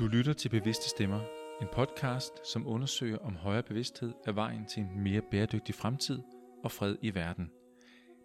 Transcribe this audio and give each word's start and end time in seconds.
Du 0.00 0.06
lytter 0.06 0.32
til 0.32 0.48
Bevidste 0.48 0.88
Stemmer, 0.88 1.20
en 1.62 1.68
podcast, 1.72 2.32
som 2.52 2.66
undersøger 2.66 3.18
om 3.18 3.36
højere 3.36 3.62
bevidsthed 3.62 4.12
er 4.26 4.32
vejen 4.32 4.66
til 4.66 4.82
en 4.82 5.00
mere 5.02 5.22
bæredygtig 5.30 5.74
fremtid 5.74 6.18
og 6.64 6.72
fred 6.72 6.96
i 7.02 7.14
verden. 7.14 7.50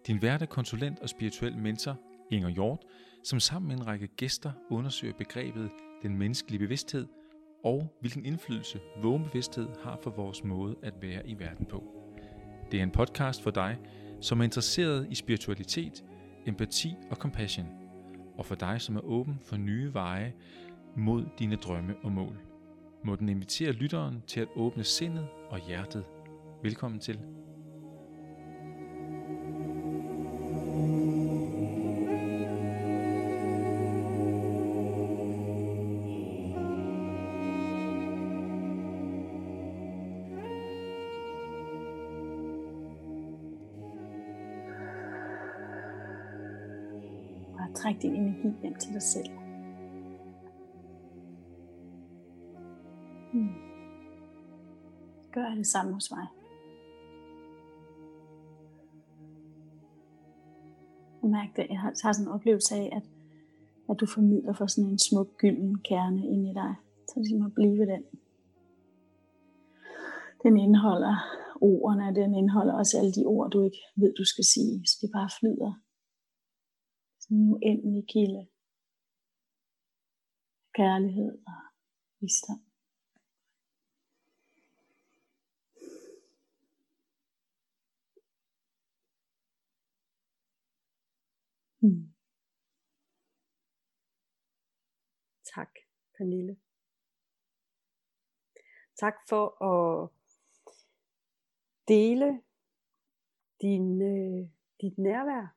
Din 0.06 0.22
vært 0.22 0.42
er 0.42 0.46
konsulent 0.46 0.98
og 0.98 1.08
spirituel 1.08 1.58
mentor, 1.58 1.96
Inger 2.30 2.48
Hjort, 2.48 2.84
som 3.24 3.40
sammen 3.40 3.68
med 3.68 3.76
en 3.76 3.86
række 3.86 4.06
gæster 4.06 4.52
undersøger 4.70 5.14
begrebet 5.18 5.70
den 6.02 6.18
menneskelige 6.18 6.58
bevidsthed 6.58 7.06
og 7.64 7.96
hvilken 8.00 8.24
indflydelse 8.24 8.80
vågen 9.02 9.24
bevidsthed 9.24 9.68
har 9.82 9.98
for 10.02 10.10
vores 10.10 10.44
måde 10.44 10.76
at 10.82 10.94
være 11.02 11.28
i 11.28 11.38
verden 11.38 11.66
på. 11.66 11.84
Det 12.70 12.78
er 12.78 12.82
en 12.82 12.90
podcast 12.90 13.42
for 13.42 13.50
dig, 13.50 13.78
som 14.20 14.40
er 14.40 14.44
interesseret 14.44 15.06
i 15.10 15.14
spiritualitet, 15.14 16.04
empati 16.46 16.94
og 17.10 17.16
compassion, 17.16 17.66
og 18.38 18.46
for 18.46 18.54
dig, 18.54 18.80
som 18.80 18.96
er 18.96 19.00
åben 19.00 19.38
for 19.44 19.56
nye 19.56 19.94
veje 19.94 20.34
mod 20.96 21.24
dine 21.38 21.56
drømme 21.56 21.94
og 22.02 22.12
mål. 22.12 22.38
Må 23.04 23.16
den 23.16 23.28
invitere 23.28 23.72
lytteren 23.72 24.22
til 24.26 24.40
at 24.40 24.48
åbne 24.56 24.84
sindet 24.84 25.28
og 25.50 25.58
hjertet. 25.66 26.04
Velkommen 26.62 27.00
til. 27.00 27.20
Og 47.58 47.74
træk 47.74 48.02
din 48.02 48.14
energi 48.14 48.52
hjem 48.62 48.74
til 48.74 48.92
dig 48.92 49.02
selv. 49.02 49.45
Det 55.66 55.72
samme 55.72 55.92
hos 55.94 56.10
mig. 56.10 56.26
Og 61.22 61.28
mærk 61.36 61.50
det. 61.56 61.66
Jeg 61.70 61.80
har, 61.80 61.90
har 62.04 62.12
sådan 62.12 62.26
en 62.26 62.34
oplevelse 62.36 62.74
af, 62.74 62.86
at, 62.98 63.04
at 63.90 63.96
du 64.00 64.06
formidler 64.06 64.52
for 64.52 64.66
sådan 64.66 64.90
en 64.90 64.98
smuk 64.98 65.28
gylden 65.42 65.74
kerne 65.88 66.22
ind 66.32 66.42
i 66.50 66.54
dig. 66.60 66.72
Så 67.06 67.12
det 67.14 67.22
ligesom 67.22 67.40
må 67.40 67.48
blive 67.48 67.86
den. 67.92 68.02
Den 70.42 70.54
indeholder 70.64 71.14
ordene, 71.60 72.14
den 72.20 72.34
indeholder 72.34 72.74
også 72.74 72.98
alle 72.98 73.12
de 73.12 73.24
ord, 73.24 73.50
du 73.50 73.64
ikke 73.68 73.82
ved, 73.96 74.14
du 74.14 74.24
skal 74.24 74.44
sige. 74.44 74.86
Så 74.86 74.94
det 75.02 75.10
bare 75.18 75.30
flyder. 75.40 75.72
Sådan 77.20 77.36
en 77.36 77.52
uendelig 77.52 78.04
kilde. 78.08 78.42
Kærlighed 80.78 81.32
og 81.46 81.60
visdom. 82.20 82.66
Hmm. 91.86 92.12
Tak, 95.54 95.70
Pernille. 96.18 96.56
Tak 98.96 99.14
for 99.28 99.62
at 99.62 100.10
dele 101.88 102.42
din, 103.60 104.02
øh, 104.02 104.48
dit 104.80 104.98
nærvær. 104.98 105.56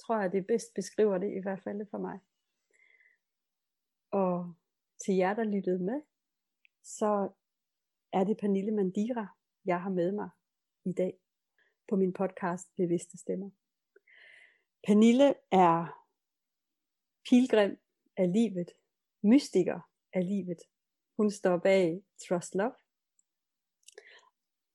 Tror 0.00 0.20
jeg, 0.20 0.32
det 0.32 0.46
bedst 0.46 0.74
beskriver 0.74 1.18
det 1.18 1.36
i 1.36 1.42
hvert 1.42 1.62
fald 1.62 1.86
for 1.90 1.98
mig. 1.98 2.18
Og 4.10 4.54
til 5.04 5.14
jer, 5.14 5.34
der 5.34 5.44
lyttede 5.44 5.78
med, 5.78 6.02
så 6.82 7.28
er 8.12 8.24
det 8.24 8.36
Pernille 8.40 8.72
Mandira, 8.74 9.26
jeg 9.64 9.82
har 9.82 9.90
med 9.90 10.12
mig 10.12 10.30
i 10.84 10.92
dag 10.92 11.18
på 11.88 11.96
min 11.96 12.12
podcast 12.12 12.76
Bevidste 12.76 13.18
Stemmer. 13.18 13.50
Pernille 14.86 15.34
er 15.50 16.04
pilgrim 17.28 17.78
af 18.16 18.32
livet, 18.32 18.70
mystiker 19.22 19.80
af 20.12 20.26
livet. 20.26 20.58
Hun 21.16 21.30
står 21.30 21.56
bag 21.56 22.02
Trust 22.28 22.54
Love. 22.54 22.74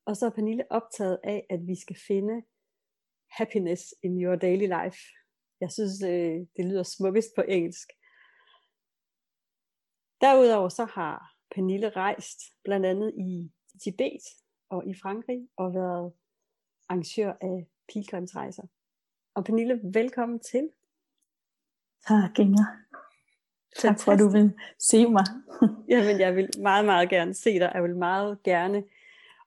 Og 0.06 0.16
så 0.16 0.26
er 0.26 0.30
Pernille 0.30 0.72
optaget 0.72 1.18
af, 1.24 1.46
at 1.50 1.66
vi 1.66 1.80
skal 1.80 1.96
finde 2.06 2.42
happiness 3.30 3.94
in 4.02 4.22
your 4.22 4.36
daily 4.36 4.66
life. 4.66 4.98
Jeg 5.60 5.72
synes, 5.72 6.02
øh, 6.02 6.46
det 6.56 6.64
lyder 6.64 6.82
smukkest 6.82 7.28
på 7.36 7.42
engelsk. 7.48 7.88
Derudover 10.20 10.68
så 10.68 10.84
har 10.84 11.34
Pernille 11.54 11.90
rejst 11.90 12.40
blandt 12.64 12.86
andet 12.86 13.14
i 13.18 13.52
Tibet 13.82 14.24
og 14.68 14.86
i 14.86 14.94
Frankrig 15.02 15.48
og 15.56 15.74
været 15.74 16.12
arrangør 16.88 17.32
af 17.40 17.66
pilgrimsrejser. 17.92 18.62
Og 19.34 19.44
Pernille, 19.44 19.80
velkommen 19.94 20.40
til. 20.40 20.70
Tak, 22.08 22.38
Inger. 22.38 22.83
Tak 23.78 24.00
for, 24.00 24.12
at 24.12 24.18
du 24.18 24.28
vil 24.28 24.52
se 24.78 25.06
mig. 25.06 25.24
Jamen, 25.90 26.20
jeg 26.20 26.36
vil 26.36 26.50
meget, 26.58 26.84
meget 26.84 27.08
gerne 27.08 27.34
se 27.34 27.58
dig. 27.58 27.70
Jeg 27.74 27.82
vil 27.82 27.96
meget 27.96 28.42
gerne 28.42 28.84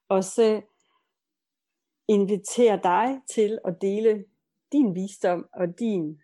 også 0.08 0.62
invitere 2.08 2.80
dig 2.82 3.20
til 3.30 3.58
at 3.64 3.80
dele 3.80 4.24
din 4.72 4.94
visdom 4.94 5.48
og 5.52 5.78
din, 5.78 6.20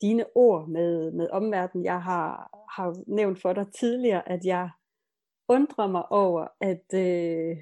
dine 0.00 0.24
ord 0.34 0.68
med, 0.68 1.12
med 1.12 1.28
omverdenen. 1.30 1.84
Jeg 1.84 2.02
har, 2.02 2.50
har 2.70 2.96
nævnt 3.06 3.40
for 3.40 3.52
dig 3.52 3.66
tidligere, 3.72 4.28
at 4.28 4.44
jeg 4.44 4.70
undrer 5.48 5.86
mig 5.86 6.12
over, 6.12 6.46
at, 6.60 6.84
øh, 6.94 7.56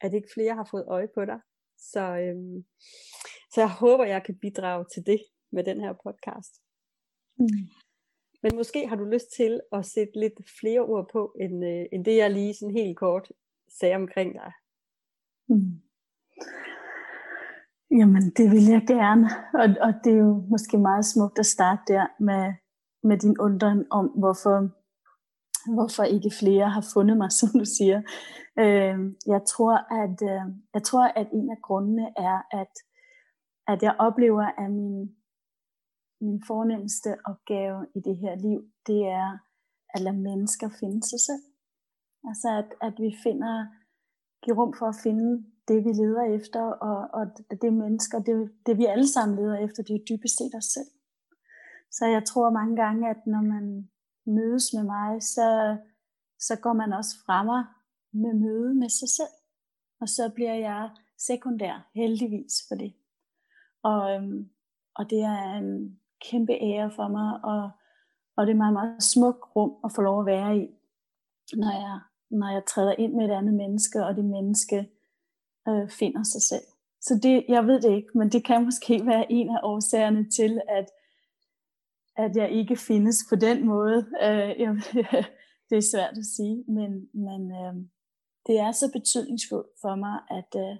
at 0.00 0.14
ikke 0.14 0.28
flere 0.34 0.54
har 0.54 0.68
fået 0.70 0.84
øje 0.86 1.08
på 1.14 1.24
dig. 1.24 1.40
Så, 1.78 2.00
øhm, 2.00 2.64
så 3.52 3.60
jeg 3.60 3.70
håber, 3.70 4.04
jeg 4.04 4.22
kan 4.24 4.38
bidrage 4.38 4.84
til 4.94 5.06
det 5.06 5.20
med 5.52 5.64
den 5.64 5.80
her 5.80 5.92
podcast. 5.92 6.62
Mm. 7.38 7.46
Men 8.46 8.56
måske 8.56 8.88
har 8.88 8.96
du 8.96 9.04
lyst 9.04 9.32
til 9.36 9.60
at 9.72 9.86
sætte 9.86 10.20
lidt 10.20 10.50
flere 10.60 10.80
ord 10.80 11.08
på, 11.12 11.36
end, 11.40 11.64
øh, 11.64 11.84
end 11.92 12.04
det 12.04 12.16
jeg 12.16 12.30
lige 12.30 12.54
sådan 12.54 12.74
helt 12.74 12.96
kort 12.96 13.32
sagde 13.80 13.94
omkring 13.94 14.34
dig. 14.34 14.52
Mm. 15.48 15.80
Jamen, 17.90 18.30
det 18.36 18.50
vil 18.50 18.64
jeg 18.74 18.82
gerne. 18.86 19.26
Og, 19.54 19.68
og 19.86 19.94
det 20.04 20.12
er 20.12 20.16
jo 20.16 20.44
måske 20.50 20.78
meget 20.78 21.04
smukt 21.04 21.38
at 21.38 21.46
starte 21.46 21.82
der 21.88 22.06
med, 22.20 22.54
med 23.02 23.18
din 23.18 23.36
undren 23.40 23.86
om, 23.90 24.06
hvorfor, 24.06 24.56
hvorfor 25.74 26.02
ikke 26.02 26.30
flere 26.40 26.68
har 26.70 26.84
fundet 26.94 27.16
mig, 27.16 27.32
som 27.40 27.48
du 27.60 27.64
siger. 27.64 27.98
Øh, 28.58 28.98
jeg, 29.26 29.40
tror, 29.52 29.74
at, 30.02 30.18
øh, 30.32 30.44
jeg 30.74 30.82
tror, 30.82 31.04
at 31.20 31.28
en 31.32 31.50
af 31.50 31.60
grundene 31.62 32.06
er, 32.16 32.38
at, 32.60 32.72
at 33.72 33.82
jeg 33.82 33.96
oplever, 33.98 34.46
at 34.62 34.70
min, 34.70 35.16
min 36.20 36.42
fornemmeste 36.46 37.10
opgave 37.30 37.86
i 37.94 38.00
det 38.00 38.16
her 38.16 38.34
liv, 38.34 38.60
det 38.86 39.00
er 39.06 39.38
at 39.94 40.00
lade 40.00 40.18
mennesker 40.28 40.68
finde 40.80 41.02
sig 41.10 41.20
selv. 41.28 41.44
Altså 42.28 42.48
at, 42.60 42.70
at 42.88 42.94
vi 43.04 43.10
finder, 43.22 43.66
giver 44.42 44.56
rum 44.60 44.74
for 44.78 44.86
at 44.86 45.00
finde 45.02 45.44
det, 45.68 45.84
vi 45.84 45.92
leder 46.02 46.24
efter, 46.38 46.62
og, 46.88 46.98
og 47.18 47.24
det 47.62 47.72
mennesker, 47.72 48.18
det, 48.18 48.52
det 48.66 48.78
vi 48.78 48.84
alle 48.84 49.08
sammen 49.08 49.38
leder 49.38 49.58
efter, 49.66 49.82
det 49.82 49.94
er 49.94 50.08
dybest 50.10 50.36
set 50.38 50.54
os 50.54 50.64
selv. 50.64 50.90
Så 51.90 52.06
jeg 52.06 52.24
tror 52.24 52.50
mange 52.50 52.76
gange, 52.76 53.10
at 53.10 53.26
når 53.26 53.42
man 53.54 53.90
mødes 54.26 54.66
med 54.76 54.84
mig, 54.84 55.22
så, 55.22 55.76
så 56.38 56.54
går 56.62 56.72
man 56.72 56.92
også 56.92 57.14
fremmer 57.26 57.60
med 58.12 58.34
møde 58.34 58.74
med 58.74 58.88
sig 58.88 59.08
selv. 59.08 59.34
Og 60.00 60.08
så 60.08 60.32
bliver 60.34 60.54
jeg 60.54 60.90
sekundær, 61.18 61.90
heldigvis 61.94 62.54
for 62.68 62.74
det. 62.74 62.92
Og, 63.82 64.14
øhm, 64.14 64.50
og 64.94 65.10
det 65.10 65.20
er 65.20 65.42
en 65.62 66.00
kæmpe 66.20 66.52
ære 66.52 66.90
for 66.90 67.08
mig, 67.08 67.44
og, 67.44 67.70
og 68.36 68.46
det 68.46 68.52
er 68.52 68.56
meget, 68.56 68.72
meget 68.72 69.02
smukt 69.02 69.56
rum 69.56 69.72
at 69.84 69.92
få 69.94 70.02
lov 70.02 70.20
at 70.20 70.26
være 70.26 70.58
i, 70.58 70.68
når 71.56 71.72
jeg, 71.72 72.00
når 72.30 72.52
jeg 72.52 72.62
træder 72.66 72.94
ind 72.98 73.14
med 73.14 73.24
et 73.24 73.30
andet 73.30 73.54
menneske, 73.54 74.04
og 74.04 74.16
det 74.16 74.24
menneske 74.24 74.90
øh, 75.68 75.88
finder 75.90 76.22
sig 76.22 76.42
selv. 76.42 76.66
Så 77.00 77.20
det, 77.22 77.44
jeg 77.48 77.66
ved 77.66 77.80
det 77.80 77.96
ikke, 77.96 78.18
men 78.18 78.28
det 78.28 78.44
kan 78.44 78.64
måske 78.64 79.06
være 79.06 79.32
en 79.32 79.50
af 79.50 79.60
årsagerne 79.62 80.30
til, 80.30 80.60
at, 80.68 80.86
at 82.16 82.36
jeg 82.36 82.50
ikke 82.50 82.76
findes 82.76 83.16
på 83.28 83.36
den 83.36 83.66
måde. 83.66 84.06
Øh, 84.22 84.60
jeg, 84.60 84.76
det 85.70 85.78
er 85.78 85.90
svært 85.92 86.18
at 86.18 86.24
sige, 86.36 86.64
men, 86.68 87.08
men 87.12 87.52
øh, 87.52 87.74
det 88.46 88.58
er 88.58 88.72
så 88.72 88.92
betydningsfuldt 88.92 89.80
for 89.80 89.94
mig, 89.94 90.20
at, 90.30 90.60
øh, 90.60 90.76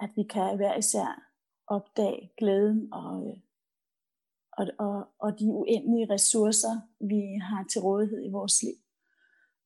at 0.00 0.10
vi 0.16 0.22
kan 0.22 0.56
hver 0.56 0.76
især 0.76 1.22
opdage 1.66 2.32
glæden 2.38 2.92
og, 2.92 3.26
øh, 3.28 3.36
og, 4.60 4.66
og, 4.86 5.08
og 5.18 5.38
de 5.38 5.46
uendelige 5.60 6.12
ressourcer, 6.14 6.74
vi 7.00 7.20
har 7.48 7.64
til 7.72 7.80
rådighed 7.80 8.24
i 8.24 8.30
vores 8.30 8.62
liv. 8.62 8.78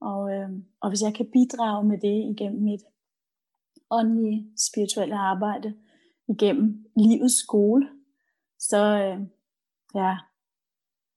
Og, 0.00 0.32
øh, 0.34 0.50
og 0.80 0.88
hvis 0.90 1.02
jeg 1.02 1.14
kan 1.14 1.30
bidrage 1.32 1.84
med 1.88 1.98
det 1.98 2.16
igennem 2.32 2.62
mit 2.62 2.84
åndelige, 3.90 4.52
spirituelle 4.68 5.16
arbejde, 5.16 5.78
igennem 6.28 6.84
livets 6.96 7.34
skole, 7.34 7.88
så, 8.58 8.82
øh, 9.04 9.18
ja, 9.94 10.18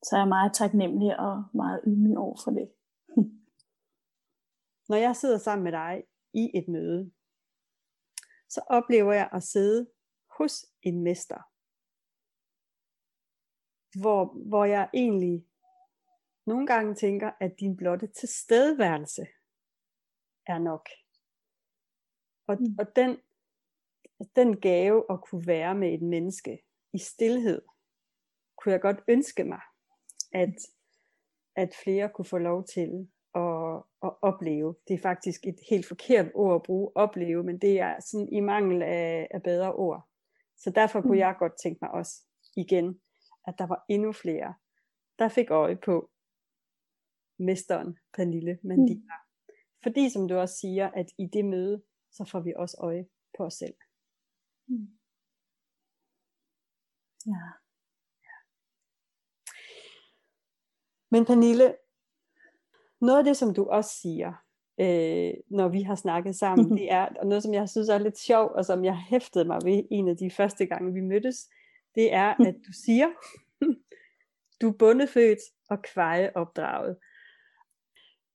så 0.03 0.15
er 0.15 0.19
jeg 0.19 0.27
meget 0.27 0.53
taknemmelig 0.53 1.19
og 1.19 1.43
meget 1.53 1.81
ydmyg 1.87 2.17
over 2.17 2.37
for 2.43 2.51
det. 2.51 2.67
Når 4.89 4.95
jeg 4.95 5.15
sidder 5.15 5.37
sammen 5.37 5.63
med 5.63 5.71
dig 5.71 6.03
i 6.33 6.51
et 6.57 6.67
møde, 6.67 7.11
så 8.49 8.61
oplever 8.69 9.13
jeg 9.13 9.29
at 9.33 9.43
sidde 9.43 9.87
hos 10.37 10.65
en 10.81 11.03
mester. 11.03 11.41
Hvor, 13.95 14.25
hvor 14.25 14.65
jeg 14.65 14.89
egentlig 14.93 15.45
nogle 16.45 16.67
gange 16.67 16.95
tænker, 16.95 17.31
at 17.39 17.59
din 17.59 17.77
blotte 17.77 18.07
tilstedeværelse 18.07 19.27
er 20.47 20.59
nok. 20.59 20.89
Og, 22.47 22.57
mm. 22.59 22.75
og 22.79 22.95
den, 22.95 23.17
den 24.35 24.59
gave 24.59 25.05
at 25.09 25.21
kunne 25.21 25.47
være 25.47 25.75
med 25.75 25.93
et 25.93 26.01
menneske 26.01 26.63
i 26.93 26.97
stillhed, 26.97 27.61
kunne 28.57 28.73
jeg 28.73 28.81
godt 28.81 29.03
ønske 29.07 29.43
mig, 29.43 29.61
at, 30.31 30.55
at 31.55 31.75
flere 31.83 32.09
kunne 32.09 32.25
få 32.25 32.37
lov 32.37 32.65
til 32.65 33.07
at, 33.35 33.83
at 34.03 34.11
opleve. 34.21 34.75
Det 34.87 34.93
er 34.93 35.01
faktisk 35.01 35.47
et 35.47 35.59
helt 35.69 35.87
forkert 35.87 36.31
ord 36.33 36.55
at 36.55 36.63
bruge, 36.63 36.91
opleve, 36.95 37.43
men 37.43 37.57
det 37.57 37.79
er 37.79 37.99
sådan 37.99 38.29
i 38.31 38.39
mangel 38.39 38.81
af, 38.81 39.27
af 39.31 39.43
bedre 39.43 39.73
ord. 39.73 40.07
Så 40.57 40.69
derfor 40.69 41.01
kunne 41.01 41.11
mm. 41.11 41.19
jeg 41.19 41.35
godt 41.39 41.53
tænke 41.63 41.79
mig 41.81 41.91
også 41.91 42.23
igen, 42.55 43.01
at 43.47 43.55
der 43.57 43.67
var 43.67 43.85
endnu 43.89 44.11
flere, 44.11 44.53
der 45.19 45.29
fik 45.29 45.51
øje 45.51 45.75
på 45.75 46.11
mesteren 47.39 47.97
Pernille 48.13 48.59
Mandina. 48.63 49.15
Mm. 49.15 49.53
Fordi 49.83 50.09
som 50.09 50.27
du 50.27 50.35
også 50.35 50.55
siger, 50.55 50.89
at 50.91 51.05
i 51.17 51.25
det 51.33 51.45
møde, 51.45 51.83
så 52.11 52.25
får 52.31 52.39
vi 52.39 52.53
også 52.55 52.77
øje 52.79 53.07
på 53.37 53.43
os 53.43 53.53
selv. 53.53 53.75
Mm. 54.67 54.87
Ja. 57.25 57.51
Men 61.11 61.25
Pernille, 61.25 61.75
noget 63.01 63.17
af 63.17 63.23
det, 63.23 63.37
som 63.37 63.53
du 63.53 63.65
også 63.65 63.89
siger, 64.01 64.33
øh, 64.79 65.33
når 65.47 65.67
vi 65.67 65.81
har 65.81 65.95
snakket 65.95 66.35
sammen, 66.35 66.77
det 66.77 66.91
er, 66.91 67.05
og 67.19 67.27
noget, 67.27 67.43
som 67.43 67.53
jeg 67.53 67.69
synes 67.69 67.89
er 67.89 67.97
lidt 67.97 68.17
sjov, 68.17 68.51
og 68.55 68.65
som 68.65 68.85
jeg 68.85 68.97
hæftede 68.97 69.45
mig 69.45 69.59
ved 69.63 69.83
en 69.91 70.07
af 70.07 70.17
de 70.17 70.31
første 70.31 70.65
gange, 70.65 70.93
vi 70.93 71.01
mødtes, 71.01 71.49
det 71.97 72.13
er, 72.13 72.29
at 72.47 72.55
du 72.67 72.73
siger, 72.85 73.07
du 74.61 74.69
er 74.69 74.77
bundefødt 74.79 75.39
og 75.69 75.81
kvejeopdraget. 75.81 76.97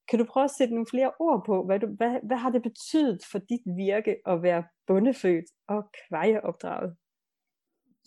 Kan 0.08 0.18
du 0.18 0.24
prøve 0.24 0.44
at 0.44 0.50
sætte 0.50 0.74
nogle 0.74 0.86
flere 0.90 1.12
ord 1.18 1.42
på, 1.46 1.64
hvad, 1.66 1.80
du, 1.80 1.86
hvad, 1.86 2.18
hvad 2.22 2.36
har 2.36 2.50
det 2.50 2.62
betydet 2.62 3.20
for 3.30 3.38
dit 3.38 3.60
virke 3.76 4.16
at 4.26 4.42
være 4.42 4.64
bundefødt 4.86 5.44
og 5.68 5.84
kvejeopdraget? 6.08 6.96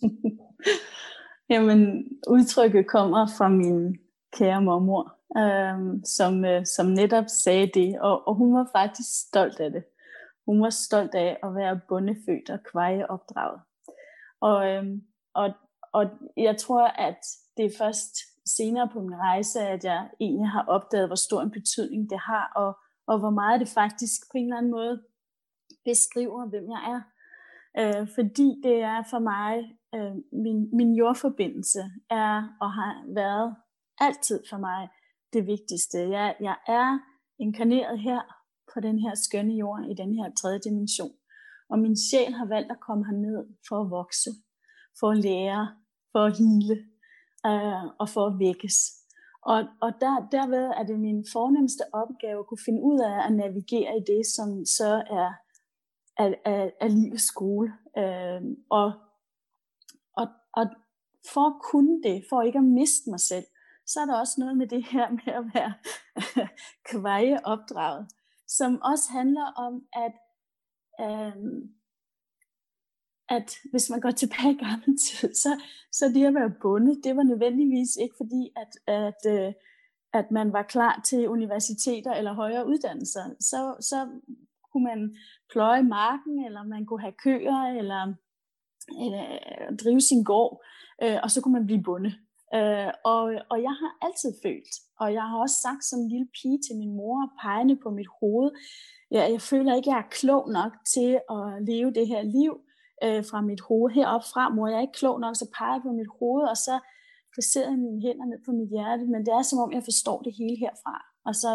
Jamen, 1.50 2.08
udtrykket 2.28 2.86
kommer 2.86 3.26
fra 3.38 3.48
min 3.48 3.98
kære 4.32 4.62
mormor, 4.62 5.16
øh, 5.38 6.00
som, 6.04 6.44
øh, 6.44 6.66
som 6.66 6.86
netop 6.86 7.24
sagde 7.28 7.70
det, 7.74 8.00
og, 8.00 8.28
og 8.28 8.34
hun 8.34 8.54
var 8.54 8.68
faktisk 8.72 9.08
stolt 9.28 9.60
af 9.60 9.70
det. 9.70 9.84
Hun 10.46 10.62
var 10.62 10.70
stolt 10.70 11.14
af 11.14 11.38
at 11.42 11.54
være 11.54 11.80
bundefødt 11.88 12.50
og 12.50 12.58
kvejeopdraget. 12.62 13.60
Og, 14.40 14.66
øhm, 14.68 15.02
og, 15.36 15.48
og 15.92 16.04
jeg 16.36 16.56
tror, 16.56 16.86
at 16.86 17.20
det 17.56 17.64
er 17.64 17.78
først 17.78 18.14
senere 18.56 18.88
på 18.92 19.00
min 19.00 19.16
rejse, 19.16 19.60
at 19.60 19.84
jeg 19.84 20.10
egentlig 20.20 20.48
har 20.48 20.64
opdaget, 20.68 21.08
hvor 21.08 21.16
stor 21.26 21.42
en 21.42 21.50
betydning 21.50 22.10
det 22.10 22.18
har, 22.18 22.52
og, 22.56 22.70
og 23.06 23.18
hvor 23.18 23.30
meget 23.30 23.60
det 23.60 23.68
faktisk 23.68 24.20
på 24.32 24.38
en 24.38 24.44
eller 24.44 24.56
anden 24.56 24.72
måde 24.72 25.02
beskriver, 25.84 26.48
hvem 26.48 26.70
jeg 26.70 26.82
er. 26.94 27.00
Øh, 27.80 28.08
fordi 28.14 28.60
det 28.62 28.76
er 28.82 29.02
for 29.10 29.18
mig, 29.18 29.52
øh, 29.94 30.14
min, 30.44 30.76
min 30.76 30.94
jordforbindelse 30.94 31.82
er 32.10 32.56
og 32.60 32.72
har 32.72 33.14
været 33.14 33.56
altid 33.98 34.42
for 34.50 34.58
mig 34.58 34.88
det 35.32 35.46
vigtigste. 35.46 35.98
Jeg, 35.98 36.36
jeg 36.40 36.56
er 36.66 36.98
inkarneret 37.38 37.98
her 37.98 38.20
på 38.74 38.80
den 38.80 38.98
her 38.98 39.14
skønne 39.14 39.54
jord, 39.54 39.84
i 39.90 39.94
den 39.94 40.14
her 40.14 40.30
tredje 40.40 40.58
dimension. 40.58 41.12
Og 41.68 41.78
min 41.78 41.96
sjæl 41.96 42.32
har 42.32 42.46
valgt 42.46 42.70
at 42.70 42.80
komme 42.80 43.06
herned 43.06 43.46
for 43.68 43.80
at 43.80 43.90
vokse, 43.90 44.30
for 45.00 45.10
at 45.10 45.18
lære, 45.18 45.76
for 46.12 46.24
at 46.24 46.38
hele 46.38 46.74
øh, 47.46 47.84
og 48.00 48.08
for 48.08 48.26
at 48.26 48.38
vækkes. 48.38 48.76
Og, 49.42 49.58
og 49.80 49.90
der, 50.00 50.28
derved 50.32 50.66
er 50.78 50.82
det 50.82 50.98
min 51.00 51.24
fornemmeste 51.32 51.82
opgave 51.92 52.38
at 52.38 52.46
kunne 52.46 52.64
finde 52.64 52.82
ud 52.82 53.00
af 53.00 53.26
at 53.26 53.32
navigere 53.32 53.96
i 53.96 54.02
det, 54.12 54.22
som 54.36 54.64
så 54.64 54.90
er, 55.20 55.30
er, 56.22 56.34
er, 56.44 56.70
er 56.80 56.88
livets 56.88 57.24
skole. 57.24 57.72
Øh, 57.98 58.42
og, 58.70 58.92
og, 60.16 60.26
og 60.52 60.66
for 61.32 61.44
at 61.50 61.62
kunne 61.70 62.02
det, 62.02 62.24
for 62.28 62.42
ikke 62.42 62.58
at 62.58 62.64
miste 62.64 63.10
mig 63.10 63.20
selv, 63.20 63.46
så 63.86 64.00
er 64.00 64.06
der 64.06 64.18
også 64.18 64.36
noget 64.38 64.56
med 64.56 64.66
det 64.66 64.84
her 64.84 65.10
med 65.10 65.32
at 65.40 65.44
være 65.54 65.74
kveje 66.90 67.38
opdraget, 67.44 68.06
som 68.46 68.80
også 68.82 69.12
handler 69.12 69.46
om, 69.66 69.74
at, 69.92 70.14
øh, 71.04 71.36
at 73.28 73.56
hvis 73.70 73.90
man 73.90 74.00
går 74.00 74.10
tilbage 74.10 74.52
i 74.52 74.58
gammel 74.64 74.98
tid, 75.06 75.34
så, 75.34 75.60
så 75.92 76.08
det 76.08 76.26
at 76.26 76.34
være 76.34 76.54
bundet, 76.62 77.00
det 77.04 77.16
var 77.16 77.22
nødvendigvis 77.22 77.96
ikke 77.96 78.14
fordi, 78.16 78.50
at, 78.56 78.94
at, 78.94 79.32
øh, 79.32 79.52
at 80.12 80.30
man 80.30 80.52
var 80.52 80.62
klar 80.62 81.00
til 81.04 81.28
universiteter 81.28 82.12
eller 82.12 82.32
højere 82.32 82.66
uddannelser. 82.66 83.24
Så, 83.40 83.76
så 83.80 84.08
kunne 84.72 84.84
man 84.84 85.16
pløje 85.52 85.82
marken, 85.82 86.44
eller 86.44 86.62
man 86.62 86.86
kunne 86.86 87.00
have 87.00 87.14
køer, 87.24 87.62
eller, 87.78 88.14
eller 89.04 89.24
drive 89.76 90.00
sin 90.00 90.24
gård, 90.24 90.64
øh, 91.02 91.18
og 91.22 91.30
så 91.30 91.40
kunne 91.40 91.52
man 91.52 91.66
blive 91.66 91.82
bundet. 91.82 92.14
Øh, 92.54 92.90
og, 93.04 93.22
og 93.50 93.62
jeg 93.62 93.74
har 93.82 94.06
altid 94.06 94.32
følt, 94.42 94.74
og 95.00 95.12
jeg 95.12 95.22
har 95.22 95.38
også 95.38 95.56
sagt 95.62 95.84
som 95.84 96.00
en 96.00 96.08
lille 96.08 96.28
pige 96.42 96.58
til 96.66 96.76
min 96.76 96.96
mor, 96.96 97.32
pegende 97.42 97.76
på 97.76 97.90
mit 97.90 98.06
hoved, 98.20 98.50
ja, 99.10 99.22
jeg 99.30 99.40
føler 99.40 99.74
ikke, 99.74 99.90
jeg 99.90 99.98
er 99.98 100.10
klog 100.10 100.52
nok 100.52 100.72
til 100.94 101.20
at 101.30 101.62
leve 101.66 101.90
det 101.90 102.06
her 102.08 102.22
liv 102.22 102.60
øh, 103.04 103.24
fra 103.30 103.40
mit 103.40 103.60
hoved 103.60 103.90
herop 103.94 104.24
fra, 104.32 104.48
mor, 104.48 104.68
jeg 104.68 104.76
er 104.76 104.86
ikke 104.86 105.00
klog 105.02 105.20
nok, 105.20 105.36
så 105.36 105.46
peger 105.58 105.80
på 105.82 105.90
mit 105.92 106.10
hoved, 106.18 106.44
og 106.52 106.56
så 106.56 106.74
placerer 107.34 107.70
jeg 107.70 107.78
mine 107.78 108.00
hænder 108.06 108.26
ned 108.26 108.40
på 108.46 108.52
mit 108.52 108.70
hjerte, 108.74 109.04
men 109.12 109.20
det 109.26 109.32
er 109.34 109.42
som 109.42 109.58
om, 109.58 109.72
jeg 109.72 109.84
forstår 109.90 110.18
det 110.26 110.32
hele 110.40 110.56
herfra. 110.64 110.96
Og 111.28 111.34
så 111.42 111.50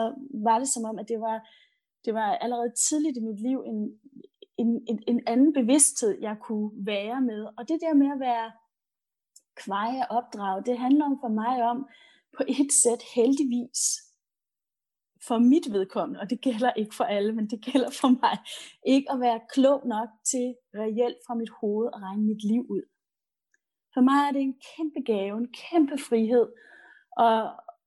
var 0.47 0.59
det 0.59 0.69
som 0.75 0.83
om, 0.89 0.99
at 0.99 1.07
det 1.11 1.19
var, 1.27 1.37
det 2.05 2.13
var 2.13 2.27
allerede 2.43 2.71
tidligt 2.87 3.17
i 3.17 3.27
mit 3.29 3.39
liv 3.47 3.59
en, 3.71 3.79
en, 4.61 4.69
en, 4.89 4.99
en 5.07 5.19
anden 5.27 5.53
bevidsthed, 5.53 6.13
jeg 6.21 6.35
kunne 6.41 6.71
være 6.85 7.21
med. 7.21 7.41
Og 7.57 7.61
det 7.69 7.77
der 7.81 7.93
med 7.93 8.09
at 8.15 8.19
være 8.19 8.51
kveje 9.63 10.03
opdrag, 10.09 10.65
det 10.65 10.77
handler 10.77 11.05
om 11.05 11.17
for 11.23 11.31
mig 11.41 11.55
om, 11.71 11.77
på 12.37 12.43
et 12.47 12.71
sæt 12.83 13.01
heldigvis, 13.15 13.81
for 15.27 15.37
mit 15.39 15.73
vedkommende, 15.73 16.19
og 16.19 16.29
det 16.29 16.41
gælder 16.41 16.73
ikke 16.73 16.95
for 16.95 17.03
alle, 17.03 17.31
men 17.33 17.49
det 17.49 17.61
gælder 17.65 17.91
for 18.01 18.07
mig, 18.07 18.37
ikke 18.85 19.11
at 19.11 19.19
være 19.19 19.39
klog 19.53 19.87
nok 19.87 20.09
til 20.31 20.55
reelt 20.75 21.17
fra 21.27 21.35
mit 21.35 21.49
hoved 21.61 21.89
at 21.93 22.01
regne 22.01 22.23
mit 22.23 22.43
liv 22.43 22.63
ud. 22.69 22.83
For 23.93 24.01
mig 24.01 24.19
er 24.27 24.31
det 24.31 24.41
en 24.41 24.59
kæmpe 24.71 25.01
gave, 25.11 25.37
en 25.37 25.53
kæmpe 25.63 25.97
frihed, 26.09 26.47
og, 27.17 27.39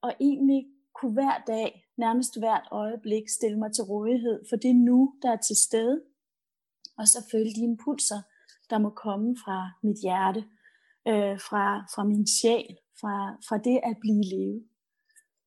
og 0.02 0.12
egentlig 0.20 0.62
kunne 0.98 1.12
hver 1.12 1.36
dag, 1.46 1.70
nærmest 1.96 2.38
hvert 2.38 2.66
øjeblik, 2.70 3.28
stille 3.28 3.58
mig 3.58 3.70
til 3.72 3.84
rådighed 3.84 4.38
for 4.48 4.56
det 4.56 4.76
nu, 4.76 5.14
der 5.22 5.30
er 5.32 5.40
til 5.48 5.56
stede, 5.56 6.02
og 6.98 7.08
så 7.08 7.18
følge 7.32 7.54
de 7.56 7.64
impulser, 7.70 8.20
der 8.70 8.78
må 8.78 8.90
komme 8.90 9.36
fra 9.44 9.58
mit 9.82 10.00
hjerte, 10.02 10.40
øh, 11.08 11.36
fra, 11.48 11.64
fra 11.94 12.04
min 12.04 12.26
sjæl, 12.26 12.76
fra, 13.00 13.14
fra 13.48 13.56
det 13.58 13.80
at 13.82 13.96
blive 14.00 14.24
levet. 14.32 14.60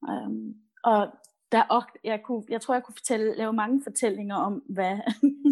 Um, 0.10 0.54
og 0.84 1.02
der, 1.52 1.64
og, 1.64 1.84
jeg, 2.04 2.22
kunne, 2.24 2.44
jeg 2.50 2.62
tror, 2.62 2.74
jeg 2.74 2.84
kunne 2.84 2.96
fortælle, 2.96 3.36
lave 3.36 3.54
mange 3.54 3.84
fortællinger 3.84 4.36
om, 4.36 4.54
hvad, 4.54 4.98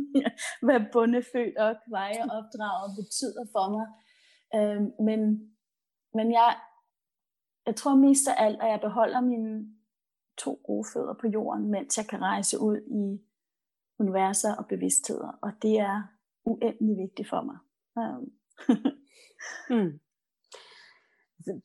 hvad 0.65 0.79
bundefødt 0.93 1.57
og 1.57 1.75
kvejeopdraget 1.87 2.91
betyder 2.99 3.45
for 3.51 3.65
mig. 3.75 3.87
Um, 4.57 5.05
men, 5.05 5.19
men 6.13 6.31
jeg, 6.31 6.57
jeg 7.65 7.75
tror 7.75 7.95
mest 7.95 8.27
af 8.27 8.45
alt, 8.45 8.61
at 8.61 8.69
jeg 8.69 8.79
beholder 8.81 9.21
mine 9.21 9.75
to 10.37 10.61
gode 10.65 10.85
fødder 10.93 11.13
på 11.21 11.27
jorden, 11.27 11.71
mens 11.71 11.97
jeg 11.97 12.05
kan 12.05 12.21
rejse 12.21 12.59
ud 12.59 12.77
i 12.77 13.25
universer 13.99 14.55
og 14.55 14.67
bevidstheder. 14.67 15.39
Og 15.41 15.51
det 15.61 15.79
er 15.79 16.03
uendelig 16.45 16.97
vigtigt 16.97 17.29
for 17.29 17.41
mig. 17.41 17.57
Um, 17.95 18.31
mm. 19.77 19.99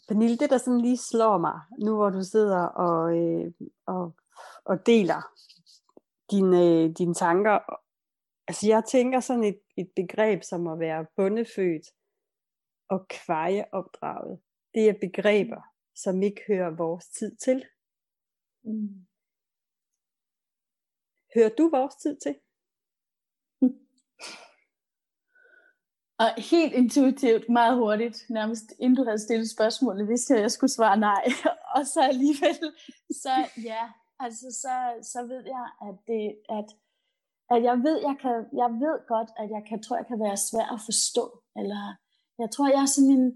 Pernille, 0.08 0.37
det 0.37 0.50
der 0.50 0.58
sådan 0.58 0.80
lige 0.80 0.96
slår 0.96 1.38
mig, 1.38 1.60
nu 1.78 1.96
hvor 1.96 2.10
du 2.10 2.22
sidder 2.22 2.62
og, 2.62 3.18
øh, 3.18 3.52
og, 3.87 4.16
og 4.64 4.87
deler 4.87 5.22
dine, 6.30 6.58
øh, 6.64 6.90
dine 6.99 7.14
tanker, 7.14 7.58
altså 8.49 8.68
jeg 8.68 8.84
tænker 8.84 9.20
sådan 9.20 9.44
et, 9.44 9.60
et 9.76 9.90
begreb 9.96 10.42
som 10.42 10.66
at 10.66 10.78
være 10.78 11.06
bundefødt 11.16 11.87
og 12.88 13.08
kvejeopdraget. 13.08 14.40
Det 14.75 14.88
er 14.88 14.94
begreber, 15.00 15.62
som 15.94 16.22
ikke 16.22 16.42
hører 16.49 16.70
vores 16.70 17.06
tid 17.08 17.37
til. 17.37 17.64
Mm. 18.64 19.06
Hører 21.34 21.50
du 21.58 21.68
vores 21.68 21.94
tid 21.94 22.16
til? 22.16 22.34
Og 26.23 26.31
helt 26.50 26.73
intuitivt, 26.73 27.49
meget 27.49 27.77
hurtigt, 27.77 28.17
nærmest 28.29 28.73
inden 28.79 28.97
du 28.97 29.05
havde 29.05 29.19
stillet 29.19 29.50
spørgsmålet, 29.50 30.09
vidste 30.09 30.33
jeg, 30.33 30.39
at 30.39 30.43
jeg 30.43 30.50
skulle 30.50 30.71
svare 30.71 30.97
nej. 30.97 31.25
og 31.77 31.87
så 31.87 32.00
alligevel, 32.00 32.59
så 33.23 33.31
ja, 33.65 33.83
altså 34.19 34.47
så, 34.62 34.75
så 35.12 35.23
ved 35.23 35.43
jeg, 35.57 35.67
at, 35.89 35.97
det, 36.07 36.25
at, 36.59 36.69
at 37.55 37.62
jeg 37.62 37.77
ved, 37.87 37.97
jeg 38.09 38.17
kan, 38.23 38.37
jeg 38.62 38.71
ved 38.85 38.97
godt, 39.09 39.31
at 39.41 39.50
jeg 39.50 39.62
kan, 39.69 39.83
tror, 39.83 39.97
jeg 39.97 40.07
kan 40.07 40.21
være 40.21 40.37
svær 40.37 40.75
at 40.75 40.81
forstå. 40.85 41.43
Eller 41.57 41.83
jeg 42.39 42.50
tror, 42.50 42.67
jeg 42.69 42.83
er 42.83 42.93
sådan 42.97 43.11
en, 43.11 43.27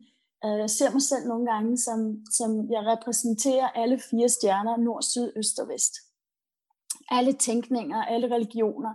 øh, 0.45 0.59
jeg 0.59 0.71
ser 0.71 0.91
mig 0.93 1.03
selv 1.03 1.25
nogle 1.29 1.47
gange, 1.53 1.79
som, 1.79 1.99
som 2.38 2.50
jeg 2.71 2.83
repræsenterer 2.93 3.69
alle 3.69 3.99
fire 4.11 4.29
stjerner, 4.29 4.76
nord, 4.76 5.03
syd, 5.03 5.33
øst 5.37 5.59
og 5.59 5.69
vest. 5.69 5.95
Alle 7.11 7.33
tænkninger, 7.33 8.03
alle 8.03 8.35
religioner. 8.35 8.95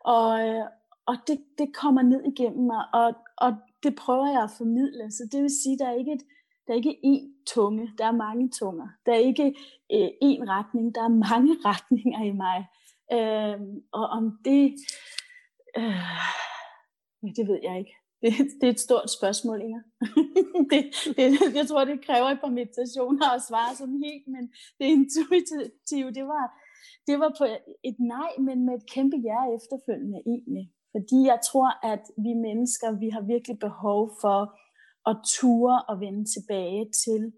Og, 0.00 0.48
øh, 0.48 0.64
og 1.08 1.16
det, 1.26 1.38
det 1.58 1.68
kommer 1.74 2.02
ned 2.02 2.22
igennem 2.32 2.66
mig, 2.66 2.82
og, 2.94 3.14
og 3.36 3.50
det 3.82 3.94
prøver 3.96 4.28
jeg 4.34 4.42
at 4.42 4.56
formidle. 4.58 5.10
Så 5.10 5.28
det 5.32 5.42
vil 5.42 5.60
sige, 5.62 5.78
der 5.78 5.88
er 5.88 5.98
ikke 5.98 6.12
et, 6.12 6.24
der 6.66 6.72
er 6.72 6.76
ikke 6.76 7.00
én 7.12 7.44
tunge, 7.54 7.90
der 7.98 8.06
er 8.06 8.22
mange 8.26 8.50
tunger. 8.58 8.88
Der 9.06 9.12
er 9.12 9.22
ikke 9.30 9.46
øh, 9.92 10.08
én 10.28 10.40
retning, 10.54 10.94
der 10.94 11.02
er 11.04 11.18
mange 11.28 11.52
retninger 11.70 12.20
i 12.30 12.32
mig. 12.44 12.58
Øh, 13.16 13.60
og 13.92 14.06
om 14.18 14.38
det, 14.44 14.62
øh, 15.78 17.32
det 17.36 17.48
ved 17.48 17.60
jeg 17.62 17.78
ikke. 17.78 17.94
Det, 18.22 18.32
det 18.60 18.66
er 18.66 18.74
et 18.76 18.86
stort 18.88 19.10
spørgsmål, 19.18 19.60
Inger. 19.62 19.82
det, 20.70 20.82
det, 21.16 21.54
jeg 21.54 21.66
tror, 21.68 21.84
det 21.84 22.06
kræver 22.06 22.28
et 22.30 22.40
par 22.40 22.50
meditationer 22.60 23.26
at 23.36 23.42
svare 23.48 23.74
som 23.76 23.90
helt, 24.04 24.26
men 24.34 24.44
det 24.78 24.86
intuitive, 24.96 26.10
det 26.18 26.26
var, 26.34 26.46
det 27.06 27.16
var 27.18 27.30
på 27.38 27.44
et 27.84 27.98
nej, 27.98 28.30
men 28.38 28.66
med 28.66 28.74
et 28.74 28.90
kæmpe 28.94 29.16
ja 29.28 29.40
efterfølgende 29.56 30.20
egentlig. 30.26 30.72
Fordi 30.92 31.26
jeg 31.26 31.40
tror, 31.44 31.86
at 31.86 32.02
vi 32.16 32.32
mennesker, 32.34 32.92
vi 32.92 33.08
har 33.08 33.20
virkelig 33.20 33.58
behov 33.58 34.12
for 34.20 34.58
at 35.10 35.16
ture 35.26 35.82
og 35.82 36.00
vende 36.00 36.24
tilbage 36.24 36.90
til 37.04 37.32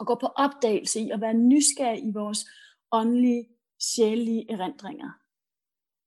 at 0.00 0.06
gå 0.06 0.14
på 0.14 0.26
opdagelse 0.26 1.00
i 1.00 1.10
at 1.10 1.20
være 1.20 1.34
nysgerrige 1.34 2.08
i 2.08 2.12
vores 2.12 2.46
åndelige, 2.92 3.48
sjælelige 3.80 4.50
erindringer. 4.52 5.10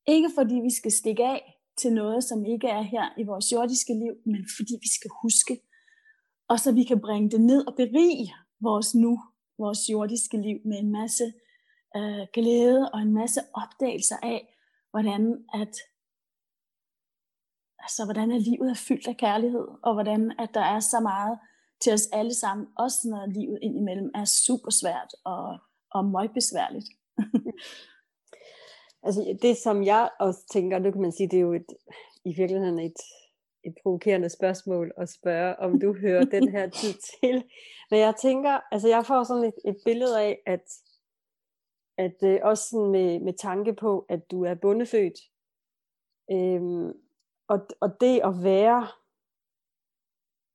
Ikke 0.08 0.30
fordi 0.36 0.56
vi 0.56 0.70
skal 0.70 0.92
stikke 0.92 1.26
af 1.26 1.60
til 1.78 1.94
noget, 1.94 2.24
som 2.24 2.46
ikke 2.46 2.68
er 2.68 2.82
her 2.82 3.14
i 3.18 3.24
vores 3.24 3.52
jordiske 3.52 3.94
liv, 3.94 4.14
men 4.26 4.46
fordi 4.58 4.74
vi 4.82 4.90
skal 4.98 5.12
huske, 5.22 5.62
og 6.48 6.60
så 6.60 6.72
vi 6.72 6.84
kan 6.84 7.02
bringe 7.02 7.30
det 7.30 7.42
ned 7.42 7.68
og 7.68 7.76
berige 7.76 8.34
vores 8.60 8.96
nu, 8.96 9.22
vores 9.58 9.90
jordiske 9.90 10.38
liv 10.38 10.60
med 10.66 10.80
en 10.80 10.92
masse 10.92 11.34
øh, 11.96 12.28
glæde 12.34 12.90
og 12.94 13.00
en 13.02 13.14
masse 13.14 13.42
opdagelser 13.54 14.18
af, 14.24 14.56
hvordan 14.92 15.46
at 15.54 15.76
altså, 17.86 18.01
hvordan 18.06 18.32
er 18.32 18.39
livet 18.39 18.70
er 18.70 18.84
fyldt 18.88 19.08
af 19.08 19.18
kærlighed, 19.18 19.68
og 19.84 19.94
hvordan 19.94 20.22
at 20.39 20.50
der 20.54 20.65
er 20.75 20.80
så 20.80 21.00
meget 21.00 21.39
til 21.82 21.94
os 21.94 22.08
alle 22.13 22.34
sammen, 22.34 22.68
også 22.77 22.98
når 23.06 23.25
livet 23.25 23.60
indimellem 23.62 24.12
er 24.15 24.25
super 24.25 24.72
svært 24.72 25.12
og, 25.25 25.58
og 25.92 26.06
meget 26.06 26.32
besværligt. 26.34 26.88
altså 29.06 29.38
det, 29.42 29.58
som 29.58 29.84
jeg 29.84 30.10
også 30.20 30.39
tænker, 30.54 30.80
nu 30.80 30.92
kan 30.92 31.01
man 31.01 31.12
sige, 31.12 31.30
det 31.30 31.38
er 31.38 31.42
jo 31.42 31.54
et, 31.54 31.70
i 32.25 32.34
virkeligheden 32.38 32.80
et, 32.80 33.00
et 33.63 33.75
provokerende 33.84 34.30
spørgsmål 34.30 34.92
at 34.98 35.10
spørge, 35.10 35.60
om 35.60 35.80
du 35.80 35.94
hører 35.94 36.25
den 36.38 36.50
her 36.50 36.70
tid 36.70 36.94
til. 36.94 37.44
Men 37.92 38.00
jeg 38.00 38.13
tænker, 38.22 38.60
altså 38.72 38.88
jeg 38.88 39.06
får 39.06 39.24
sådan 39.24 39.44
et, 39.44 39.60
et 39.65 39.77
billede 39.86 40.22
af, 40.22 40.42
at, 40.46 40.65
at 41.98 42.24
øh, 42.24 42.39
også 42.44 42.70
sådan 42.70 42.92
med, 42.92 43.20
med 43.20 43.34
tanke 43.34 43.74
på, 43.74 44.06
at 44.10 44.32
du 44.32 44.44
er 44.44 44.56
bundefødt, 44.56 45.20
øhm, 46.32 47.05
og, 47.48 47.68
og 47.82 47.98
det 48.02 48.22
at 48.24 48.44
være 48.44 48.88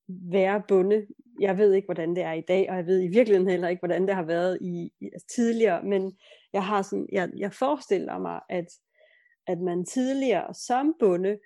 være 0.09 0.63
bunde, 0.69 1.07
jeg 1.41 1.59
ved 1.59 1.73
ikke, 1.73 1.87
hvordan 1.87 2.17
det 2.17 2.23
er 2.23 2.33
i 2.33 2.41
dag, 2.41 2.71
og 2.71 2.77
jeg 2.77 2.87
ved 2.87 3.03
i 3.03 3.09
virkeligheden 3.09 3.51
heller 3.51 3.69
ikke, 3.69 3.81
hvordan 3.81 4.07
det 4.07 4.15
har 4.15 4.23
været 4.23 4.59
i, 4.61 4.93
i 5.01 5.11
altså 5.13 5.27
tidligere, 5.27 5.83
men 5.83 6.19
jeg 6.53 6.65
har 6.65 6.83
sådan, 6.83 7.09
jeg, 7.13 7.31
jeg 7.37 7.53
forestiller 7.53 8.19
mig, 8.19 8.41
at, 8.49 8.67
at 9.47 9.61
man 9.61 9.85
tidligere 9.85 10.55
som 10.55 10.95
bunde 10.99 11.39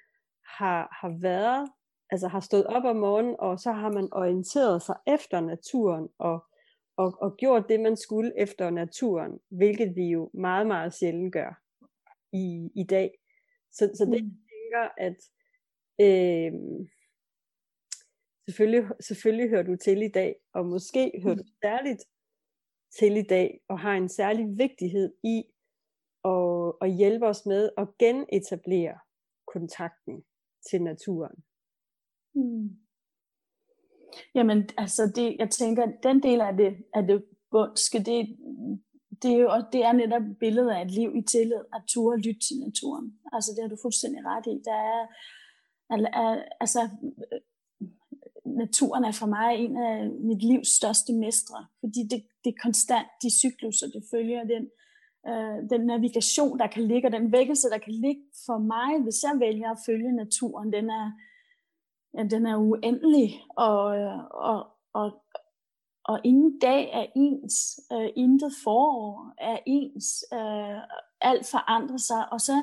har, 0.59 0.99
har 1.01 1.21
været, 1.21 1.71
altså 2.11 2.29
har 2.29 2.41
stået 2.41 2.67
op 2.67 2.85
om 2.85 2.97
morgenen, 2.97 3.37
og 3.39 3.61
så 3.61 3.73
har 3.73 3.93
man 3.93 4.09
orienteret 4.13 4.83
sig 4.83 4.97
efter 5.07 5.41
naturen, 5.41 6.09
og, 6.19 6.45
og, 6.97 7.23
og 7.23 7.37
gjort 7.37 7.69
det, 7.69 7.81
man 7.81 7.97
skulle 7.97 8.41
efter 8.41 8.71
naturen, 8.71 9.41
hvilket 9.51 9.97
vi 9.97 10.07
jo 10.09 10.31
meget, 10.35 10.67
meget 10.67 10.95
sjældent 10.95 11.33
gør 11.33 11.61
i, 12.33 12.71
i 12.75 12.85
dag. 12.85 13.11
Så, 13.73 13.91
så 13.95 14.05
det, 14.05 14.09
mm. 14.09 14.15
jeg 14.15 14.23
tænker, 14.23 14.89
at 14.97 15.17
Øh, 16.01 16.53
selvfølgelig, 18.49 18.85
selvfølgelig 19.01 19.51
hører 19.51 19.63
du 19.63 19.77
til 19.77 20.03
i 20.03 20.09
dag, 20.09 20.37
og 20.55 20.67
måske 20.67 21.21
hører 21.23 21.35
du 21.35 21.45
særligt 21.63 22.03
til 22.99 23.17
i 23.17 23.23
dag, 23.23 23.61
og 23.69 23.79
har 23.79 23.95
en 23.95 24.09
særlig 24.09 24.59
vigtighed 24.59 25.15
i 25.25 25.45
at, 26.25 26.73
at 26.85 26.97
hjælpe 26.97 27.27
os 27.27 27.47
med 27.47 27.71
at 27.77 27.89
genetablere 27.99 28.99
kontakten 29.47 30.25
til 30.71 30.83
naturen. 30.83 31.37
Hmm. 32.35 32.69
Jamen, 34.35 34.69
altså, 34.79 35.13
det, 35.17 35.37
jeg 35.39 35.51
tænker, 35.51 35.85
den 36.03 36.23
del 36.23 36.41
af 36.41 36.57
det, 36.57 36.77
af 36.95 37.03
det 37.07 37.25
bundske, 37.51 37.99
det, 37.99 38.19
det, 39.23 39.31
er 39.33 39.39
jo, 39.45 39.49
det 39.73 39.81
er 39.89 39.93
netop 39.93 40.23
billedet 40.41 40.71
af 40.71 40.83
et 40.85 40.91
liv 40.91 41.11
i 41.17 41.23
tillid, 41.23 41.63
at 41.77 41.83
ture 41.89 42.17
lytte 42.17 42.41
til 42.47 42.57
naturen. 42.67 43.07
Altså, 43.33 43.51
det 43.55 43.63
har 43.63 43.71
du 43.71 43.79
fuldstændig 43.83 44.21
ret 44.25 44.47
i. 44.47 44.57
Der 44.71 44.79
er, 44.95 45.03
altså, 45.91 46.89
øh, 47.33 47.41
naturen 48.47 49.05
er 49.05 49.13
for 49.13 49.27
mig 49.27 49.57
en 49.57 49.77
af 49.77 50.11
mit 50.11 50.43
livs 50.43 50.69
største 50.69 51.13
mestre, 51.13 51.67
fordi 51.81 52.01
det, 52.11 52.25
det 52.45 52.51
er 52.51 52.63
konstant, 52.63 53.09
de 53.23 53.39
cykluser, 53.39 53.87
det 53.87 54.05
følger 54.11 54.45
den, 54.45 54.65
øh, 55.29 55.71
den 55.71 55.87
navigation, 55.87 56.59
der 56.59 56.67
kan 56.67 56.83
ligge, 56.83 57.09
og 57.09 57.13
den 57.13 57.33
vækkelse, 57.33 57.69
der 57.69 57.79
kan 57.79 57.93
ligge 57.93 58.23
for 58.47 58.59
mig, 58.59 59.03
hvis 59.03 59.23
jeg 59.23 59.41
vælger 59.41 59.71
at 59.71 59.83
følge 59.87 60.13
naturen, 60.13 60.73
den 60.73 60.91
er, 60.91 61.13
ja, 62.19 62.23
den 62.23 62.47
er 62.47 62.57
uendelig, 62.57 63.43
og, 63.57 63.85
og, 64.31 64.67
og, 64.95 65.23
og 66.05 66.21
ingen 66.25 66.59
dag 66.59 66.91
er 66.93 67.07
ens, 67.17 67.81
øh, 67.93 68.09
intet 68.17 68.53
forår 68.65 69.35
er 69.39 69.59
ens, 69.67 70.25
øh, 70.33 70.79
alt 71.21 71.47
forandrer 71.47 71.97
sig, 71.97 72.33
og 72.33 72.41
så 72.41 72.63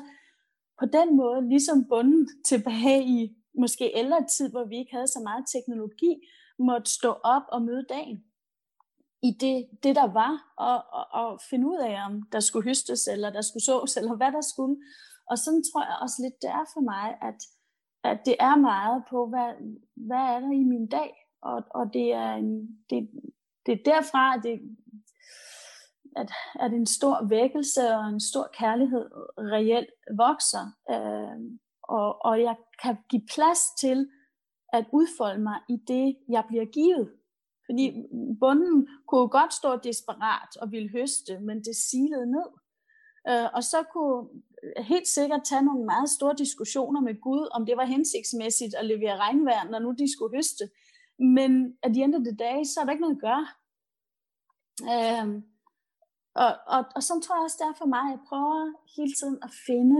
på 0.82 0.86
den 0.98 1.16
måde 1.16 1.48
ligesom 1.48 1.78
bunden 1.88 2.28
tilbage 2.44 3.02
i 3.16 3.36
måske 3.62 3.92
ældre 3.94 4.26
tid, 4.36 4.50
hvor 4.50 4.64
vi 4.64 4.76
ikke 4.78 4.94
havde 4.96 5.06
så 5.06 5.20
meget 5.28 5.44
teknologi, 5.54 6.12
måtte 6.58 6.90
stå 6.98 7.10
op 7.34 7.46
og 7.54 7.62
møde 7.62 7.84
dagen 7.88 8.18
i 9.22 9.30
det, 9.40 9.56
det 9.82 9.96
der 9.96 10.08
var, 10.22 10.34
og, 10.68 10.78
og, 10.98 11.06
og 11.20 11.40
finde 11.50 11.66
ud 11.72 11.78
af, 11.88 11.94
om 12.06 12.12
der 12.32 12.40
skulle 12.40 12.68
høstes, 12.68 13.06
eller 13.06 13.30
der 13.30 13.40
skulle 13.40 13.64
sås, 13.64 13.96
eller 13.96 14.14
hvad 14.16 14.32
der 14.32 14.44
skulle. 14.52 14.76
Og 15.30 15.38
sådan 15.38 15.62
tror 15.68 15.82
jeg 15.88 15.96
også 16.04 16.18
lidt, 16.24 16.42
det 16.42 16.50
er 16.50 16.64
for 16.74 16.82
mig, 16.92 17.06
at, 17.28 17.38
at 18.10 18.18
det 18.26 18.36
er 18.40 18.56
meget 18.56 19.04
på, 19.10 19.18
hvad, 19.32 19.50
hvad 20.08 20.24
er 20.32 20.38
der 20.40 20.52
i 20.62 20.64
min 20.72 20.86
dag, 20.88 21.10
og, 21.42 21.58
og 21.78 21.84
det, 21.94 22.12
er 22.12 22.32
en, 22.34 22.50
det, 22.90 23.10
det 23.66 23.72
er 23.72 23.82
derfra, 23.90 24.36
det, 24.36 24.54
at, 26.16 26.30
at 26.60 26.72
en 26.72 26.86
stor 26.86 27.28
vækkelse 27.28 27.88
og 27.88 28.08
en 28.08 28.20
stor 28.20 28.48
kærlighed 28.58 29.06
reelt 29.38 29.90
vokser. 30.16 30.64
Øh, 30.90 31.58
og, 31.82 32.24
og 32.24 32.40
jeg 32.40 32.56
kan 32.82 32.96
give 33.10 33.22
plads 33.34 33.60
til 33.80 34.10
at 34.72 34.84
udfolde 34.92 35.42
mig 35.42 35.58
i 35.68 35.76
det, 35.88 36.16
jeg 36.28 36.44
bliver 36.48 36.64
givet. 36.64 37.12
Fordi 37.66 37.84
bunden 38.40 38.88
kunne 39.08 39.28
godt 39.28 39.54
stå 39.54 39.76
desperat 39.76 40.56
og 40.56 40.72
ville 40.72 40.90
høste, 40.90 41.38
men 41.40 41.56
det 41.56 41.76
silede 41.90 42.26
ned. 42.30 42.48
Øh, 43.28 43.48
og 43.54 43.62
så 43.64 43.84
kunne 43.92 44.28
helt 44.78 45.08
sikkert 45.08 45.44
tage 45.44 45.62
nogle 45.62 45.84
meget 45.84 46.10
store 46.10 46.34
diskussioner 46.38 47.00
med 47.00 47.20
Gud, 47.20 47.48
om 47.52 47.66
det 47.66 47.76
var 47.76 47.84
hensigtsmæssigt 47.84 48.74
at 48.74 48.86
levere 48.86 49.16
regnvejr, 49.16 49.70
når 49.70 49.78
nu 49.78 49.90
de 49.98 50.12
skulle 50.12 50.36
høste. 50.36 50.64
Men 51.18 51.76
at 51.82 51.94
de 51.94 52.02
endte 52.02 52.24
det 52.24 52.38
dage, 52.38 52.64
så 52.66 52.80
er 52.80 52.84
der 52.84 52.92
ikke 52.92 53.06
noget 53.06 53.16
at 53.16 53.26
gøre. 53.28 53.46
Øh, 54.92 55.42
og, 56.34 56.52
og, 56.66 56.84
og 56.96 57.02
så 57.02 57.12
tror 57.22 57.36
jeg 57.36 57.44
også, 57.44 57.56
det 57.60 57.66
er 57.66 57.78
for 57.78 57.86
mig, 57.86 58.04
at 58.06 58.10
jeg 58.10 58.18
prøver 58.28 58.72
hele 58.96 59.12
tiden 59.20 59.38
at 59.42 59.50
finde 59.66 59.98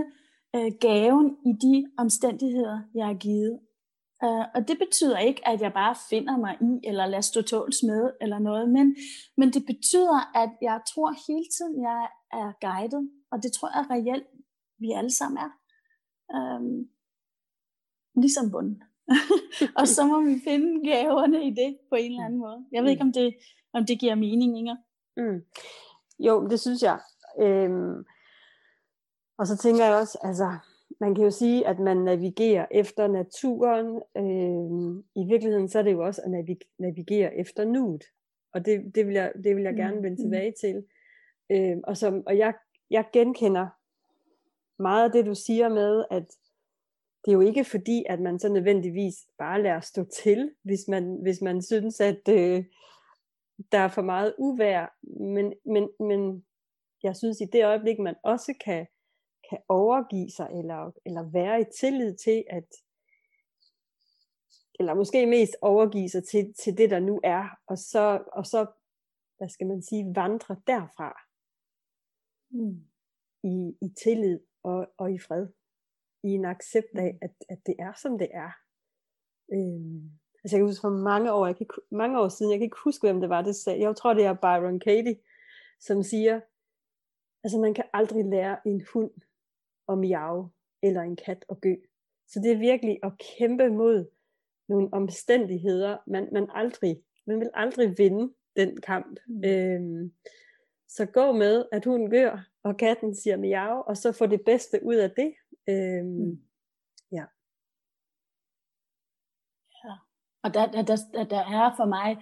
øh, 0.57 0.73
gaven 0.81 1.37
i 1.47 1.53
de 1.65 1.91
omstændigheder, 1.99 2.81
jeg 2.95 3.07
har 3.07 3.15
givet. 3.15 3.61
Uh, 4.25 4.45
og 4.55 4.69
det 4.69 4.79
betyder 4.79 5.19
ikke, 5.19 5.49
at 5.49 5.61
jeg 5.61 5.73
bare 5.73 5.95
finder 6.11 6.37
mig 6.37 6.57
i, 6.61 6.89
eller 6.89 7.07
lader 7.07 7.21
stå 7.21 7.43
tåls 7.43 7.83
med, 7.83 8.11
eller 8.21 8.39
noget, 8.39 8.69
men, 8.69 8.97
men 9.37 9.53
det 9.53 9.67
betyder, 9.67 10.37
at 10.43 10.51
jeg 10.63 10.81
tror 10.95 11.11
hele 11.27 11.47
tiden, 11.57 11.83
jeg 11.83 12.09
er 12.33 12.53
guidet, 12.61 13.11
og 13.33 13.43
det 13.43 13.53
tror 13.53 13.69
jeg 13.69 13.91
reelt, 13.91 14.27
vi 14.79 14.91
alle 14.91 15.11
sammen 15.11 15.39
er. 15.39 15.51
Um, 16.37 16.89
ligesom 18.23 18.51
bunden. 18.51 18.83
og 19.79 19.89
så 19.89 20.07
må 20.07 20.21
vi 20.21 20.41
finde 20.45 20.91
gaverne 20.91 21.47
i 21.47 21.51
det 21.51 21.79
på 21.89 21.95
en 21.95 22.11
eller 22.11 22.25
anden 22.25 22.41
måde. 22.41 22.67
Jeg 22.73 22.83
ved 22.83 22.91
ikke, 22.91 23.03
om 23.03 23.13
det, 23.13 23.35
om 23.73 23.87
det 23.87 24.01
giver 24.01 24.15
mening, 24.15 24.59
Inger. 24.59 24.77
Mm. 25.17 25.41
Jo, 26.27 26.47
det 26.47 26.61
synes 26.61 26.83
jeg. 26.83 26.99
Øhm, 27.41 28.05
og 29.39 29.47
så 29.47 29.57
tænker 29.57 29.85
jeg 29.85 29.95
også, 29.95 30.19
altså, 30.23 30.57
man 31.01 31.15
kan 31.15 31.25
jo 31.25 31.31
sige, 31.31 31.67
at 31.67 31.79
man 31.79 31.97
navigerer 31.97 32.67
efter 32.71 33.07
naturen. 33.07 34.03
Øh, 34.17 35.03
I 35.23 35.27
virkeligheden 35.27 35.69
så 35.69 35.79
er 35.79 35.83
det 35.83 35.93
jo 35.93 36.05
også 36.07 36.23
at 36.23 36.31
navigere 36.79 37.37
efter 37.37 37.65
nuet. 37.65 38.05
Og 38.55 38.67
det, 38.67 38.95
det, 38.95 39.07
vil, 39.07 39.15
jeg, 39.15 39.33
det 39.45 39.57
vil 39.57 39.63
jeg 39.63 39.75
gerne 39.75 40.03
vende 40.03 40.11
mm. 40.11 40.17
tilbage 40.17 40.55
til. 40.61 40.85
Øh, 41.51 41.77
og 41.85 41.97
som, 41.97 42.23
og 42.27 42.39
jeg, 42.39 42.55
jeg 42.91 43.05
genkender 43.13 43.69
meget 44.83 45.05
af 45.05 45.13
det, 45.13 45.27
du 45.27 45.35
siger 45.35 45.69
med, 45.69 46.05
at 46.11 46.25
det 47.25 47.31
er 47.31 47.33
jo 47.33 47.41
ikke 47.41 47.65
fordi, 47.65 48.05
at 48.09 48.21
man 48.21 48.39
så 48.39 48.49
nødvendigvis 48.49 49.15
bare 49.39 49.63
lader 49.63 49.81
stå 49.81 50.05
til, 50.05 50.51
hvis 50.63 50.89
man, 50.89 51.19
hvis 51.23 51.43
man 51.43 51.63
synes, 51.63 52.01
at 52.01 52.29
øh, 52.29 52.65
der 53.73 53.79
er 53.79 53.89
for 53.89 54.03
meget 54.03 54.35
uvær. 54.39 54.97
Men, 55.35 55.55
men, 55.65 55.89
men 56.01 56.47
jeg 57.03 57.17
synes, 57.17 57.41
i 57.41 57.45
det 57.45 57.65
øjeblik, 57.65 57.99
man 57.99 58.17
også 58.25 58.55
kan, 58.65 58.87
kan 59.51 59.59
overgive 59.69 60.31
sig, 60.31 60.49
eller, 60.59 60.93
eller 61.07 61.31
være 61.31 61.61
i 61.61 61.65
tillid 61.81 62.17
til, 62.17 62.45
at 62.51 62.67
eller 64.79 64.95
måske 64.95 65.27
mest 65.27 65.57
overgive 65.63 66.09
sig 66.09 66.25
til, 66.25 66.55
til 66.55 66.79
det, 66.79 66.91
der 66.91 67.01
nu 67.01 67.21
er, 67.25 67.49
og 67.67 67.79
så, 67.79 68.25
og 68.33 68.47
så, 68.47 68.67
hvad 69.37 69.49
skal 69.49 69.67
man 69.67 69.83
sige, 69.83 70.13
vandre 70.15 70.57
derfra 70.67 71.13
mm. 72.51 72.85
i, 73.45 73.77
i 73.83 73.89
tillid 74.03 74.41
og, 74.63 74.87
og 74.99 75.13
i 75.15 75.19
fred 75.19 75.49
i 76.25 76.29
en 76.29 76.45
accept 76.45 76.95
af, 76.95 77.19
at, 77.23 77.35
at 77.49 77.59
det 77.67 77.77
er, 77.79 77.93
som 78.03 78.19
det 78.19 78.29
er. 78.33 78.53
Øhm, 79.53 80.11
altså 80.45 80.57
jeg 80.57 80.61
kan 80.61 80.67
huske 80.67 80.81
for 80.81 80.91
mange 80.91 81.33
år, 81.33 81.47
jeg 81.47 81.57
kan, 81.57 81.67
mange 81.91 82.21
år 82.21 82.29
siden, 82.29 82.53
jeg 82.53 82.59
kan 82.59 82.65
ikke 82.65 82.85
huske, 82.85 83.07
hvem 83.07 83.21
det 83.21 83.29
var, 83.29 83.43
det 83.43 83.57
sagde, 83.57 83.81
jeg 83.81 83.97
tror, 83.97 84.15
det 84.15 84.25
er 84.25 84.35
Byron 84.35 84.81
Katie, 84.81 85.17
som 85.81 86.03
siger, 86.03 86.41
altså 87.45 87.59
man 87.59 87.75
kan 87.75 87.85
aldrig 87.93 88.25
lære 88.25 88.57
en 88.67 88.87
hund 88.93 89.11
at 89.89 89.99
miave, 89.99 90.51
eller 90.83 91.03
en 91.03 91.17
kat 91.17 91.45
at 91.51 91.61
gø. 91.61 91.75
Så 92.29 92.41
det 92.41 92.53
er 92.53 92.59
virkelig 92.59 92.99
at 93.03 93.13
kæmpe 93.19 93.71
mod 93.71 94.11
nogle 94.69 94.89
omstændigheder, 94.93 95.99
man, 96.07 96.29
man 96.33 96.49
aldrig, 96.55 97.03
man 97.27 97.41
vil 97.41 97.51
aldrig 97.55 97.99
vinde 97.99 98.33
den 98.57 98.81
kamp. 98.81 99.21
Mm. 99.27 99.45
Øhm, 99.45 100.13
så 100.89 101.07
gå 101.07 101.33
med, 101.33 101.65
at 101.73 101.85
hunden 101.85 102.11
gør, 102.11 102.49
og 102.63 102.77
katten 102.77 103.15
siger 103.15 103.37
miau, 103.37 103.81
og 103.81 103.97
så 103.97 104.13
få 104.13 104.27
det 104.27 104.45
bedste 104.45 104.81
ud 104.85 104.95
af 104.95 105.11
det, 105.11 105.35
Øhm, 105.69 106.07
mm. 106.07 106.43
Ja. 107.13 107.27
ja. 109.85 109.95
Og 110.45 110.55
der, 110.55 110.67
der, 110.67 110.83
der, 110.83 111.25
der 111.25 111.43
er 111.59 111.75
for 111.77 111.85
mig 111.85 112.19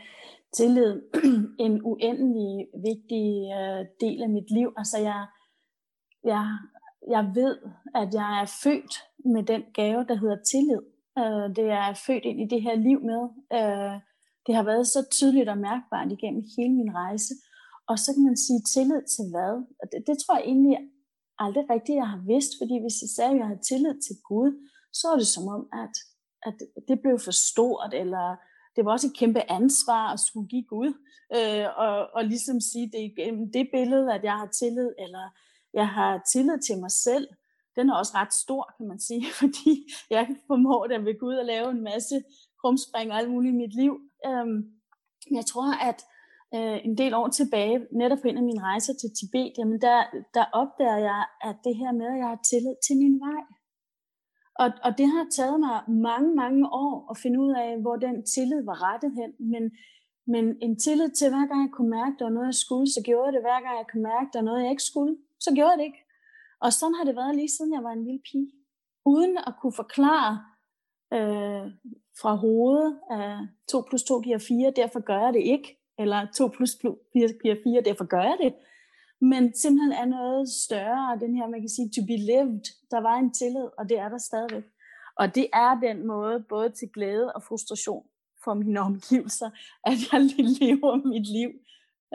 tillid 0.56 1.02
en 1.66 1.74
uendelig 1.84 2.66
vigtig 2.88 3.26
øh, 3.58 3.86
del 4.00 4.22
af 4.22 4.30
mit 4.36 4.50
liv. 4.50 4.68
Altså 4.76 4.98
jeg, 4.98 5.26
jeg, 6.24 6.44
jeg 7.14 7.32
ved, 7.34 7.56
at 7.94 8.08
jeg 8.14 8.30
er 8.42 8.48
født 8.62 8.94
med 9.34 9.42
den 9.42 9.62
gave, 9.74 10.04
der 10.08 10.14
hedder 10.14 10.38
tillid. 10.50 10.82
Uh, 11.20 11.46
det 11.56 11.66
er 11.80 12.00
født 12.06 12.24
ind 12.24 12.40
i 12.40 12.48
det 12.52 12.62
her 12.62 12.76
liv 12.88 12.98
med. 13.10 13.22
Øh, 13.58 13.94
det 14.46 14.52
har 14.54 14.64
været 14.70 14.86
så 14.86 15.00
tydeligt 15.16 15.48
og 15.48 15.58
mærkbart 15.58 16.12
igennem 16.12 16.42
hele 16.56 16.74
min 16.80 16.94
rejse. 16.94 17.34
Og 17.90 17.96
så 17.98 18.08
kan 18.14 18.24
man 18.28 18.36
sige 18.46 18.60
tillid 18.74 19.02
til 19.14 19.24
hvad? 19.32 19.54
Det, 19.90 20.00
det 20.08 20.16
tror 20.18 20.36
jeg 20.36 20.46
egentlig 20.52 20.76
aldrig 21.44 21.64
rigtigt, 21.74 22.00
jeg 22.02 22.08
har 22.14 22.22
vidst, 22.32 22.52
fordi 22.60 22.74
hvis 22.82 22.96
jeg 23.02 23.10
sagde, 23.16 23.34
at 23.34 23.40
jeg 23.40 23.46
havde 23.50 23.66
tillid 23.70 23.94
til 24.06 24.16
Gud, 24.28 24.50
så 24.98 25.04
er 25.12 25.16
det 25.22 25.30
som 25.36 25.44
om, 25.56 25.62
at, 25.84 25.94
at 26.42 26.54
det 26.88 27.00
blev 27.02 27.18
for 27.18 27.30
stort, 27.48 27.94
eller 27.94 28.36
det 28.76 28.84
var 28.84 28.92
også 28.92 29.06
et 29.06 29.18
kæmpe 29.18 29.50
ansvar 29.50 30.12
at 30.12 30.20
skulle 30.20 30.48
give 30.48 30.64
Gud, 30.64 30.92
øh, 31.36 31.66
og, 31.76 32.08
og 32.14 32.24
ligesom 32.24 32.60
sige, 32.60 32.90
det 32.92 33.28
er 33.28 33.32
det 33.52 33.68
billede, 33.72 34.14
at 34.14 34.24
jeg 34.24 34.32
har 34.32 34.48
tillid, 34.60 34.90
eller 34.98 35.24
jeg 35.74 35.88
har 35.88 36.22
tillid 36.32 36.58
til 36.66 36.78
mig 36.78 36.90
selv, 36.90 37.28
den 37.76 37.90
er 37.90 37.94
også 37.94 38.12
ret 38.14 38.34
stor, 38.34 38.74
kan 38.76 38.86
man 38.88 39.00
sige, 39.00 39.24
fordi 39.40 39.72
jeg 40.10 40.26
kan 40.26 40.38
formå 40.46 40.86
ved 40.88 41.18
Gud 41.18 41.34
at 41.34 41.46
lave 41.46 41.70
en 41.70 41.82
masse 41.82 42.22
krumspring 42.60 43.12
og 43.12 43.18
alt 43.18 43.30
muligt 43.30 43.54
i 43.54 43.56
mit 43.56 43.74
liv. 43.74 43.92
Øhm, 44.26 44.58
jeg 45.38 45.44
tror, 45.46 45.68
at 45.90 45.98
øh, 46.54 46.78
en 46.84 46.98
del 46.98 47.14
år 47.14 47.28
tilbage, 47.28 47.86
netop 48.00 48.18
på 48.22 48.28
en 48.28 48.36
af 48.36 48.42
mine 48.42 48.62
rejser 48.62 48.94
til 49.00 49.10
Tibet, 49.18 49.52
jamen 49.58 49.80
der, 49.80 49.98
der 50.34 50.44
opdager 50.52 51.00
jeg, 51.10 51.22
at 51.48 51.56
det 51.64 51.74
her 51.76 51.92
med, 51.92 52.06
at 52.06 52.18
jeg 52.22 52.28
har 52.34 52.40
tillid 52.50 52.74
til 52.86 52.96
min 53.02 53.16
vej. 53.26 53.42
Og, 54.62 54.70
og 54.86 54.98
det 54.98 55.06
har 55.06 55.26
taget 55.30 55.60
mig 55.60 55.76
mange, 55.88 56.34
mange 56.34 56.68
år 56.72 57.10
at 57.10 57.16
finde 57.22 57.40
ud 57.40 57.52
af, 57.64 57.80
hvor 57.80 57.96
den 57.96 58.16
tillid 58.34 58.62
var 58.64 58.92
rettet 58.92 59.12
hen. 59.20 59.30
Men, 59.52 59.64
men 60.26 60.44
en 60.62 60.78
tillid 60.78 61.10
til, 61.10 61.28
hver 61.28 61.46
gang 61.46 61.60
jeg 61.66 61.72
kunne 61.72 61.90
mærke, 61.90 62.12
at 62.12 62.18
der 62.18 62.24
var 62.24 62.36
noget, 62.38 62.46
jeg 62.46 62.60
skulle, 62.64 62.86
så 62.86 63.00
gjorde 63.04 63.26
jeg 63.26 63.32
det. 63.32 63.42
Hver 63.42 63.60
gang 63.64 63.74
jeg 63.78 63.86
kunne 63.90 64.02
mærke, 64.02 64.26
at 64.26 64.32
der 64.32 64.38
var 64.38 64.48
noget, 64.50 64.62
jeg 64.62 64.70
ikke 64.70 64.90
skulle, 64.90 65.16
så 65.40 65.50
gjorde 65.54 65.70
jeg 65.70 65.78
det 65.78 65.84
ikke. 65.84 66.02
Og 66.60 66.72
sådan 66.72 66.94
har 66.94 67.04
det 67.04 67.16
været 67.16 67.34
lige 67.36 67.54
siden 67.56 67.74
jeg 67.74 67.84
var 67.84 67.92
en 67.92 68.04
lille 68.04 68.22
pige. 68.30 68.52
Uden 69.04 69.36
at 69.48 69.54
kunne 69.60 69.76
forklare 69.82 70.32
øh, 71.16 71.66
fra 72.20 72.34
hovedet, 72.34 72.98
at 73.10 73.38
2 73.68 73.80
plus 73.88 74.02
2 74.02 74.20
giver 74.20 74.38
4, 74.38 74.72
derfor 74.76 75.00
gør 75.00 75.20
jeg 75.26 75.32
det 75.32 75.42
ikke 75.54 75.80
eller 75.98 76.26
2 76.34 76.48
plus 76.48 76.74
2 76.74 76.98
giver 77.12 77.56
4, 77.64 77.80
derfor 77.80 78.04
gør 78.04 78.22
jeg 78.22 78.36
det. 78.42 78.54
Men 79.20 79.54
simpelthen 79.54 79.92
er 79.92 80.04
noget 80.04 80.48
større, 80.48 81.18
den 81.20 81.36
her, 81.36 81.46
man 81.48 81.60
kan 81.60 81.68
sige, 81.68 81.90
to 81.96 82.02
be 82.06 82.16
lived. 82.16 82.64
Der 82.90 83.00
var 83.00 83.16
en 83.16 83.32
tillid, 83.32 83.68
og 83.78 83.88
det 83.88 83.98
er 83.98 84.08
der 84.08 84.18
stadigvæk. 84.18 84.64
Og 85.16 85.34
det 85.34 85.46
er 85.52 85.80
den 85.80 86.06
måde, 86.06 86.44
både 86.48 86.70
til 86.70 86.88
glæde 86.94 87.32
og 87.32 87.42
frustration 87.42 88.04
for 88.44 88.54
mine 88.54 88.80
omgivelser, 88.80 89.50
at 89.84 89.96
jeg 90.12 90.20
lever 90.60 91.08
mit 91.12 91.26
liv. 91.38 91.50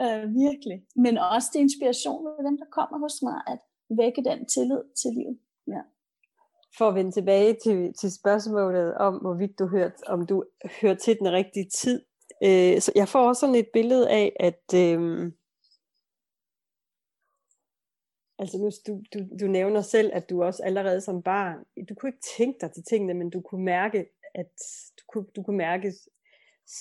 Øh, 0.00 0.24
virkelig. 0.44 0.78
Men 0.96 1.18
også 1.18 1.48
til 1.52 1.60
inspiration 1.60 2.24
ved 2.26 2.44
dem, 2.48 2.56
der 2.58 2.64
kommer 2.72 2.98
hos 2.98 3.22
mig, 3.22 3.38
at 3.46 3.58
vække 4.00 4.24
den 4.24 4.46
tillid 4.46 4.82
til 5.02 5.10
livet. 5.18 5.38
Ja. 5.66 5.82
For 6.78 6.88
at 6.88 6.94
vende 6.94 7.10
tilbage 7.10 7.56
til, 7.64 7.94
til 7.94 8.12
spørgsmålet 8.12 8.94
om, 8.94 9.14
hvorvidt 9.14 9.58
du 9.58 9.66
hørt, 9.66 9.92
om 10.06 10.26
du 10.26 10.44
hører 10.80 10.94
til 10.94 11.18
den 11.18 11.32
rigtige 11.32 11.68
tid, 11.68 12.02
Øh, 12.44 12.80
så 12.80 12.92
jeg 12.94 13.08
får 13.08 13.28
også 13.28 13.40
sådan 13.40 13.54
et 13.54 13.68
billede 13.72 14.10
af, 14.10 14.36
at 14.40 14.74
øh, 14.74 15.32
altså 18.38 18.58
nu, 18.58 18.70
du, 18.86 19.02
du, 19.14 19.36
du 19.40 19.46
nævner 19.46 19.80
selv, 19.80 20.10
at 20.14 20.30
du 20.30 20.42
også 20.42 20.62
allerede 20.62 21.00
som 21.00 21.22
barn, 21.22 21.58
du 21.88 21.94
kunne 21.94 22.08
ikke 22.08 22.26
tænke 22.38 22.58
dig 22.60 22.72
til 22.72 22.84
tingene, 22.84 23.14
men 23.14 23.30
du 23.30 23.40
kunne 23.40 23.64
mærke, 23.64 24.06
at 24.34 24.50
du 24.98 25.04
kunne, 25.08 25.26
du 25.36 25.42
kunne 25.42 25.56
mærke 25.56 25.92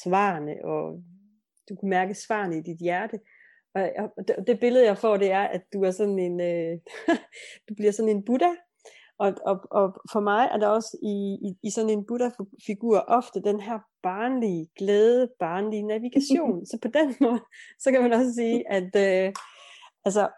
svarene, 0.04 0.66
og 0.66 1.04
du 1.70 1.76
kunne 1.76 1.90
mærke 1.90 2.14
svarene 2.14 2.58
i 2.58 2.62
dit 2.62 2.78
hjerte. 2.80 3.20
Og, 3.74 3.92
og 4.18 4.28
det, 4.28 4.36
det 4.48 4.60
billede 4.60 4.86
jeg 4.86 4.98
får, 4.98 5.18
det 5.18 5.32
er, 5.32 5.44
at 5.44 5.62
du 5.74 5.84
er 5.84 5.92
sådan 5.92 6.20
en, 6.20 6.42
øh, 6.42 6.80
du 7.70 7.76
bliver 7.76 7.92
sådan 7.92 8.10
en 8.10 8.26
Buddha, 8.26 8.52
og, 9.18 9.34
og, 9.46 9.60
og 9.72 10.02
for 10.12 10.20
mig 10.20 10.50
er 10.52 10.58
der 10.58 10.68
også 10.68 10.98
i, 11.04 11.38
i, 11.48 11.58
i 11.64 11.70
sådan 11.70 11.90
en 11.90 12.06
Buddha-figur 12.06 12.98
ofte 12.98 13.42
den 13.42 13.60
her 13.60 13.80
barnlige 14.04 14.70
glæde, 14.78 15.30
barnlige 15.40 15.84
navigation. 15.84 16.66
så 16.70 16.78
på 16.82 16.88
den 16.88 17.16
måde, 17.22 17.42
så 17.80 17.92
kan 17.92 18.02
man 18.02 18.14
også 18.14 18.34
sige, 18.34 18.72
at 18.72 18.96
øh, 18.96 19.34
altså, 20.06 20.30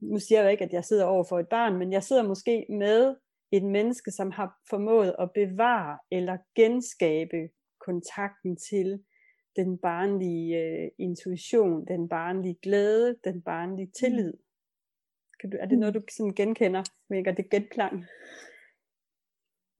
nu 0.00 0.18
siger 0.18 0.42
jeg 0.42 0.52
ikke, 0.52 0.64
at 0.64 0.72
jeg 0.72 0.84
sidder 0.84 1.04
over 1.04 1.24
for 1.24 1.38
et 1.38 1.48
barn, 1.48 1.78
men 1.78 1.92
jeg 1.92 2.02
sidder 2.02 2.22
måske 2.22 2.66
med 2.68 3.16
et 3.52 3.62
menneske, 3.62 4.10
som 4.10 4.30
har 4.30 4.58
formået 4.70 5.14
at 5.18 5.30
bevare 5.34 5.98
eller 6.10 6.36
genskabe 6.54 7.48
kontakten 7.80 8.56
til 8.56 9.04
den 9.56 9.78
barnlige 9.78 10.58
øh, 10.58 10.90
intuition, 10.98 11.86
den 11.86 12.08
barnlige 12.08 12.58
glæde, 12.62 13.16
den 13.24 13.42
barnlige 13.42 13.90
tillid. 13.98 14.32
Kan 15.40 15.50
du, 15.50 15.56
er 15.60 15.66
det 15.66 15.78
noget, 15.78 15.94
du 15.94 16.02
sådan 16.16 16.34
genkender? 16.34 16.82
Mega 17.10 17.30
det 17.30 17.50
genklang? 17.50 18.04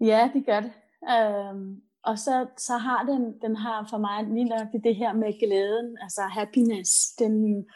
Ja, 0.00 0.30
det 0.34 0.46
gør 0.46 0.60
det. 0.60 0.72
Øhm, 1.14 1.82
og 2.02 2.18
så, 2.18 2.46
så 2.56 2.76
har 2.76 3.04
den, 3.04 3.40
den 3.40 3.56
har 3.56 3.86
for 3.90 3.98
mig 3.98 4.24
lige 4.34 4.44
nok 4.44 4.68
det 4.84 4.96
her 4.96 5.12
med 5.12 5.40
glæden, 5.40 5.98
altså 6.02 6.22
happiness, 6.22 6.90
den, 7.18 7.66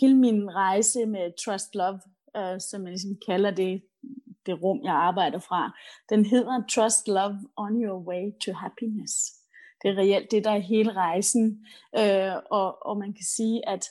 hele 0.00 0.14
min 0.14 0.54
rejse 0.54 1.06
med 1.06 1.44
Trust 1.44 1.74
Love, 1.74 2.00
øh, 2.36 2.60
som 2.60 2.82
jeg 2.82 2.90
ligesom 2.90 3.16
kalder 3.26 3.50
det, 3.50 3.82
det 4.46 4.62
rum, 4.62 4.80
jeg 4.84 4.94
arbejder 4.94 5.38
fra, 5.38 5.72
den 6.10 6.26
hedder 6.26 6.62
Trust 6.74 7.08
Love 7.08 7.38
on 7.56 7.84
your 7.84 7.98
way 8.08 8.32
to 8.44 8.52
happiness. 8.52 9.12
Det 9.82 9.90
er 9.90 9.98
reelt 9.98 10.30
det, 10.30 10.44
der 10.44 10.50
er 10.50 10.58
hele 10.58 10.92
rejsen, 10.92 11.66
øh, 11.98 12.32
og, 12.50 12.86
og 12.86 12.98
man 12.98 13.12
kan 13.12 13.24
sige, 13.24 13.68
at 13.68 13.84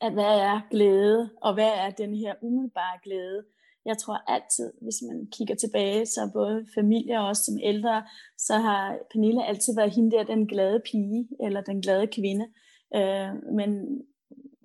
at 0.00 0.12
hvad 0.12 0.38
er 0.40 0.60
glæde, 0.70 1.30
og 1.42 1.54
hvad 1.54 1.72
er 1.76 1.90
den 1.90 2.14
her 2.14 2.34
umiddelbare 2.42 2.98
glæde. 3.02 3.44
Jeg 3.84 3.98
tror 3.98 4.16
altid, 4.26 4.72
hvis 4.82 4.94
man 5.08 5.28
kigger 5.32 5.54
tilbage, 5.54 6.06
så 6.06 6.30
både 6.32 6.66
familie 6.74 7.20
og 7.20 7.26
også 7.26 7.44
som 7.44 7.58
ældre, 7.62 8.04
så 8.38 8.54
har 8.54 8.98
Pernille 9.12 9.46
altid 9.46 9.74
været 9.76 9.94
hende 9.94 10.10
der, 10.16 10.24
den 10.24 10.46
glade 10.46 10.80
pige, 10.90 11.28
eller 11.40 11.60
den 11.60 11.82
glade 11.82 12.06
kvinde. 12.06 12.46
Øh, 12.94 13.54
men, 13.58 14.00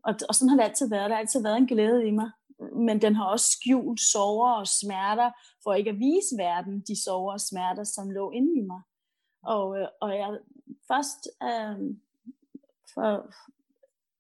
og, 0.04 0.16
og 0.30 0.36
sådan 0.36 0.50
har 0.50 0.58
det 0.58 0.64
altid 0.64 0.90
været. 0.90 1.10
Der 1.10 1.16
har 1.16 1.20
altid 1.20 1.44
været 1.44 1.58
en 1.58 1.68
glæde 1.68 2.08
i 2.08 2.12
mig. 2.12 2.32
Men 2.76 3.02
den 3.02 3.16
har 3.16 3.26
også 3.26 3.46
skjult 3.52 4.02
sover 4.02 4.52
og 4.52 4.68
smerter, 4.68 5.32
for 5.64 5.74
ikke 5.74 5.90
at 5.90 6.00
vise 6.00 6.38
verden 6.38 6.82
de 6.82 7.04
sover 7.04 7.34
og 7.34 7.42
smerter, 7.42 7.84
som 7.84 8.10
lå 8.10 8.32
inde 8.32 8.60
i 8.60 8.62
mig. 8.62 8.82
Og, 9.44 9.80
øh, 9.80 9.88
og 10.02 10.10
jeg 10.18 10.40
først 10.88 11.30
øh, 11.44 11.96
for, 12.94 13.34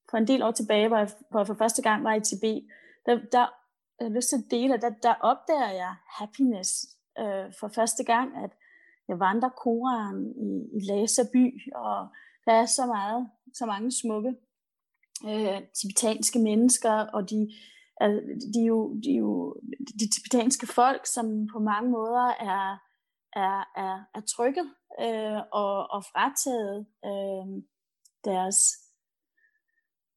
for 0.09 0.17
en 0.17 0.27
del 0.27 0.43
år 0.43 0.51
tilbage, 0.51 0.87
hvor 0.87 0.97
jeg, 0.97 1.09
for, 1.31 1.43
for 1.43 1.53
første 1.53 1.81
gang 1.81 2.03
var 2.03 2.13
i 2.13 2.21
Tibet, 2.21 2.67
der, 3.05 3.19
der, 3.31 3.47
jeg 3.99 4.07
har 4.07 4.09
lyst 4.09 4.29
til 4.29 4.35
at 4.35 4.51
dele, 4.51 4.77
der, 4.77 4.89
der 4.89 5.13
opdager 5.13 5.71
jeg 5.71 5.95
happiness 6.07 6.69
øh, 7.19 7.53
for 7.59 7.67
første 7.67 8.03
gang, 8.03 8.37
at 8.37 8.51
jeg 9.07 9.19
vandrer 9.19 9.49
Koran 9.49 10.33
i, 10.37 10.77
i 10.77 10.79
Lhasa 10.91 11.23
by, 11.33 11.73
og 11.75 12.07
der 12.45 12.53
er 12.53 12.65
så 12.65 12.85
meget, 12.85 13.29
så 13.53 13.65
mange 13.65 13.91
smukke 13.91 14.35
øh, 15.29 15.61
tibetanske 15.81 16.39
mennesker, 16.39 16.91
og 16.91 17.29
de, 17.29 17.51
altså, 18.01 18.21
de, 18.53 18.61
er 18.61 18.65
jo, 18.65 18.95
de 19.03 19.11
er 19.11 19.17
jo 19.17 19.55
de 19.99 20.09
tibetanske 20.15 20.67
folk, 20.67 21.05
som 21.05 21.47
på 21.53 21.59
mange 21.59 21.89
måder 21.89 22.27
er, 22.27 22.77
er, 23.35 23.57
er, 23.77 23.95
er 24.15 24.21
trykket 24.35 24.69
øh, 25.01 25.41
og, 25.51 25.91
og 25.91 26.03
frataget 26.03 26.85
øh, 27.05 27.63
deres 28.25 28.57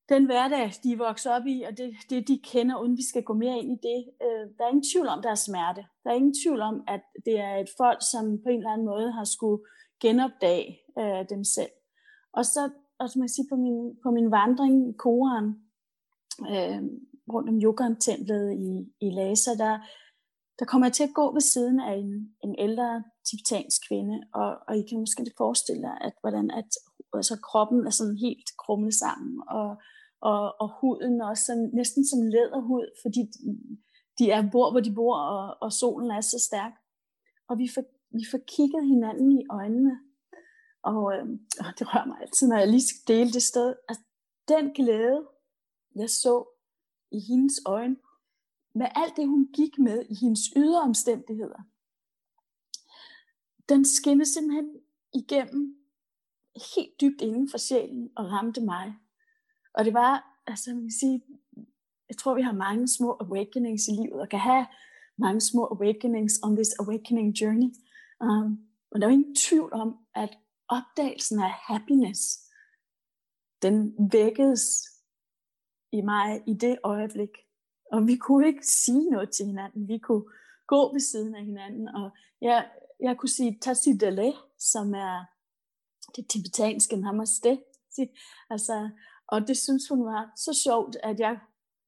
den 0.08 0.24
hverdag, 0.24 0.72
de 0.82 0.92
er 0.92 0.96
vokset 0.96 1.32
op 1.32 1.46
i, 1.46 1.62
og 1.62 1.78
det, 1.78 1.94
det 2.10 2.28
de 2.28 2.40
kender, 2.44 2.80
uden 2.80 2.96
vi 2.96 3.02
skal 3.08 3.22
gå 3.22 3.34
mere 3.34 3.58
ind 3.58 3.72
i 3.72 3.88
det. 3.88 4.00
Øh, 4.22 4.44
der 4.58 4.64
er 4.64 4.68
ingen 4.68 4.90
tvivl 4.92 5.08
om, 5.08 5.22
deres 5.22 5.40
smerte. 5.40 5.86
Der 6.04 6.10
er 6.10 6.14
ingen 6.14 6.34
tvivl 6.44 6.60
om, 6.60 6.84
at 6.88 7.00
det 7.26 7.40
er 7.40 7.54
et 7.56 7.70
folk, 7.76 7.98
som 8.12 8.24
på 8.42 8.48
en 8.48 8.58
eller 8.58 8.70
anden 8.70 8.86
måde 8.86 9.12
har 9.12 9.24
skulle 9.24 9.62
genopdage 10.00 10.78
øh, 10.98 11.28
dem 11.28 11.44
selv. 11.44 11.70
Og 12.32 12.44
så, 12.44 12.70
og 13.04 13.10
må 13.16 13.22
jeg 13.24 13.30
sige, 13.30 13.50
på 13.52 13.56
min, 13.56 13.78
på 14.02 14.10
min 14.10 14.30
vandring 14.30 14.74
i 14.90 14.92
Koran, 15.04 15.46
øh, 16.52 16.80
rundt 17.32 17.48
om 17.48 17.58
yoga-templet 17.64 18.44
i, 18.68 18.70
i 19.06 19.08
Lhasa, 19.16 19.50
der, 19.64 19.74
der 20.58 20.64
kommer 20.64 20.86
jeg 20.86 20.92
til 20.92 21.08
at 21.08 21.14
gå 21.14 21.32
ved 21.32 21.40
siden 21.40 21.80
af 21.80 21.94
en, 22.02 22.12
en 22.44 22.54
ældre 22.58 23.04
tibetansk 23.26 23.78
kvinde, 23.88 24.16
og, 24.34 24.50
og 24.68 24.72
I 24.78 24.82
kan 24.88 24.98
måske 24.98 25.26
forestille 25.36 25.88
jer, 25.88 25.98
at, 26.08 26.14
hvordan 26.22 26.50
at 26.50 26.68
altså 27.14 27.36
kroppen 27.48 27.86
er 27.86 27.90
sådan 27.90 28.18
helt 28.26 28.48
krummet 28.62 28.94
sammen, 28.94 29.42
og, 29.48 29.70
og, 30.20 30.60
og 30.60 30.68
huden 30.80 31.20
også 31.20 31.44
som, 31.44 31.58
næsten 31.80 32.06
som 32.06 32.20
læderhud, 32.34 32.86
fordi 33.02 33.22
de 34.18 34.30
er 34.30 34.50
bor, 34.52 34.70
hvor 34.70 34.80
de 34.80 34.94
bor, 34.94 35.16
og, 35.16 35.56
og 35.60 35.72
solen 35.72 36.10
er 36.10 36.20
så 36.20 36.38
stærk. 36.48 36.72
Og 37.48 37.58
vi 37.58 37.68
får, 37.74 37.84
vi 38.18 38.24
får 38.30 38.40
kigget 38.54 38.86
hinanden 38.92 39.32
i 39.32 39.42
øjnene, 39.50 39.94
og, 40.84 41.14
øh, 41.14 41.26
og 41.58 41.78
det 41.78 41.94
rører 41.94 42.06
mig 42.06 42.20
altid, 42.20 42.48
når 42.48 42.56
jeg 42.56 42.68
lige 42.68 42.88
skal 42.88 43.16
dele 43.16 43.32
det 43.32 43.42
sted. 43.42 43.74
Altså, 43.88 44.04
den 44.48 44.70
glæde, 44.74 45.28
jeg 45.96 46.10
så 46.10 46.44
i 47.10 47.20
hendes 47.20 47.60
øjne, 47.66 47.96
med 48.74 48.86
alt 48.94 49.16
det, 49.16 49.26
hun 49.26 49.48
gik 49.52 49.78
med 49.78 50.04
i 50.10 50.14
hendes 50.14 50.40
ydre 50.56 50.80
omstændigheder, 50.80 51.62
den 53.68 53.84
skinnede 53.84 54.32
simpelthen 54.32 54.70
igennem 55.14 55.76
helt 56.74 57.00
dybt 57.00 57.20
inden 57.20 57.50
for 57.50 57.58
sjælen 57.58 58.10
og 58.16 58.24
ramte 58.24 58.60
mig. 58.60 58.94
Og 59.74 59.84
det 59.84 59.94
var, 59.94 60.40
altså 60.46 60.74
man 60.74 60.82
kan 60.82 60.90
sige, 60.90 61.22
jeg 62.08 62.16
tror 62.16 62.34
vi 62.34 62.42
har 62.42 62.52
mange 62.52 62.88
små 62.88 63.16
awakenings 63.20 63.88
i 63.88 63.90
livet, 63.90 64.20
og 64.20 64.28
kan 64.28 64.38
have 64.38 64.66
mange 65.16 65.40
små 65.40 65.64
awakenings 65.64 66.34
on 66.42 66.56
this 66.56 66.72
awakening 66.80 67.40
journey. 67.40 67.70
Um, 68.20 68.58
og 68.90 69.00
der 69.00 69.06
er 69.06 69.10
ingen 69.10 69.34
tvivl 69.34 69.72
om, 69.72 69.98
at 70.14 70.38
opdagelsen 70.76 71.38
af 71.40 71.50
happiness, 71.50 72.20
den 73.62 73.94
vækkedes 74.12 74.64
i 75.92 76.00
mig 76.00 76.42
i 76.46 76.54
det 76.54 76.78
øjeblik. 76.84 77.30
Og 77.92 78.06
vi 78.06 78.16
kunne 78.16 78.46
ikke 78.46 78.66
sige 78.66 79.10
noget 79.10 79.30
til 79.30 79.46
hinanden. 79.46 79.88
Vi 79.88 79.98
kunne 79.98 80.24
gå 80.66 80.92
ved 80.92 81.00
siden 81.00 81.34
af 81.34 81.44
hinanden. 81.44 81.88
Og 81.88 82.10
jeg, 82.40 82.70
jeg 83.00 83.16
kunne 83.16 83.28
sige 83.28 83.58
Tassidale, 83.60 84.32
som 84.58 84.94
er 84.94 85.24
det 86.16 86.28
tibetanske 86.28 86.96
namaste. 86.96 87.58
Altså, 88.50 88.90
og 89.26 89.48
det 89.48 89.56
synes 89.56 89.88
hun 89.88 90.04
var 90.04 90.32
så 90.36 90.60
sjovt, 90.64 90.96
at 91.02 91.20
jeg 91.20 91.38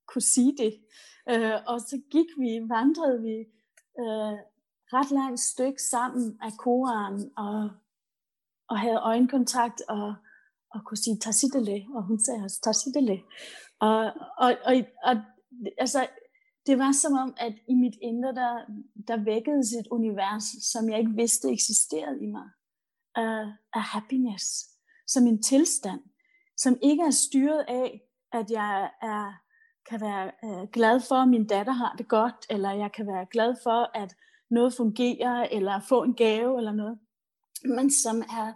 kunne 0.07 0.23
sige 0.23 0.57
det. 0.57 0.73
Øh, 1.29 1.59
og 1.67 1.81
så 1.81 2.01
gik 2.11 2.27
vi, 2.39 2.69
vandrede 2.69 3.23
vi 3.23 3.37
øh, 4.03 4.37
ret 4.93 5.11
langt 5.11 5.41
stykke 5.41 5.83
sammen 5.83 6.39
af 6.43 6.53
Koran, 6.59 7.31
og, 7.37 7.71
og 8.69 8.79
havde 8.79 9.01
øjenkontakt, 9.01 9.83
og, 9.89 10.15
og 10.75 10.81
kunne 10.85 10.97
sige 10.97 11.19
Tassidele, 11.19 11.87
og 11.95 12.03
hun 12.03 12.19
sagde 12.25 12.45
også 12.45 12.61
Tassidele. 12.65 13.23
Og, 13.81 13.99
og, 14.39 14.57
og, 14.65 14.75
og 15.05 15.17
altså, 15.79 16.07
det 16.67 16.79
var 16.79 16.93
som 16.93 17.13
om, 17.13 17.35
at 17.37 17.55
i 17.69 17.75
mit 17.75 17.95
indre, 18.03 18.35
der, 18.35 18.55
der 19.09 19.25
vækkedes 19.25 19.73
et 19.73 19.87
univers, 19.91 20.45
som 20.73 20.91
jeg 20.91 20.99
ikke 20.99 21.17
vidste 21.17 21.49
eksisterede 21.51 22.23
i 22.23 22.27
mig 22.27 22.49
af, 23.15 23.53
af 23.75 23.83
happiness, 23.83 24.45
som 25.07 25.27
en 25.27 25.43
tilstand, 25.43 26.01
som 26.57 26.79
ikke 26.83 27.03
er 27.03 27.11
styret 27.11 27.65
af, 27.69 28.01
at 28.33 28.51
jeg 28.51 28.91
er, 29.03 29.33
kan 29.89 30.01
være 30.01 30.33
øh, 30.45 30.69
glad 30.73 31.01
for, 31.01 31.15
at 31.15 31.29
min 31.29 31.47
datter 31.47 31.73
har 31.73 31.95
det 31.99 32.09
godt, 32.09 32.47
eller 32.51 32.71
jeg 32.73 32.93
kan 32.93 33.07
være 33.07 33.27
glad 33.31 33.55
for, 33.63 33.91
at 33.95 34.17
noget 34.51 34.75
fungerer, 34.75 35.49
eller 35.51 35.81
få 35.81 36.03
en 36.03 36.15
gave, 36.15 36.59
eller 36.59 36.73
noget, 36.73 36.99
men 37.65 37.91
som 37.91 38.21
er 38.21 38.53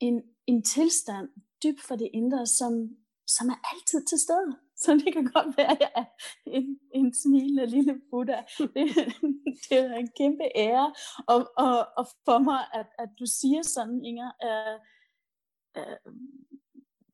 en, 0.00 0.22
en 0.46 0.62
tilstand 0.62 1.28
dybt 1.62 1.82
for 1.82 1.96
det 1.96 2.10
indre, 2.12 2.46
som, 2.46 2.96
som 3.26 3.48
er 3.48 3.58
altid 3.72 4.04
til 4.06 4.18
stede. 4.18 4.56
Så 4.82 4.94
det 4.94 5.12
kan 5.12 5.24
godt 5.24 5.56
være, 5.56 5.70
at 5.70 5.80
jeg 5.80 5.90
er 5.96 6.04
en, 6.46 6.80
en 6.94 7.14
smilende 7.14 7.66
lille 7.66 8.00
Buddha. 8.10 8.42
Det, 8.58 8.68
det 9.68 9.78
er 9.78 9.94
en 9.94 10.10
kæmpe 10.18 10.44
ære 10.56 10.94
og, 11.28 11.50
og, 11.56 11.88
og 11.96 12.06
for 12.24 12.38
mig, 12.38 12.64
at, 12.74 12.86
at 12.98 13.08
du 13.18 13.26
siger 13.26 13.62
sådan, 13.62 14.04
Inger. 14.04 14.30
Øh, 14.44 14.78
øh, 15.76 16.12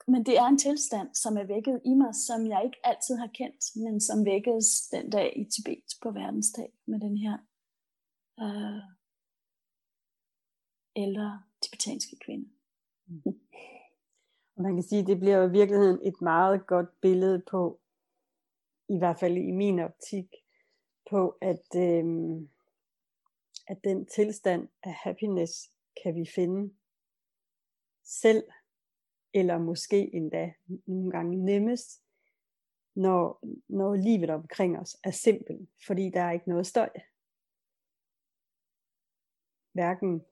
men 0.09 0.27
det 0.27 0.38
er 0.38 0.47
en 0.47 0.59
tilstand, 0.59 1.14
som 1.14 1.37
er 1.37 1.45
vækket 1.45 1.81
i 1.85 1.95
mig, 1.95 2.14
som 2.14 2.47
jeg 2.47 2.62
ikke 2.64 2.81
altid 2.85 3.16
har 3.16 3.31
kendt, 3.35 3.77
men 3.77 4.01
som 4.01 4.25
vækkedes 4.25 4.88
den 4.92 5.11
dag 5.11 5.33
i 5.37 5.45
Tibet 5.45 5.88
på 6.03 6.11
verdensdag 6.11 6.73
med 6.87 7.01
den 7.01 7.16
her 7.16 7.37
øh, 8.40 8.83
ældre 10.96 11.42
tibetanske 11.62 12.16
kvinder. 12.24 12.50
Mm. 13.07 13.40
Man 14.57 14.74
kan 14.74 14.83
sige, 14.83 15.00
at 15.00 15.07
det 15.07 15.20
bliver 15.20 15.48
i 15.48 15.50
virkeligheden 15.50 16.00
et 16.02 16.20
meget 16.20 16.66
godt 16.66 17.00
billede 17.00 17.42
på, 17.50 17.81
i 18.88 18.98
hvert 18.98 19.18
fald 19.20 19.37
i 19.37 19.50
min 19.50 19.78
optik, 19.78 20.26
på 21.11 21.38
at, 21.40 21.66
øh, 21.76 22.05
at 23.66 23.85
den 23.85 24.07
tilstand 24.07 24.68
af 24.83 24.92
happiness 24.92 25.52
kan 26.02 26.14
vi 26.14 26.26
finde 26.35 26.74
selv, 28.05 28.44
eller 29.35 29.59
måske 29.59 30.14
endda 30.14 30.52
nogle 30.87 31.11
gange 31.11 31.44
nemmest, 31.44 32.02
når, 32.94 33.44
når 33.68 33.94
livet 33.94 34.31
omkring 34.31 34.78
os 34.78 34.96
er 35.05 35.11
simpelt, 35.11 35.70
fordi 35.87 36.11
der 36.11 36.20
er 36.20 36.33
ikke 36.33 36.48
noget 36.48 36.66
støj. 36.66 36.90
Hverken 39.72 40.24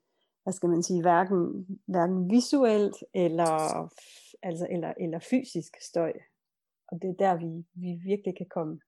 hvad 0.43 0.53
skal 0.53 0.69
man 0.69 0.83
sige, 0.83 1.01
hverken, 1.01 1.67
hverken 1.87 2.31
visuelt 2.31 2.97
eller, 3.15 3.53
altså, 4.43 4.67
eller, 4.71 4.95
eller 5.01 5.19
fysisk 5.19 5.77
støj. 5.83 6.13
Og 6.89 7.03
det 7.03 7.11
er 7.11 7.15
der, 7.15 7.35
vi, 7.37 7.67
vi 7.75 7.91
virkelig 8.11 8.37
kan 8.37 8.49
komme 8.51 8.81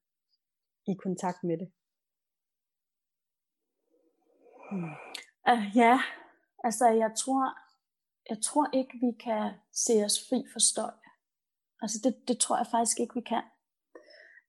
i 0.87 0.95
kontakt 0.95 1.45
med 1.45 1.59
det. 1.59 1.73
Hmm. 4.71 4.91
Uh, 5.51 5.77
ja, 5.77 6.01
altså 6.65 6.87
jeg 6.87 7.13
tror, 7.17 7.45
jeg 8.31 8.43
tror 8.43 8.67
ikke, 8.73 8.95
vi 9.01 9.13
kan 9.25 9.53
se 9.73 10.05
os 10.05 10.29
fri 10.29 10.45
for 10.53 10.59
støj. 10.59 10.95
Altså 11.83 11.99
det, 12.05 12.29
det 12.29 12.39
tror 12.39 12.57
jeg 12.57 12.67
faktisk 12.71 13.01
ikke, 13.01 13.15
vi 13.15 13.21
kan. 13.21 13.43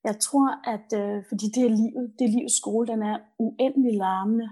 Jeg 0.04 0.20
tror, 0.20 0.70
at 0.74 0.88
øh, 1.00 1.24
fordi 1.28 1.46
det 1.46 1.62
er 1.62 1.68
livet, 1.68 2.14
det 2.18 2.24
er 2.24 2.28
livets 2.36 2.56
skole, 2.56 2.86
den 2.86 3.02
er 3.02 3.18
uendelig 3.38 3.96
larmende. 3.96 4.48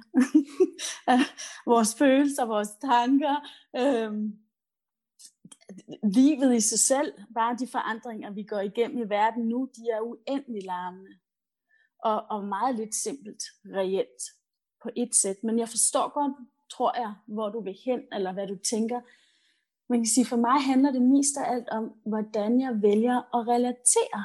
vores 1.73 1.95
følelser, 1.95 2.45
vores 2.45 2.71
tanker, 2.71 3.37
øh, 3.77 4.13
livet 6.03 6.55
i 6.57 6.61
sig 6.61 6.79
selv, 6.79 7.13
bare 7.35 7.57
de 7.57 7.67
forandringer, 7.67 8.31
vi 8.31 8.43
går 8.43 8.61
igennem 8.61 8.99
i 8.99 9.09
verden 9.09 9.49
nu, 9.49 9.69
de 9.77 9.83
er 9.93 10.01
uendelig 10.01 10.63
larmende. 10.65 11.11
Og, 12.05 12.25
og 12.31 12.45
meget 12.45 12.75
lidt 12.77 12.95
simpelt, 12.95 13.43
reelt, 13.67 14.23
på 14.83 14.91
et 14.97 15.15
sæt. 15.15 15.37
Men 15.43 15.59
jeg 15.59 15.69
forstår 15.69 16.13
godt, 16.15 16.33
tror 16.71 17.01
jeg, 17.01 17.15
hvor 17.27 17.49
du 17.49 17.61
vil 17.61 17.77
hen, 17.85 18.01
eller 18.13 18.33
hvad 18.33 18.47
du 18.47 18.57
tænker. 18.57 19.01
Man 19.89 19.99
kan 19.99 20.07
sige, 20.07 20.27
for 20.27 20.37
mig 20.37 20.61
handler 20.61 20.93
det 20.93 21.03
mest 21.03 21.37
af 21.37 21.53
alt 21.53 21.69
om, 21.69 21.93
hvordan 22.07 22.61
jeg 22.61 22.83
vælger 22.83 23.17
at 23.37 23.49
relatere 23.49 24.25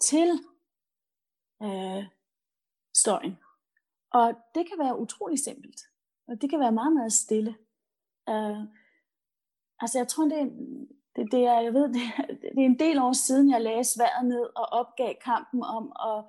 til 0.00 0.30
øh, 1.62 2.04
støjen. 2.94 3.36
Og 4.12 4.34
det 4.54 4.68
kan 4.68 4.78
være 4.78 4.98
utrolig 4.98 5.38
simpelt. 5.38 5.80
Og 6.28 6.40
det 6.40 6.50
kan 6.50 6.60
være 6.60 6.72
meget, 6.72 6.92
meget 6.92 7.12
stille. 7.12 7.56
Øh, 8.28 8.60
altså 9.80 9.98
jeg 9.98 10.08
tror, 10.08 10.24
det 10.24 10.40
er, 10.40 10.48
det, 11.16 11.32
det 11.32 11.44
er, 11.44 11.60
jeg 11.60 11.74
ved, 11.74 11.88
det 11.96 12.02
er, 12.18 12.26
det 12.26 12.60
er 12.62 12.70
en 12.74 12.78
del 12.78 12.98
år 12.98 13.12
siden, 13.12 13.50
jeg 13.50 13.60
lagde 13.60 13.84
sværet 13.84 14.26
ned 14.26 14.44
og 14.56 14.66
opgav 14.66 15.14
kampen 15.24 15.62
om 15.62 15.92
at, 16.10 16.24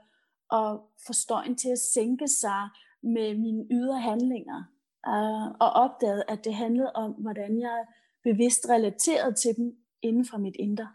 at 0.60 0.80
få 1.08 1.13
støjen 1.13 1.56
til 1.58 1.69
at 1.69 1.80
sænke 1.93 2.27
sig 2.27 2.69
med 3.01 3.38
mine 3.38 3.67
ydre 3.71 3.99
handlinger. 3.99 4.63
Øh, 5.08 5.47
og 5.60 5.69
opdagede, 5.69 6.23
at 6.27 6.45
det 6.45 6.56
handlede 6.56 6.91
om, 6.93 7.12
hvordan 7.12 7.60
jeg 7.60 7.86
bevidst 8.23 8.69
relaterede 8.69 9.34
til 9.34 9.56
dem 9.58 9.77
inden 10.01 10.25
for 10.25 10.38
mit 10.38 10.56
indre. 10.60 10.88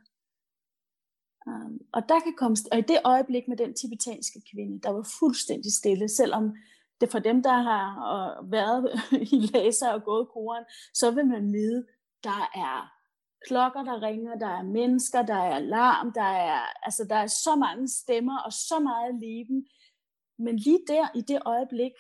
Um, 1.47 1.81
og 1.93 2.09
der 2.09 2.21
kan 2.21 2.35
komme, 2.37 2.57
og 2.73 2.79
i 2.79 2.81
det 2.81 3.01
øjeblik 3.05 3.49
med 3.49 3.57
den 3.57 3.75
tibetanske 3.75 4.43
kvinde, 4.51 4.81
der 4.81 4.91
var 4.91 5.07
fuldstændig 5.21 5.73
stille, 5.73 6.09
selvom 6.09 6.57
det 7.01 7.11
for 7.11 7.19
dem, 7.19 7.43
der 7.43 7.59
har 7.71 7.85
øh, 8.15 8.53
været 8.53 8.91
i 9.35 9.37
læser 9.55 9.89
og 9.89 10.05
gået 10.05 10.29
koren, 10.29 10.65
så 10.95 11.11
vil 11.11 11.27
man 11.27 11.53
vide, 11.53 11.87
der 12.25 12.51
er 12.55 12.93
klokker, 13.47 13.83
der 13.83 14.03
ringer, 14.03 14.35
der 14.39 14.47
er 14.47 14.63
mennesker, 14.63 15.23
der 15.23 15.35
er 15.35 15.55
alarm, 15.55 16.13
der 16.13 16.31
er, 16.49 16.61
altså, 16.83 17.07
der 17.09 17.17
er 17.17 17.27
så 17.27 17.57
mange 17.57 17.89
stemmer 17.89 18.39
og 18.39 18.53
så 18.53 18.79
meget 18.81 19.15
leben. 19.21 19.67
Men 20.39 20.57
lige 20.57 20.81
der, 20.89 21.09
i 21.15 21.21
det 21.21 21.43
øjeblik, 21.47 21.93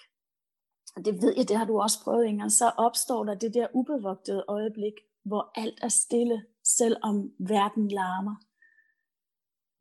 og 0.96 1.04
det 1.04 1.22
ved 1.22 1.34
jeg, 1.36 1.48
det 1.48 1.56
har 1.56 1.64
du 1.64 1.80
også 1.80 2.04
prøvet, 2.04 2.26
Inger, 2.26 2.48
så 2.48 2.68
opstår 2.76 3.24
der 3.24 3.34
det 3.34 3.54
der 3.54 3.66
ubevogtede 3.74 4.44
øjeblik, 4.48 4.94
hvor 5.24 5.52
alt 5.54 5.78
er 5.82 5.88
stille, 5.88 6.44
selvom 6.64 7.32
verden 7.38 7.88
larmer. 7.88 8.36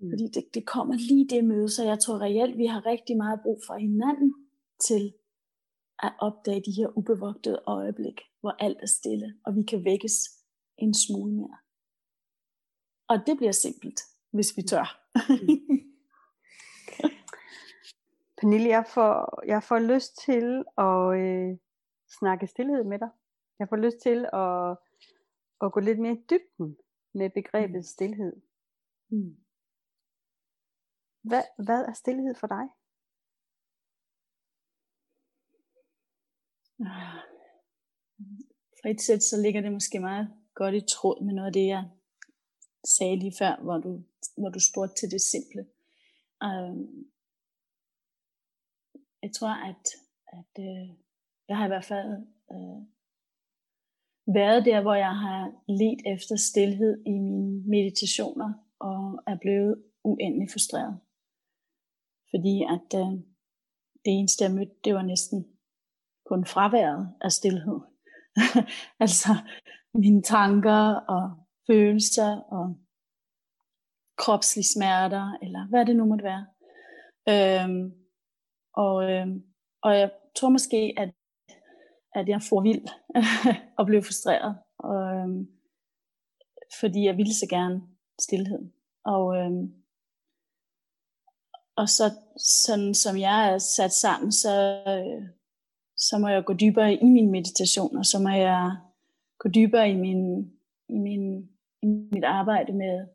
Mm. 0.02 0.10
Fordi 0.12 0.28
det, 0.28 0.44
det 0.54 0.66
kommer 0.66 0.96
lige 0.96 1.28
det 1.30 1.46
møde, 1.46 1.70
så 1.70 1.84
jeg 1.84 2.00
tror 2.00 2.22
reelt, 2.22 2.58
vi 2.58 2.66
har 2.66 2.86
rigtig 2.86 3.18
meget 3.18 3.40
brug 3.44 3.60
for 3.68 3.76
hinanden 3.76 4.34
til 4.88 5.14
at 6.00 6.14
opdage 6.20 6.62
de 6.66 6.72
her 6.72 6.98
ubevogtede 6.98 7.62
øjeblik, 7.68 8.22
hvor 8.40 8.52
alt 8.60 8.78
er 8.82 8.88
stille, 8.88 9.36
og 9.46 9.56
vi 9.56 9.64
kan 9.64 9.86
vækkes 9.86 10.16
en 10.78 10.94
smule 10.94 11.34
mere. 11.34 11.58
Og 13.08 13.18
det 13.28 13.38
bliver 13.38 13.52
simpelt, 13.52 14.00
hvis 14.32 14.58
vi 14.58 14.62
tør. 14.62 14.88
Pernille, 18.38 18.70
jeg 18.70 18.86
får, 18.94 19.46
jeg 19.46 19.64
får 19.64 19.80
lyst 19.80 20.18
til 20.26 20.64
at 20.78 21.20
øh, 21.22 21.58
snakke 22.20 22.48
stillhed 22.48 22.84
med 22.84 23.00
dig. 23.00 23.10
Jeg 23.60 23.70
får 23.70 23.76
lyst 23.76 23.98
til 24.04 24.20
at, 24.34 24.78
at 25.62 25.72
gå 25.74 25.80
lidt 25.80 26.00
mere 26.00 26.14
i 26.14 26.26
dybden 26.30 26.78
med 27.14 27.30
begrebet 27.30 27.76
mm. 27.76 27.84
stillhed. 27.84 28.34
Mm. 29.10 29.36
Hvad, 31.22 31.44
hvad 31.66 31.86
er 31.86 31.94
stillhed 31.94 32.36
for 32.36 32.48
dig? 32.48 32.66
For 38.82 38.88
et 38.90 39.02
sæt, 39.02 39.24
så 39.24 39.42
ligger 39.42 39.62
det 39.62 39.72
måske 39.72 40.00
meget 40.00 40.28
godt 40.54 40.76
i 40.76 40.82
tråd 40.90 41.24
med 41.26 41.34
noget 41.34 41.48
af 41.48 41.54
det, 41.54 41.68
jeg 41.68 41.84
sagde 42.84 43.16
lige 43.16 43.36
før, 43.40 43.64
hvor 43.64 43.78
du, 43.78 44.04
hvor 44.38 44.50
du 44.50 44.60
spurgte 44.60 44.96
til 44.96 45.12
det 45.12 45.22
simple. 45.22 45.62
Um, 46.46 47.12
jeg 49.24 49.32
tror, 49.34 49.54
at, 49.70 49.86
at 50.28 50.54
øh, 50.60 50.90
jeg 51.48 51.58
har 51.58 51.66
i 51.66 51.74
hvert 51.74 51.86
fald 51.86 52.12
øh, 52.52 52.82
været 54.26 54.66
der, 54.66 54.82
hvor 54.82 54.96
jeg 54.96 55.16
har 55.26 55.44
let 55.68 56.02
efter 56.14 56.36
stillhed 56.36 57.04
i 57.06 57.12
mine 57.12 57.64
meditationer 57.70 58.54
og 58.80 59.24
er 59.28 59.38
blevet 59.42 59.84
uendelig 60.04 60.50
frustreret. 60.52 61.00
Fordi 62.32 62.56
at 62.76 63.00
øh, 63.02 63.12
det 64.06 64.12
eneste, 64.18 64.44
jeg 64.44 64.52
mødte, 64.52 64.76
det 64.84 64.94
var 64.96 65.02
næsten 65.02 65.46
kun 66.30 66.46
fraværet 66.46 67.14
af 67.22 67.32
stillhed. 67.32 67.80
altså 69.04 69.30
mine 69.94 70.22
tanker 70.24 70.82
og 71.16 71.24
følelser 71.68 72.32
og 72.58 72.76
kropslige 74.18 74.74
smerter, 74.76 75.38
eller 75.42 75.68
hvad 75.70 75.86
det 75.86 75.96
nu 75.96 76.06
måtte 76.06 76.24
være. 76.24 76.46
Øhm, 77.30 77.94
og, 78.74 79.12
øhm, 79.12 79.44
og 79.84 80.00
jeg 80.00 80.12
tror 80.36 80.50
måske, 80.50 80.94
at, 80.98 81.10
at 82.16 82.28
jeg 82.28 82.42
får 82.50 82.62
vild 82.62 82.88
og 83.78 83.86
blev 83.86 84.02
frustreret. 84.04 84.58
Og, 84.80 85.16
øhm, 85.16 85.48
fordi 86.80 87.06
jeg 87.06 87.18
ville 87.18 87.34
så 87.34 87.48
gerne 87.50 87.82
stillhed. 88.22 88.72
Og, 89.06 89.38
øhm, 89.38 89.81
og 91.82 91.90
så 91.90 92.06
sådan 92.38 92.94
som 92.94 93.18
jeg 93.18 93.54
er 93.54 93.58
sat 93.58 93.94
sammen, 93.94 94.32
så, 94.32 94.84
øh, 94.88 95.24
så 95.98 96.18
må 96.18 96.28
jeg 96.28 96.44
gå 96.46 96.54
dybere 96.54 96.94
i 96.94 97.04
min 97.04 97.32
meditation, 97.32 97.98
og 97.98 98.06
så 98.06 98.20
må 98.20 98.30
jeg 98.30 98.78
gå 99.40 99.50
dybere 99.50 99.90
i, 99.90 99.96
min, 99.96 100.52
i, 100.90 100.98
min, 100.98 101.50
i 101.82 101.86
mit 101.86 102.24
arbejde 102.24 102.74
med, 102.74 103.08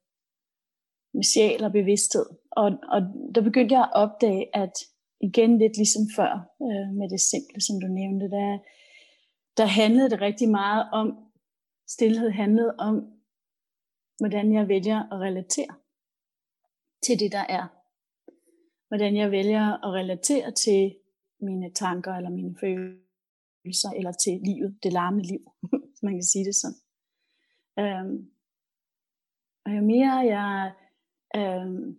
med 1.14 1.22
sjæl 1.22 1.64
og 1.64 1.72
bevidsthed. 1.72 2.26
Og, 2.50 2.66
og 2.88 3.00
der 3.34 3.40
begyndte 3.40 3.74
jeg 3.74 3.82
at 3.82 3.92
opdage, 3.92 4.56
at 4.56 4.72
igen 5.20 5.58
lidt 5.58 5.76
ligesom 5.76 6.02
før 6.16 6.32
øh, 6.62 6.88
med 6.98 7.08
det 7.10 7.20
simple, 7.20 7.60
som 7.60 7.80
du 7.80 7.86
nævnte, 7.86 8.30
der, 8.30 8.58
der 9.56 9.66
handlede 9.66 10.10
det 10.10 10.20
rigtig 10.20 10.48
meget 10.48 10.88
om, 10.92 11.08
stillhed 11.88 12.30
handlede 12.30 12.74
om, 12.78 12.94
hvordan 14.18 14.54
jeg 14.54 14.68
vælger 14.68 14.98
at 15.12 15.20
relatere 15.20 15.74
til 17.02 17.20
det, 17.20 17.32
der 17.32 17.44
er. 17.48 17.75
Hvordan 18.88 19.16
jeg 19.16 19.30
vælger 19.30 19.86
at 19.86 19.92
relatere 19.92 20.50
til 20.50 20.96
mine 21.40 21.70
tanker 21.70 22.12
eller 22.12 22.30
mine 22.30 22.56
følelser, 22.60 23.90
eller 23.96 24.12
til 24.12 24.40
livet, 24.44 24.78
det 24.82 24.92
larme 24.92 25.22
liv, 25.22 25.52
hvis 25.90 26.02
man 26.02 26.14
kan 26.14 26.22
sige 26.22 26.44
det 26.44 26.54
sådan. 26.54 26.76
Øhm, 27.78 28.30
og 29.64 29.76
jo 29.76 29.82
mere 29.82 30.16
jeg 30.16 30.72
øhm, 31.36 31.98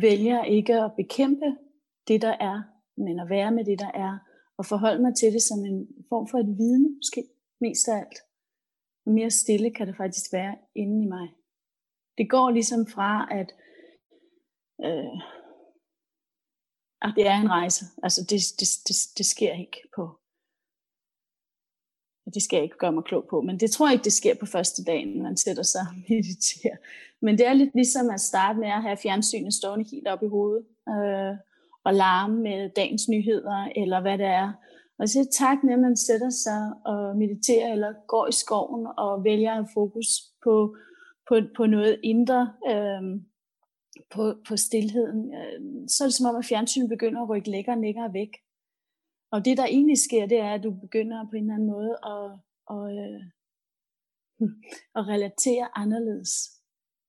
vælger 0.00 0.44
ikke 0.44 0.74
at 0.74 0.92
bekæmpe 0.96 1.56
det, 2.08 2.22
der 2.22 2.36
er, 2.40 2.62
men 2.96 3.20
at 3.20 3.30
være 3.30 3.52
med 3.52 3.64
det, 3.64 3.78
der 3.78 3.90
er, 3.94 4.18
og 4.56 4.66
forholde 4.66 5.02
mig 5.02 5.14
til 5.16 5.32
det 5.32 5.42
som 5.42 5.64
en 5.64 5.88
form 6.08 6.28
for 6.28 6.38
et 6.38 6.58
vidne, 6.58 6.96
måske 6.96 7.24
mest 7.60 7.88
af 7.88 7.96
alt. 7.96 8.18
Og 9.06 9.12
mere 9.12 9.30
stille 9.30 9.70
kan 9.70 9.86
det 9.86 9.96
faktisk 9.96 10.32
være 10.32 10.56
inde 10.74 11.02
i 11.04 11.08
mig. 11.08 11.28
Det 12.18 12.30
går 12.30 12.50
ligesom 12.50 12.86
fra, 12.86 13.28
at, 13.30 13.54
øh, 14.84 15.18
at 17.02 17.12
det 17.16 17.26
er 17.26 17.36
en 17.40 17.50
rejse. 17.50 17.84
Altså 18.02 18.20
det, 18.30 18.40
det, 18.60 18.68
det, 18.88 18.96
det 19.18 19.26
sker 19.26 19.52
ikke 19.52 19.80
på, 19.96 20.18
det 22.34 22.42
skal 22.42 22.56
jeg 22.56 22.64
ikke 22.64 22.78
gøre 22.78 22.92
mig 22.92 23.04
klog 23.04 23.24
på, 23.30 23.40
men 23.40 23.60
det 23.60 23.70
tror 23.70 23.86
jeg 23.86 23.92
ikke, 23.92 24.04
det 24.04 24.12
sker 24.12 24.34
på 24.40 24.46
første 24.46 24.84
dagen, 24.84 25.22
man 25.22 25.36
sætter 25.36 25.62
sig 25.62 25.80
og 25.80 25.94
mediterer. 26.08 26.76
Men 27.22 27.38
det 27.38 27.46
er 27.46 27.52
lidt 27.52 27.74
ligesom 27.74 28.10
at 28.10 28.20
starte 28.20 28.58
med 28.58 28.68
at 28.68 28.82
have 28.82 28.96
fjernsynet 28.96 29.54
stående 29.54 29.90
helt 29.90 30.08
op 30.08 30.22
i 30.22 30.26
hovedet, 30.26 30.66
øh, 30.88 31.34
og 31.84 31.94
larme 31.94 32.42
med 32.42 32.70
dagens 32.76 33.08
nyheder, 33.08 33.68
eller 33.76 34.00
hvad 34.00 34.18
det 34.18 34.26
er. 34.26 34.52
Og 34.98 35.08
så 35.08 35.28
tak 35.32 35.58
med, 35.64 35.72
at 35.72 35.78
man 35.78 35.96
sætter 35.96 36.30
sig 36.30 36.72
og 36.84 37.16
mediterer, 37.16 37.72
eller 37.72 37.92
går 38.08 38.28
i 38.28 38.32
skoven 38.32 38.86
og 38.98 39.24
vælger 39.24 39.54
at 39.54 39.68
fokus 39.74 40.08
på, 40.44 40.76
på, 41.28 41.34
på 41.56 41.66
noget 41.66 42.00
indre, 42.02 42.52
øh, 42.70 43.02
på, 44.10 44.34
på 44.48 44.56
stillheden. 44.56 45.34
Øh, 45.34 45.88
så 45.88 46.04
er 46.04 46.08
det 46.08 46.14
som 46.14 46.26
om, 46.26 46.36
at 46.36 46.44
fjernsynet 46.44 46.88
begynder 46.88 47.22
at 47.22 47.28
rykke 47.28 47.50
længere 47.50 47.76
og 47.76 47.82
længere 47.82 48.12
væk. 48.12 48.32
Og 49.32 49.44
det, 49.44 49.56
der 49.56 49.66
egentlig 49.66 49.98
sker, 49.98 50.26
det 50.26 50.38
er, 50.38 50.54
at 50.54 50.62
du 50.62 50.70
begynder 50.70 51.24
på 51.30 51.36
en 51.36 51.42
eller 51.42 51.54
anden 51.54 51.70
måde 51.76 51.92
at, 52.14 52.26
at, 52.74 52.86
øh, 53.04 53.22
at 54.98 55.02
relatere 55.14 55.78
anderledes 55.78 56.32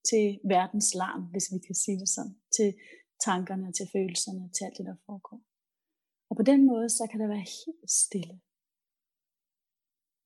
til 0.10 0.40
verdens 0.44 0.94
larm, 0.96 1.24
hvis 1.32 1.48
vi 1.54 1.60
kan 1.68 1.76
sige 1.76 2.00
det 2.00 2.10
sådan. 2.10 2.36
Til 2.58 2.74
tankerne, 3.26 3.72
til 3.72 3.88
følelserne, 3.94 4.50
til 4.56 4.64
alt 4.66 4.78
det, 4.78 4.86
der 4.86 4.96
foregår. 5.06 5.42
Og 6.30 6.36
på 6.36 6.44
den 6.44 6.66
måde, 6.66 6.90
så 6.90 7.08
kan 7.12 7.20
der 7.20 7.28
være 7.28 7.48
helt 7.66 7.92
stille 7.92 8.42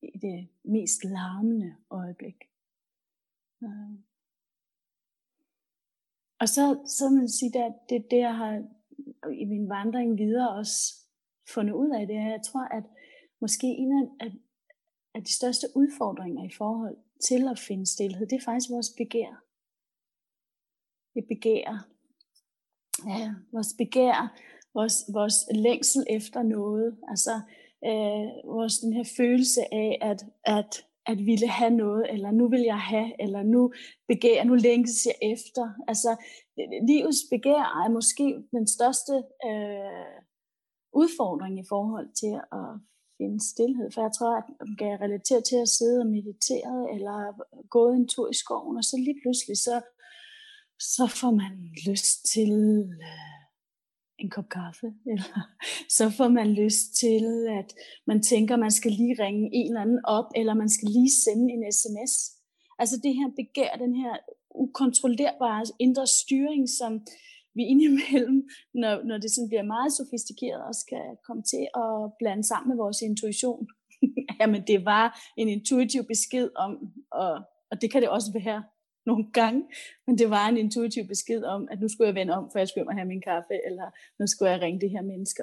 i 0.02 0.18
det 0.18 0.48
mest 0.64 1.04
larmende 1.04 1.76
øjeblik. 1.90 2.38
Øh, 3.64 4.07
og 6.40 6.48
så, 6.48 6.78
så 6.86 7.08
man 7.08 7.28
sige, 7.28 7.64
at 7.64 7.72
det, 7.88 8.10
det, 8.10 8.18
jeg 8.18 8.36
har 8.36 8.62
i 9.32 9.44
min 9.44 9.68
vandring 9.68 10.18
videre 10.18 10.50
også 10.50 10.94
fundet 11.54 11.74
ud 11.74 11.90
af, 11.90 12.06
det 12.06 12.16
er, 12.16 12.24
at 12.24 12.32
jeg 12.32 12.42
tror, 12.42 12.64
at 12.64 12.84
måske 13.40 13.66
en 13.66 14.12
af, 14.20 14.32
af 15.14 15.24
de 15.24 15.32
største 15.32 15.66
udfordringer 15.74 16.44
i 16.44 16.52
forhold 16.58 16.96
til 17.22 17.48
at 17.48 17.58
finde 17.58 17.86
stillhed, 17.86 18.26
det 18.26 18.36
er 18.36 18.44
faktisk 18.44 18.70
vores 18.70 18.90
begær. 18.96 19.44
Vi 21.14 21.20
begærer. 21.20 21.78
Ja, 23.06 23.34
vores 23.52 23.74
begær, 23.78 24.38
vores, 24.74 25.04
vores 25.12 25.34
længsel 25.54 26.06
efter 26.10 26.42
noget, 26.42 26.98
altså 27.08 27.40
øh, 27.84 28.54
vores 28.56 28.78
den 28.78 28.92
her 28.92 29.04
følelse 29.16 29.60
af, 29.74 29.98
at, 30.00 30.26
at, 30.44 30.86
at 31.08 31.18
ville 31.26 31.48
have 31.48 31.70
noget, 31.70 32.04
eller 32.14 32.30
nu 32.30 32.48
vil 32.48 32.60
jeg 32.60 32.80
have, 32.80 33.22
eller 33.24 33.42
nu 33.42 33.72
begær, 34.08 34.44
nu 34.44 34.54
længes 34.54 35.06
jeg 35.06 35.16
efter. 35.34 35.64
Altså, 35.88 36.10
livets 36.88 37.22
begær 37.30 37.62
er 37.84 37.90
måske 37.98 38.24
den 38.56 38.66
største 38.76 39.14
øh, 39.48 40.16
udfordring 41.00 41.54
i 41.58 41.68
forhold 41.68 42.08
til 42.22 42.34
at 42.60 42.70
finde 43.18 43.40
stillhed. 43.52 43.88
For 43.94 44.00
jeg 44.06 44.12
tror, 44.18 44.32
at 44.40 44.46
man 44.60 44.76
kan 44.82 45.00
relatere 45.04 45.42
til 45.50 45.58
at 45.64 45.72
sidde 45.76 45.98
og 46.04 46.12
meditere, 46.16 46.76
eller 46.94 47.16
gå 47.76 47.82
en 47.90 48.08
tur 48.08 48.28
i 48.30 48.40
skoven, 48.42 48.76
og 48.76 48.84
så 48.84 48.96
lige 49.06 49.20
pludselig, 49.22 49.56
så, 49.66 49.76
så 50.94 51.04
får 51.20 51.32
man 51.42 51.54
lyst 51.88 52.16
til 52.32 52.52
øh, 53.08 53.37
en 54.18 54.30
kop 54.30 54.48
kaffe, 54.48 54.86
eller 55.10 55.40
så 55.88 56.10
får 56.10 56.28
man 56.28 56.48
lyst 56.52 56.94
til, 57.00 57.24
at 57.58 57.74
man 58.06 58.22
tænker, 58.22 58.56
man 58.56 58.70
skal 58.70 58.92
lige 58.92 59.16
ringe 59.24 59.50
en 59.52 59.66
eller 59.66 59.80
anden 59.80 60.00
op, 60.04 60.28
eller 60.36 60.54
man 60.54 60.68
skal 60.68 60.88
lige 60.88 61.12
sende 61.24 61.52
en 61.54 61.72
sms. 61.72 62.12
Altså 62.78 62.96
det 63.02 63.14
her 63.14 63.28
begær, 63.36 63.76
den 63.84 63.94
her 63.94 64.16
ukontrollerbare 64.54 65.64
indre 65.78 66.06
styring, 66.06 66.68
som 66.68 66.92
vi 67.54 67.62
indimellem, 67.72 68.48
når, 68.74 69.02
når 69.04 69.18
det 69.18 69.30
sådan 69.30 69.48
bliver 69.48 69.72
meget 69.74 69.92
sofistikeret, 69.92 70.64
også 70.70 70.84
kan 70.88 71.06
komme 71.26 71.42
til 71.42 71.64
at 71.84 72.12
blande 72.18 72.44
sammen 72.44 72.68
med 72.68 72.76
vores 72.76 73.00
intuition. 73.02 73.68
Jamen 74.40 74.62
det 74.66 74.84
var 74.84 75.06
en 75.36 75.48
intuitiv 75.48 76.02
besked 76.04 76.48
om, 76.56 76.72
og, 77.10 77.32
og 77.70 77.80
det 77.80 77.92
kan 77.92 78.02
det 78.02 78.10
også 78.10 78.30
være 78.32 78.62
nogle 79.10 79.26
gange, 79.38 79.62
men 80.06 80.18
det 80.18 80.30
var 80.30 80.44
en 80.48 80.56
intuitiv 80.56 81.04
besked 81.12 81.42
om, 81.54 81.68
at 81.70 81.80
nu 81.80 81.88
skulle 81.88 82.08
jeg 82.08 82.14
vende 82.14 82.34
om, 82.38 82.44
for 82.50 82.58
jeg 82.58 82.68
skulle 82.68 82.92
have 82.98 83.08
min 83.12 83.22
kaffe, 83.30 83.54
eller 83.68 83.88
nu 84.18 84.26
skulle 84.26 84.50
jeg 84.52 84.60
ringe 84.60 84.80
det 84.80 84.90
her 84.90 85.02
menneske. 85.02 85.42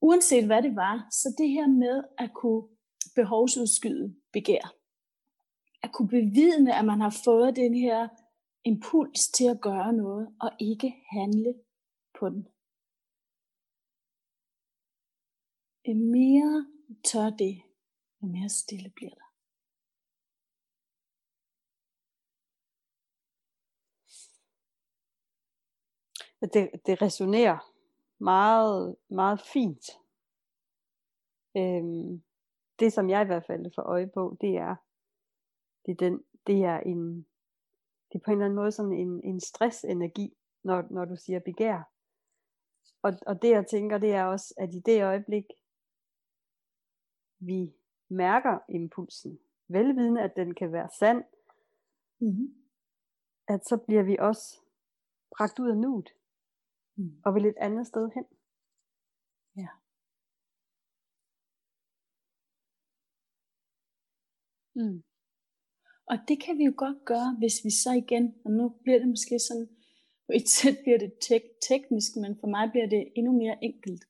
Uanset 0.00 0.46
hvad 0.46 0.62
det 0.62 0.76
var, 0.76 0.96
så 1.10 1.34
det 1.38 1.48
her 1.56 1.66
med 1.66 1.96
at 2.18 2.30
kunne 2.34 2.62
behovsudskyde 3.14 4.06
begær, 4.32 4.74
at 5.82 5.90
kunne 5.92 6.08
bevidne, 6.08 6.78
at 6.78 6.84
man 6.84 7.00
har 7.00 7.14
fået 7.24 7.56
den 7.56 7.74
her 7.74 8.08
impuls 8.64 9.28
til 9.28 9.46
at 9.54 9.60
gøre 9.60 9.92
noget, 9.92 10.28
og 10.40 10.50
ikke 10.60 10.90
handle 11.10 11.54
på 12.18 12.28
den. 12.28 12.42
Jo 15.88 15.94
mere 15.94 16.66
tør 17.04 17.30
det, 17.30 17.54
jo 18.22 18.26
mere 18.26 18.48
stille 18.48 18.90
bliver 18.96 19.14
der. 19.20 19.27
Det, 26.40 26.70
det 26.86 27.02
resonerer 27.02 27.72
meget, 28.18 28.96
meget 29.08 29.40
fint. 29.40 29.84
Øhm, 31.56 32.22
det 32.78 32.92
som 32.92 33.10
jeg 33.10 33.22
i 33.22 33.26
hvert 33.26 33.46
fald 33.46 33.74
får 33.74 33.82
øje 33.82 34.06
på, 34.06 34.36
det 34.40 34.56
er, 34.56 34.76
det 35.86 35.92
er, 35.92 35.96
den, 35.96 36.24
det 36.46 36.64
er 36.64 36.80
en, 36.80 37.26
det 38.12 38.18
er 38.18 38.24
på 38.24 38.30
en 38.30 38.32
eller 38.32 38.44
anden 38.44 38.56
måde 38.56 38.72
sådan 38.72 38.92
en, 38.92 39.24
en 39.24 39.40
stressenergi, 39.40 40.36
når, 40.64 40.86
når 40.90 41.04
du 41.04 41.16
siger 41.16 41.40
begær. 41.40 41.82
Og, 43.02 43.12
og 43.26 43.42
det 43.42 43.50
jeg 43.50 43.66
tænker, 43.66 43.98
det 43.98 44.12
er 44.12 44.24
også, 44.24 44.54
at 44.56 44.74
i 44.74 44.78
det 44.78 45.04
øjeblik, 45.04 45.44
vi 47.38 47.74
mærker 48.08 48.58
impulsen, 48.68 49.38
velvidende 49.68 50.22
at 50.22 50.36
den 50.36 50.54
kan 50.54 50.72
være 50.72 50.88
sand, 50.98 51.24
mm-hmm. 52.20 52.54
at 53.48 53.66
så 53.66 53.76
bliver 53.76 54.02
vi 54.02 54.16
også 54.20 54.60
bragt 55.36 55.58
ud 55.58 55.70
af 55.70 55.76
nuet, 55.76 56.08
mm. 56.98 57.20
og 57.24 57.34
vil 57.34 57.46
et 57.46 57.58
andet 57.66 57.86
sted 57.86 58.10
hen. 58.14 58.24
Ja. 59.56 59.70
Mm. 64.78 65.02
Og 66.10 66.16
det 66.28 66.36
kan 66.44 66.58
vi 66.58 66.64
jo 66.64 66.74
godt 66.76 67.04
gøre, 67.04 67.30
hvis 67.38 67.56
vi 67.64 67.70
så 67.82 67.92
igen, 68.04 68.34
og 68.44 68.50
nu 68.50 68.64
bliver 68.82 68.98
det 68.98 69.08
måske 69.08 69.38
sådan, 69.38 69.68
på 70.26 70.32
et 70.38 70.48
sæt 70.56 70.78
bliver 70.82 70.98
det 70.98 71.12
tek- 71.26 71.58
teknisk, 71.68 72.10
men 72.22 72.32
for 72.40 72.48
mig 72.54 72.70
bliver 72.70 72.88
det 72.88 73.02
endnu 73.16 73.32
mere 73.42 73.64
enkelt. 73.64 74.04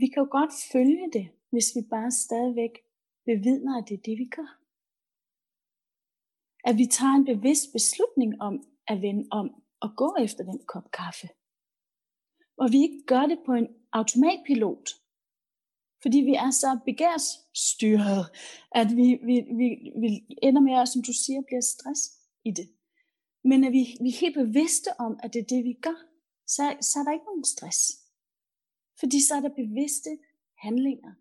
Vi 0.00 0.06
kan 0.06 0.22
jo 0.24 0.28
godt 0.38 0.52
følge 0.72 1.06
det, 1.12 1.26
hvis 1.52 1.68
vi 1.76 1.82
bare 1.90 2.10
stadigvæk 2.10 2.74
bevidner, 3.24 3.72
at 3.78 3.88
det 3.88 3.94
er 3.98 4.04
det, 4.08 4.16
vi 4.22 4.28
gør. 4.36 4.50
At 6.68 6.74
vi 6.80 6.86
tager 6.96 7.14
en 7.16 7.28
bevidst 7.32 7.66
beslutning 7.72 8.30
om 8.48 8.54
at 8.86 9.02
vende 9.02 9.28
om 9.30 9.46
og 9.80 9.90
gå 9.96 10.16
efter 10.24 10.42
den 10.44 10.58
kop 10.72 10.90
kaffe. 11.00 11.28
Og 12.58 12.72
vi 12.72 12.78
ikke 12.82 13.02
gør 13.06 13.26
det 13.26 13.38
på 13.46 13.52
en 13.52 13.68
automatpilot, 13.92 14.88
fordi 16.02 16.18
vi 16.18 16.34
er 16.34 16.50
så 16.50 16.78
begærsstyret, 16.84 18.22
at 18.80 18.88
vi, 18.96 19.06
vi, 19.28 19.36
vi, 19.60 19.68
vi 20.02 20.10
ender 20.42 20.60
med, 20.60 20.74
at, 20.74 20.88
som 20.88 21.02
du 21.02 21.12
siger, 21.12 21.40
bliver 21.48 21.60
stress 21.60 22.02
i 22.44 22.50
det. 22.50 22.68
Men 23.44 23.64
at 23.64 23.72
vi, 23.72 23.82
vi 24.00 24.08
er 24.08 24.20
helt 24.20 24.36
bevidste 24.36 24.90
om, 25.00 25.20
at 25.22 25.32
det 25.32 25.40
er 25.40 25.50
det, 25.54 25.64
vi 25.64 25.72
gør, 25.72 25.98
så, 26.46 26.76
så 26.80 26.98
er 26.98 27.04
der 27.04 27.12
ikke 27.12 27.30
nogen 27.30 27.44
stress. 27.44 27.80
Fordi 29.00 29.18
så 29.26 29.34
er 29.34 29.40
der 29.40 29.60
bevidste 29.62 30.10
handlinger, 30.58 31.12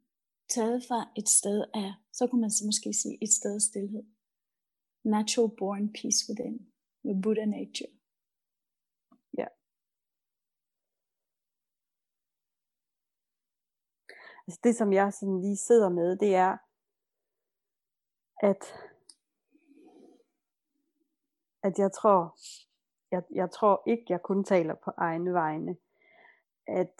taget 0.49 0.85
fra 0.87 1.09
et 1.17 1.29
sted 1.29 1.63
af, 1.73 1.93
så 2.13 2.27
kunne 2.27 2.41
man 2.41 2.51
så 2.51 2.65
måske 2.65 2.93
sige, 2.93 3.23
et 3.23 3.33
sted 3.33 3.55
af 3.55 3.61
stillhed. 3.61 4.03
Natural 5.03 5.49
born 5.57 5.93
peace 5.93 6.19
within. 6.29 6.67
your 7.07 7.15
Buddha 7.15 7.45
nature. 7.45 7.96
Altså 14.47 14.59
det, 14.63 14.75
som 14.75 14.93
jeg 14.93 15.13
sådan 15.13 15.41
lige 15.41 15.57
sidder 15.57 15.89
med, 15.89 16.17
det 16.17 16.35
er, 16.35 16.57
at, 18.43 18.73
at 21.63 21.79
jeg 21.79 21.91
tror, 21.91 22.37
jeg, 23.11 23.23
jeg 23.31 23.51
tror 23.51 23.83
ikke, 23.87 24.03
jeg 24.09 24.21
kun 24.21 24.43
taler 24.43 24.75
på 24.75 24.91
egne 24.97 25.33
vegne. 25.33 25.77
At, 26.67 26.95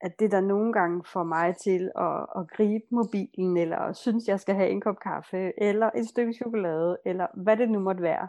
at 0.00 0.18
det 0.18 0.30
der 0.30 0.40
nogle 0.40 0.72
gange 0.72 1.04
får 1.04 1.24
mig 1.24 1.56
til 1.56 1.92
at, 1.96 2.26
at 2.36 2.50
gribe 2.50 2.84
mobilen, 2.90 3.56
eller 3.56 3.92
synes, 3.92 4.28
jeg 4.28 4.40
skal 4.40 4.54
have 4.54 4.70
en 4.70 4.80
kop 4.80 4.98
kaffe, 5.02 5.52
eller 5.62 5.90
et 5.94 6.08
stykke 6.08 6.32
chokolade, 6.32 6.98
eller 7.04 7.26
hvad 7.42 7.56
det 7.56 7.70
nu 7.70 7.78
måtte 7.78 8.02
være, 8.02 8.28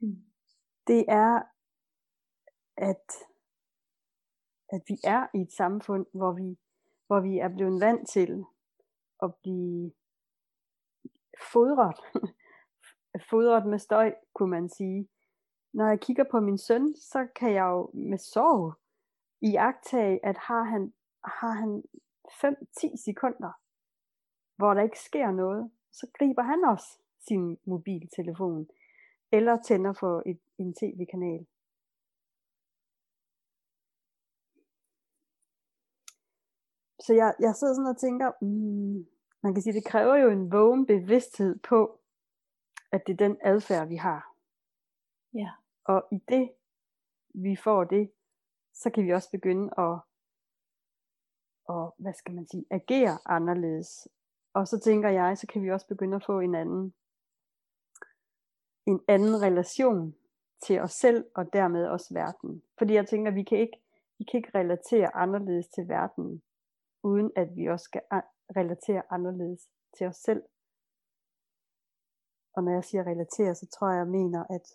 mm. 0.00 0.24
det 0.86 1.04
er, 1.08 1.42
at, 2.76 3.06
at 4.68 4.82
vi 4.88 4.96
er 5.04 5.26
i 5.34 5.40
et 5.40 5.52
samfund, 5.52 6.06
hvor 6.12 6.32
vi 6.32 6.58
hvor 7.06 7.20
vi 7.20 7.38
er 7.38 7.48
blevet 7.48 7.80
vant 7.80 8.08
til 8.08 8.44
at 9.22 9.34
blive 9.42 9.92
fodret, 11.52 11.98
fodret 13.30 13.66
med 13.66 13.78
støj, 13.78 14.14
kunne 14.34 14.50
man 14.50 14.68
sige. 14.68 15.08
Når 15.72 15.88
jeg 15.88 16.00
kigger 16.00 16.24
på 16.30 16.40
min 16.40 16.58
søn, 16.58 16.94
så 16.96 17.28
kan 17.36 17.52
jeg 17.52 17.64
jo 17.64 17.90
med 17.94 18.18
sorg 18.18 18.74
i 19.40 19.56
at 20.22 20.36
har 20.36 20.62
han, 20.62 20.94
har 21.24 21.52
han 21.52 21.82
5-10 22.28 23.04
sekunder, 23.04 23.52
hvor 24.56 24.74
der 24.74 24.82
ikke 24.82 25.00
sker 25.00 25.30
noget, 25.30 25.70
så 25.92 26.06
griber 26.18 26.42
han 26.42 26.64
også 26.64 26.98
sin 27.28 27.58
mobiltelefon, 27.64 28.68
eller 29.32 29.62
tænder 29.62 29.92
for 29.92 30.22
et, 30.26 30.40
en 30.58 30.74
tv-kanal. 30.74 31.46
Så 37.06 37.14
jeg, 37.14 37.34
jeg 37.40 37.54
sidder 37.54 37.74
sådan 37.74 37.90
og 37.90 37.96
tænker, 37.96 38.32
mm, 38.40 39.06
man 39.42 39.54
kan 39.54 39.62
sige, 39.62 39.72
det 39.72 39.84
kræver 39.84 40.16
jo 40.16 40.30
en 40.30 40.52
vågen 40.52 40.86
bevidsthed 40.86 41.58
på, 41.58 42.00
at 42.92 43.06
det 43.06 43.12
er 43.12 43.16
den 43.16 43.36
adfærd, 43.40 43.88
vi 43.88 43.96
har. 43.96 44.34
Ja. 45.34 45.50
Og 45.84 46.08
i 46.12 46.18
det, 46.28 46.52
vi 47.34 47.56
får 47.56 47.84
det, 47.84 48.10
så 48.74 48.90
kan 48.90 49.04
vi 49.04 49.12
også 49.12 49.30
begynde 49.30 49.70
at, 49.78 49.98
og, 51.64 51.94
hvad 51.98 52.12
skal 52.14 52.34
man 52.34 52.48
sige, 52.48 52.64
agere 52.70 53.18
anderledes. 53.26 54.08
Og 54.54 54.68
så 54.68 54.78
tænker 54.78 55.08
jeg, 55.08 55.38
så 55.38 55.46
kan 55.46 55.62
vi 55.62 55.70
også 55.70 55.86
begynde 55.86 56.16
at 56.16 56.24
få 56.26 56.40
en 56.40 56.54
anden, 56.54 56.94
en 58.86 59.00
anden 59.08 59.42
relation 59.42 60.14
til 60.62 60.80
os 60.80 60.92
selv, 60.92 61.24
og 61.34 61.52
dermed 61.52 61.86
også 61.86 62.14
verden. 62.14 62.62
Fordi 62.78 62.94
jeg 62.94 63.08
tænker, 63.08 63.30
vi 63.30 63.42
kan 63.42 63.58
ikke, 63.58 63.80
vi 64.18 64.24
kan 64.24 64.38
ikke 64.38 64.58
relatere 64.58 65.16
anderledes 65.16 65.68
til 65.68 65.88
verden, 65.88 66.42
uden 67.10 67.30
at 67.36 67.48
vi 67.56 67.66
også 67.66 67.84
skal 67.84 68.02
relatere 68.58 69.02
anderledes 69.10 69.62
til 69.96 70.06
os 70.06 70.16
selv. 70.16 70.42
Og 72.54 72.64
når 72.64 72.72
jeg 72.72 72.84
siger 72.84 73.02
relatere, 73.12 73.54
så 73.54 73.66
tror 73.66 73.90
jeg, 73.90 73.98
jeg 73.98 74.08
mener 74.18 74.44
at 74.56 74.66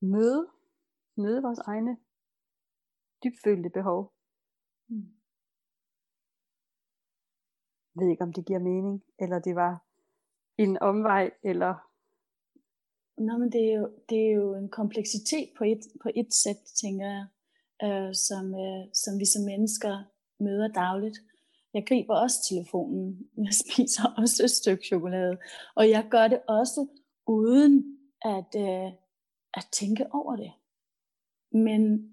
møde, 0.00 0.42
møde 1.16 1.42
vores 1.42 1.58
egne 1.58 1.96
dybfølte 3.24 3.70
behov. 3.70 4.12
Mm. 4.88 5.06
Jeg 7.90 7.98
ved 8.00 8.08
ikke, 8.10 8.24
om 8.24 8.32
det 8.32 8.46
giver 8.46 8.58
mening, 8.58 9.04
eller 9.18 9.38
det 9.38 9.54
var 9.54 9.72
en 10.58 10.78
omvej, 10.90 11.30
eller... 11.42 11.72
Nå, 13.26 13.38
men 13.38 13.52
det 13.52 13.62
er 13.70 13.74
jo, 13.80 13.86
det 14.08 14.18
er 14.26 14.32
jo 14.40 14.54
en 14.54 14.70
kompleksitet 14.70 15.48
på 15.58 15.64
et, 15.64 15.82
på 16.02 16.08
et 16.14 16.34
sæt, 16.34 16.60
tænker 16.82 17.06
jeg, 17.14 17.26
øh, 17.84 18.14
som, 18.14 18.44
øh, 18.64 18.82
som 19.02 19.12
vi 19.20 19.26
som 19.34 19.44
mennesker 19.52 19.94
møder 20.42 20.68
dagligt. 20.68 21.18
Jeg 21.74 21.84
griber 21.88 22.14
også 22.14 22.36
telefonen. 22.48 23.26
Jeg 23.36 23.54
spiser 23.62 24.14
også 24.18 24.44
et 24.44 24.50
stykke 24.50 24.86
chokolade. 24.86 25.38
Og 25.74 25.90
jeg 25.90 26.06
gør 26.10 26.28
det 26.28 26.40
også 26.48 26.86
uden 27.26 27.98
at, 28.24 28.50
øh, 28.56 28.92
at 29.54 29.64
tænke 29.72 30.06
over 30.12 30.36
det. 30.36 30.52
Men 31.52 32.12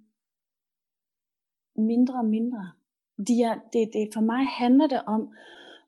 mindre 1.76 2.20
og 2.20 2.26
mindre. 2.26 2.72
De 3.28 3.42
er, 3.44 3.56
det, 3.74 3.90
det, 3.94 4.10
for 4.14 4.22
mig 4.22 4.46
handler 4.46 4.88
det 4.88 5.02
om 5.06 5.34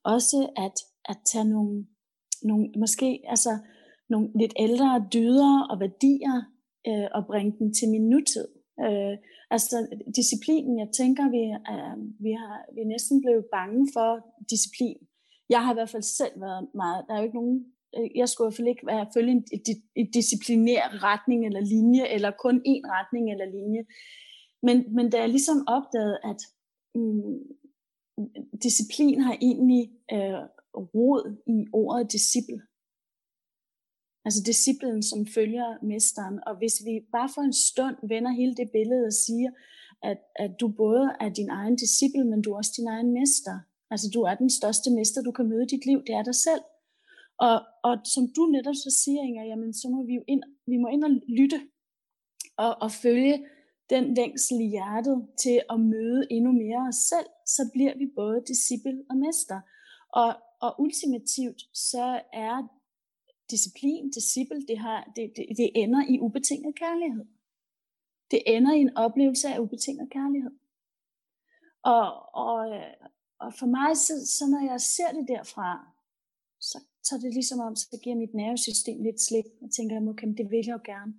også 0.03 0.49
at, 0.57 0.73
at 1.05 1.17
tage 1.25 1.49
nogle, 1.49 1.87
nogle 2.43 2.71
måske 2.77 3.23
altså 3.27 3.57
nogle 4.09 4.31
lidt 4.35 4.53
ældre 4.59 5.07
dyder 5.13 5.67
og 5.69 5.79
værdier 5.79 6.41
øh, 6.87 7.07
og 7.11 7.25
bringe 7.25 7.59
dem 7.59 7.73
til 7.73 7.89
min 7.89 8.09
nutid. 8.09 8.47
Øh, 8.85 9.15
altså 9.55 9.77
disciplinen, 10.15 10.79
jeg 10.79 10.89
tænker, 10.99 11.23
vi, 11.35 11.43
øh, 11.73 11.97
vi, 12.25 12.31
har, 12.41 12.55
vi 12.73 12.79
er 12.81 12.93
næsten 12.95 13.21
blevet 13.21 13.45
bange 13.57 13.81
for 13.95 14.09
disciplin. 14.53 14.97
Jeg 15.49 15.63
har 15.63 15.71
i 15.73 15.77
hvert 15.77 15.93
fald 15.95 16.03
selv 16.03 16.35
været 16.45 16.67
meget, 16.81 17.05
der 17.07 17.13
er 17.13 17.19
jo 17.19 17.27
ikke 17.27 17.41
nogen 17.41 17.59
øh, 17.95 18.09
jeg 18.15 18.29
skulle 18.29 18.45
i 18.45 18.47
hvert 18.47 18.59
fald 18.59 18.73
ikke 18.73 18.87
være, 18.91 19.13
følge 19.15 19.31
en, 19.31 19.43
en, 19.55 19.61
en 19.95 20.11
disciplinær 20.17 20.83
retning 21.09 21.39
eller 21.47 21.61
linje, 21.75 22.05
eller 22.15 22.31
kun 22.43 22.55
én 22.71 22.83
retning 22.95 23.31
eller 23.33 23.47
linje. 23.57 23.81
Men, 24.65 24.77
men 24.95 25.09
da 25.09 25.17
jeg 25.19 25.29
ligesom 25.29 25.57
opdagede, 25.67 26.17
at 26.31 26.39
mm, 26.95 27.39
disciplin 28.63 29.21
har 29.21 29.37
egentlig 29.41 29.83
øh, 30.15 30.41
rod 30.93 31.23
i 31.47 31.57
ordet 31.73 32.11
disciple. 32.11 32.61
Altså 34.25 34.41
disciplen, 34.45 35.03
som 35.03 35.27
følger 35.35 35.85
mesteren. 35.91 36.39
Og 36.47 36.57
hvis 36.57 36.75
vi 36.85 36.93
bare 37.11 37.29
for 37.35 37.41
en 37.41 37.53
stund 37.53 37.95
vender 38.13 38.31
hele 38.31 38.55
det 38.55 38.69
billede 38.71 39.05
og 39.05 39.13
siger, 39.13 39.49
at, 40.03 40.19
at 40.35 40.51
du 40.61 40.67
både 40.67 41.05
er 41.19 41.29
din 41.29 41.49
egen 41.49 41.75
disciple, 41.75 42.25
men 42.25 42.41
du 42.41 42.51
er 42.51 42.57
også 42.57 42.73
din 42.77 42.87
egen 42.87 43.13
mester. 43.19 43.55
Altså 43.91 44.07
du 44.13 44.21
er 44.21 44.35
den 44.35 44.49
største 44.49 44.89
mester, 44.97 45.21
du 45.21 45.31
kan 45.31 45.49
møde 45.49 45.63
i 45.63 45.71
dit 45.75 45.85
liv, 45.85 45.99
det 46.07 46.15
er 46.15 46.23
dig 46.23 46.35
selv. 46.35 46.63
Og, 47.47 47.57
og 47.83 47.93
som 48.13 48.23
du 48.35 48.43
netop 48.45 48.75
så 48.75 48.91
siger, 49.03 49.21
Inger, 49.21 49.45
jamen 49.45 49.73
så 49.73 49.89
må 49.89 50.05
vi 50.05 50.13
jo 50.13 50.23
ind, 50.27 50.43
vi 50.67 50.77
må 50.77 50.87
ind 50.87 51.03
og 51.03 51.11
lytte 51.39 51.59
og, 52.57 52.71
og 52.81 52.91
følge 52.91 53.45
den 53.89 54.13
længsel 54.13 54.57
i 54.61 54.69
hjertet 54.75 55.27
til 55.43 55.61
at 55.73 55.79
møde 55.79 56.27
endnu 56.29 56.51
mere 56.51 56.87
os 56.89 56.95
selv, 56.95 57.29
så 57.55 57.69
bliver 57.73 57.97
vi 57.97 58.05
både 58.15 58.43
disciple 58.47 58.97
og 59.09 59.17
mester. 59.17 59.59
Og, 60.13 60.31
og 60.61 60.81
ultimativt 60.81 61.61
så 61.73 62.21
er 62.33 62.55
disciplin, 63.51 64.09
disciple, 64.09 64.61
det, 64.67 64.77
har, 64.77 65.11
det, 65.15 65.31
det, 65.35 65.45
det 65.57 65.69
ender 65.75 66.03
i 66.09 66.19
ubetinget 66.19 66.75
kærlighed. 66.75 67.25
Det 68.31 68.41
ender 68.45 68.73
i 68.73 68.81
en 68.81 68.97
oplevelse 68.97 69.47
af 69.47 69.59
ubetinget 69.59 70.09
kærlighed. 70.11 70.51
Og, 71.83 72.35
og, 72.45 72.69
øh, 72.69 72.93
og 73.39 73.53
for 73.59 73.65
mig, 73.65 73.97
så, 73.97 74.13
så 74.37 74.43
når 74.53 74.71
jeg 74.71 74.81
ser 74.81 75.11
det 75.17 75.27
derfra, 75.27 75.69
så, 76.59 76.77
så 77.03 77.17
det 77.17 77.33
ligesom 77.33 77.59
om, 77.59 77.75
så 77.75 77.99
giver 78.03 78.15
mit 78.15 78.33
nervesystem 78.33 79.03
lidt 79.03 79.21
slip, 79.21 79.45
og 79.61 79.69
tænker, 79.71 80.09
okay, 80.09 80.27
det 80.37 80.51
vil 80.51 80.65
jeg 80.65 80.73
jo 80.73 80.79
gerne. 80.85 81.13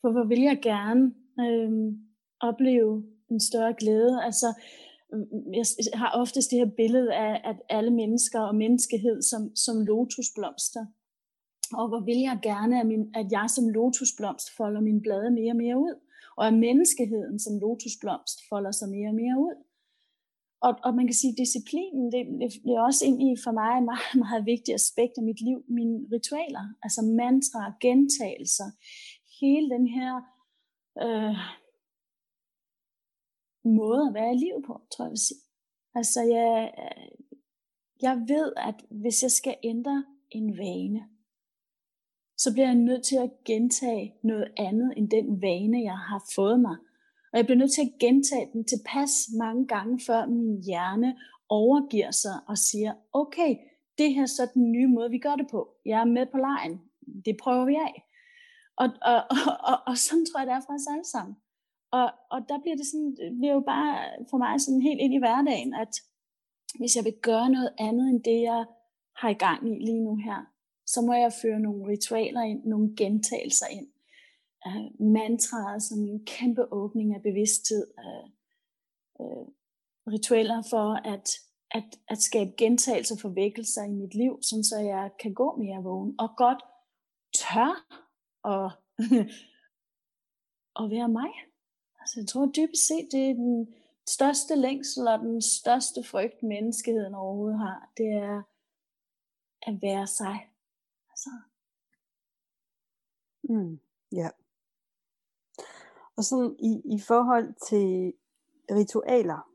For 0.00 0.10
hvor 0.12 0.24
vil 0.24 0.40
jeg 0.40 0.58
gerne 0.62 1.14
øh, 1.40 1.92
opleve 2.40 3.04
en 3.30 3.40
større 3.40 3.74
glæde? 3.80 4.24
Altså, 4.24 4.48
øh, 5.14 5.20
jeg 5.56 5.64
har 5.94 6.10
oftest 6.22 6.50
det 6.50 6.58
her 6.58 6.70
billede 6.76 7.14
af, 7.14 7.40
at 7.50 7.56
alle 7.68 7.90
mennesker 7.90 8.40
og 8.40 8.54
menneskehed 8.54 9.22
som, 9.22 9.56
som 9.56 9.76
lotusblomster. 9.80 10.86
Og 11.74 11.88
hvor 11.88 12.00
vil 12.00 12.20
jeg 12.28 12.38
gerne, 12.42 12.80
at, 12.80 12.86
min, 12.86 13.10
at 13.14 13.26
jeg 13.32 13.46
som 13.50 13.68
lotusblomst 13.68 14.48
folder 14.56 14.80
mine 14.80 15.00
blade 15.00 15.30
mere 15.30 15.52
og 15.52 15.56
mere 15.56 15.78
ud, 15.78 15.94
og 16.36 16.46
at 16.46 16.54
menneskeheden 16.54 17.38
som 17.38 17.58
lotusblomst 17.58 18.38
folder 18.48 18.70
sig 18.70 18.88
mere 18.88 19.08
og 19.08 19.14
mere 19.14 19.38
ud. 19.46 19.56
Og, 20.66 20.72
og 20.84 20.94
man 20.94 21.06
kan 21.06 21.14
sige, 21.20 21.32
at 21.32 21.38
disciplinen, 21.44 22.12
det, 22.12 22.22
det, 22.40 22.48
det 22.64 22.72
er 22.76 22.86
også 22.88 23.04
egentlig 23.04 23.38
for 23.44 23.52
mig 23.60 23.72
et 23.78 23.84
meget, 23.92 24.14
meget 24.24 24.46
vigtigt 24.46 24.74
aspekt 24.74 25.14
af 25.18 25.24
mit 25.30 25.40
liv, 25.40 25.58
mine 25.78 25.96
ritualer, 26.12 26.64
altså 26.82 27.02
mantra, 27.22 27.62
gentagelser, 27.80 28.68
hele 29.40 29.66
den 29.70 29.86
her 29.96 30.12
øh, 31.04 31.36
måde 33.64 34.02
at 34.08 34.14
være 34.14 34.34
i 34.34 34.38
livet 34.44 34.62
på, 34.66 34.74
tror 34.92 35.04
jeg 35.04 35.10
vil 35.10 35.26
sige. 35.28 35.42
Altså 35.94 36.20
jeg, 36.36 36.74
øh, 36.84 37.08
jeg 38.02 38.14
ved, 38.32 38.52
at 38.56 38.78
hvis 38.90 39.22
jeg 39.22 39.30
skal 39.30 39.56
ændre 39.62 40.04
en 40.30 40.58
vane, 40.58 41.00
så 42.42 42.52
bliver 42.52 42.66
jeg 42.66 42.74
nødt 42.74 43.04
til 43.04 43.16
at 43.16 43.30
gentage 43.44 44.14
noget 44.22 44.48
andet 44.56 44.94
end 44.96 45.10
den 45.10 45.42
vane, 45.42 45.82
jeg 45.82 45.98
har 45.98 46.22
fået 46.34 46.60
mig. 46.60 46.76
Og 47.32 47.36
jeg 47.38 47.44
bliver 47.46 47.58
nødt 47.58 47.72
til 47.72 47.82
at 47.82 47.98
gentage 48.00 48.46
den 48.52 48.64
tilpas 48.64 49.12
mange 49.38 49.66
gange, 49.66 50.00
før 50.06 50.26
min 50.26 50.62
hjerne 50.66 51.16
overgiver 51.48 52.10
sig 52.10 52.36
og 52.48 52.58
siger, 52.58 52.92
okay, 53.12 53.56
det 53.98 54.14
her 54.14 54.22
er 54.22 54.26
så 54.26 54.50
den 54.54 54.72
nye 54.72 54.86
måde, 54.86 55.10
vi 55.10 55.18
gør 55.18 55.36
det 55.36 55.46
på. 55.50 55.60
Jeg 55.86 56.00
er 56.00 56.04
med 56.16 56.26
på 56.32 56.38
lejen. 56.38 56.80
Det 57.24 57.36
prøver 57.42 57.64
vi 57.64 57.74
af. 57.74 57.94
Og, 58.76 58.88
og, 59.02 59.18
og, 59.34 59.54
og, 59.70 59.78
og 59.86 59.98
sådan 59.98 60.26
tror 60.26 60.40
jeg, 60.40 60.46
det 60.46 60.54
er 60.54 60.66
for 60.66 60.74
os 60.74 60.92
alle 60.94 61.08
sammen. 61.14 61.36
Og, 61.98 62.06
og 62.30 62.38
der 62.48 62.58
bliver 62.62 62.76
det, 62.76 62.86
sådan, 62.86 63.10
det 63.20 63.38
bliver 63.38 63.54
jo 63.58 63.60
bare 63.74 63.92
for 64.30 64.38
mig 64.38 64.60
sådan 64.60 64.82
helt 64.82 65.00
ind 65.00 65.14
i 65.14 65.22
hverdagen, 65.24 65.74
at 65.74 65.92
hvis 66.78 66.96
jeg 66.96 67.04
vil 67.04 67.16
gøre 67.22 67.50
noget 67.50 67.70
andet 67.78 68.06
end 68.10 68.20
det, 68.24 68.40
jeg 68.50 68.64
har 69.16 69.28
i 69.28 69.40
gang 69.46 69.60
i 69.70 69.74
lige 69.86 70.04
nu 70.04 70.16
her, 70.16 70.51
så 70.92 71.00
må 71.00 71.12
jeg 71.12 71.32
føre 71.42 71.60
nogle 71.60 71.86
ritualer 71.86 72.42
ind, 72.42 72.64
nogle 72.64 72.96
gentagelser 72.96 73.66
ind. 73.66 73.88
Øh, 74.66 74.76
uh, 74.76 75.06
mantraer 75.12 75.78
som 75.78 75.98
en 75.98 76.24
kæmpe 76.26 76.72
åbning 76.72 77.14
af 77.14 77.22
bevidsthed. 77.22 77.86
Uh, 77.98 78.30
uh, 79.26 79.48
ritualer 80.06 80.62
for 80.70 81.08
at, 81.12 81.30
at, 81.70 81.98
at 82.08 82.18
skabe 82.18 82.50
gentagelser 82.58 83.16
for 83.16 83.28
vækkelser 83.28 83.84
i 83.84 83.92
mit 83.92 84.14
liv, 84.14 84.38
sådan 84.42 84.64
så 84.64 84.78
jeg 84.78 85.10
kan 85.18 85.34
gå 85.34 85.56
mere 85.56 85.82
vågen 85.82 86.14
og 86.18 86.28
godt 86.36 86.62
tør 87.34 87.72
at, 88.44 88.72
at 90.80 90.90
være 90.90 91.08
mig. 91.08 91.30
Altså 92.00 92.20
jeg 92.20 92.28
tror 92.28 92.46
dybest 92.46 92.86
set, 92.86 93.08
det 93.12 93.30
er 93.30 93.34
den 93.34 93.74
største 94.08 94.54
længsel 94.54 95.08
og 95.08 95.18
den 95.18 95.42
største 95.42 96.04
frygt, 96.04 96.42
menneskeheden 96.42 97.14
overhovedet 97.14 97.58
har. 97.58 97.92
Det 97.96 98.06
er 98.06 98.42
at 99.66 99.82
være 99.82 100.06
sig. 100.06 100.51
Altså. 101.26 101.48
Mm, 103.42 103.80
ja. 104.12 104.30
Og 106.16 106.24
sådan 106.24 106.56
i, 106.58 106.94
i 106.96 107.00
forhold 107.08 107.54
til 107.68 108.14
ritualer, 108.70 109.48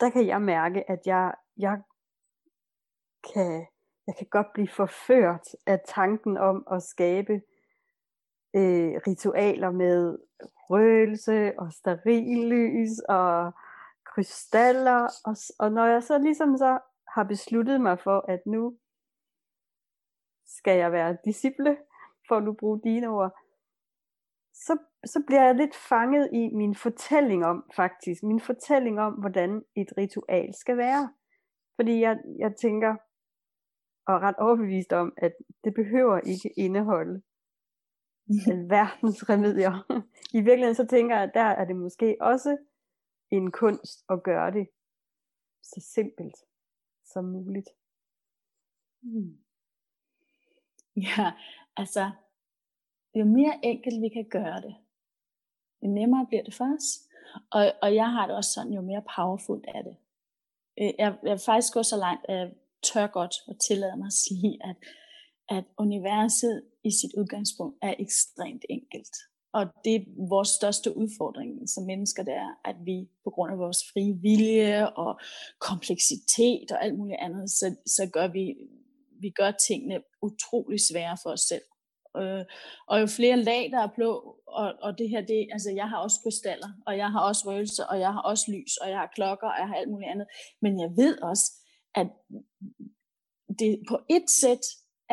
der 0.00 0.10
kan 0.10 0.26
jeg 0.26 0.42
mærke, 0.42 0.90
at 0.90 1.00
jeg, 1.06 1.34
jeg 1.56 1.82
kan 3.34 3.66
jeg 4.06 4.16
kan 4.18 4.26
godt 4.30 4.52
blive 4.54 4.68
forført 4.68 5.48
af 5.66 5.80
tanken 5.86 6.36
om 6.36 6.66
at 6.70 6.82
skabe 6.82 7.32
øh, 8.56 9.00
ritualer 9.06 9.70
med 9.70 10.18
røgelse 10.40 11.52
og 11.58 11.72
sterillys 11.72 12.98
og 13.08 13.52
krystaller. 14.04 15.08
Og, 15.24 15.36
og 15.58 15.72
når 15.72 15.86
jeg 15.86 16.02
så 16.02 16.18
ligesom 16.18 16.56
så 16.56 16.78
har 17.08 17.24
besluttet 17.24 17.80
mig 17.80 17.98
for, 17.98 18.24
at 18.28 18.46
nu 18.46 18.78
skal 20.58 20.78
jeg 20.78 20.92
være 20.92 21.16
disciple, 21.24 21.76
for 22.28 22.36
at 22.36 22.44
nu 22.44 22.52
bruge 22.52 22.80
dine 22.84 23.08
ord, 23.08 23.30
så, 24.52 24.78
så 25.04 25.22
bliver 25.26 25.44
jeg 25.44 25.54
lidt 25.54 25.76
fanget 25.88 26.28
i 26.32 26.54
min 26.54 26.74
fortælling 26.74 27.44
om, 27.44 27.70
faktisk, 27.76 28.22
min 28.22 28.40
fortælling 28.40 29.00
om, 29.00 29.12
hvordan 29.12 29.62
et 29.76 29.88
ritual 29.98 30.54
skal 30.54 30.76
være. 30.76 31.12
Fordi 31.76 32.00
jeg, 32.00 32.18
jeg 32.38 32.56
tænker, 32.56 32.96
og 34.06 34.22
ret 34.22 34.36
overbevist 34.38 34.92
om, 34.92 35.12
at 35.16 35.32
det 35.64 35.74
behøver 35.74 36.18
ikke 36.18 36.52
indeholde 36.56 37.22
verdens 38.76 39.28
remedier. 39.30 39.74
I 40.38 40.40
virkeligheden 40.40 40.74
så 40.74 40.86
tænker 40.86 41.14
jeg, 41.16 41.24
at 41.24 41.34
der 41.34 41.44
er 41.60 41.64
det 41.64 41.76
måske 41.76 42.16
også 42.20 42.56
en 43.30 43.50
kunst 43.50 44.04
at 44.08 44.22
gøre 44.22 44.50
det 44.50 44.68
så 45.62 45.80
simpelt 45.94 46.36
som 47.04 47.24
muligt. 47.24 47.68
Mm. 49.02 49.43
Ja, 50.96 51.32
altså, 51.76 52.10
jo 53.14 53.24
mere 53.24 53.58
enkelt 53.62 54.02
vi 54.02 54.08
kan 54.08 54.28
gøre 54.30 54.60
det, 54.60 54.74
jo 55.82 55.88
nemmere 55.88 56.26
bliver 56.26 56.42
det 56.42 56.54
for 56.54 56.74
os. 56.76 57.00
Og, 57.50 57.72
og 57.82 57.94
jeg 57.94 58.10
har 58.10 58.26
det 58.26 58.36
også 58.36 58.52
sådan, 58.52 58.72
jo 58.72 58.80
mere 58.80 59.02
powerfult 59.16 59.64
er 59.68 59.82
det. 59.82 59.96
Øh, 60.80 60.92
jeg, 60.98 61.18
jeg 61.22 61.30
vil 61.30 61.38
faktisk 61.38 61.74
gå 61.74 61.82
så 61.82 61.96
langt, 61.96 62.26
at 62.28 62.52
tør 62.82 63.06
godt 63.06 63.34
at 63.48 63.56
tillade 63.68 63.96
mig 63.96 64.06
at 64.06 64.12
sige, 64.12 64.58
at, 64.64 64.76
at 65.48 65.64
universet 65.78 66.62
i 66.84 66.90
sit 66.90 67.14
udgangspunkt 67.18 67.78
er 67.82 67.94
ekstremt 67.98 68.64
enkelt. 68.70 69.16
Og 69.52 69.66
det 69.84 69.94
er 69.94 70.28
vores 70.28 70.48
største 70.48 70.96
udfordring 70.96 71.68
som 71.68 71.84
mennesker, 71.84 72.22
det 72.22 72.34
er, 72.34 72.60
at 72.64 72.76
vi 72.84 73.08
på 73.24 73.30
grund 73.30 73.52
af 73.52 73.58
vores 73.58 73.78
frie 73.92 74.14
vilje 74.14 74.90
og 74.90 75.20
kompleksitet 75.58 76.72
og 76.72 76.84
alt 76.84 76.98
muligt 76.98 77.18
andet, 77.20 77.50
så, 77.50 77.76
så 77.86 78.10
gør 78.12 78.28
vi, 78.28 78.54
vi 79.24 79.30
gør 79.40 79.50
tingene 79.68 79.96
utrolig 80.28 80.80
svære 80.88 81.16
for 81.22 81.30
os 81.30 81.44
selv. 81.50 81.66
Øh, 82.20 82.44
og 82.90 83.00
jo 83.00 83.06
flere 83.06 83.38
lag, 83.50 83.62
der 83.74 83.80
er 83.86 83.94
blå, 83.96 84.12
og, 84.60 84.68
og 84.84 84.98
det 84.98 85.08
her, 85.08 85.20
det, 85.20 85.48
altså 85.54 85.70
jeg 85.80 85.88
har 85.88 85.98
også 85.98 86.18
krystaller, 86.22 86.70
og 86.86 86.96
jeg 87.02 87.10
har 87.14 87.20
også 87.28 87.42
røgelse, 87.50 87.82
og 87.90 87.96
jeg 88.00 88.12
har 88.12 88.22
også 88.30 88.44
lys, 88.54 88.76
og 88.82 88.86
jeg 88.90 88.98
har 88.98 89.10
klokker, 89.16 89.48
og 89.52 89.58
jeg 89.60 89.68
har 89.68 89.74
alt 89.74 89.90
muligt 89.90 90.10
andet. 90.10 90.26
Men 90.62 90.72
jeg 90.80 90.90
ved 91.00 91.14
også, 91.30 91.46
at 91.94 92.08
det, 93.58 93.70
på 93.90 93.96
et 94.16 94.26
sæt 94.40 94.64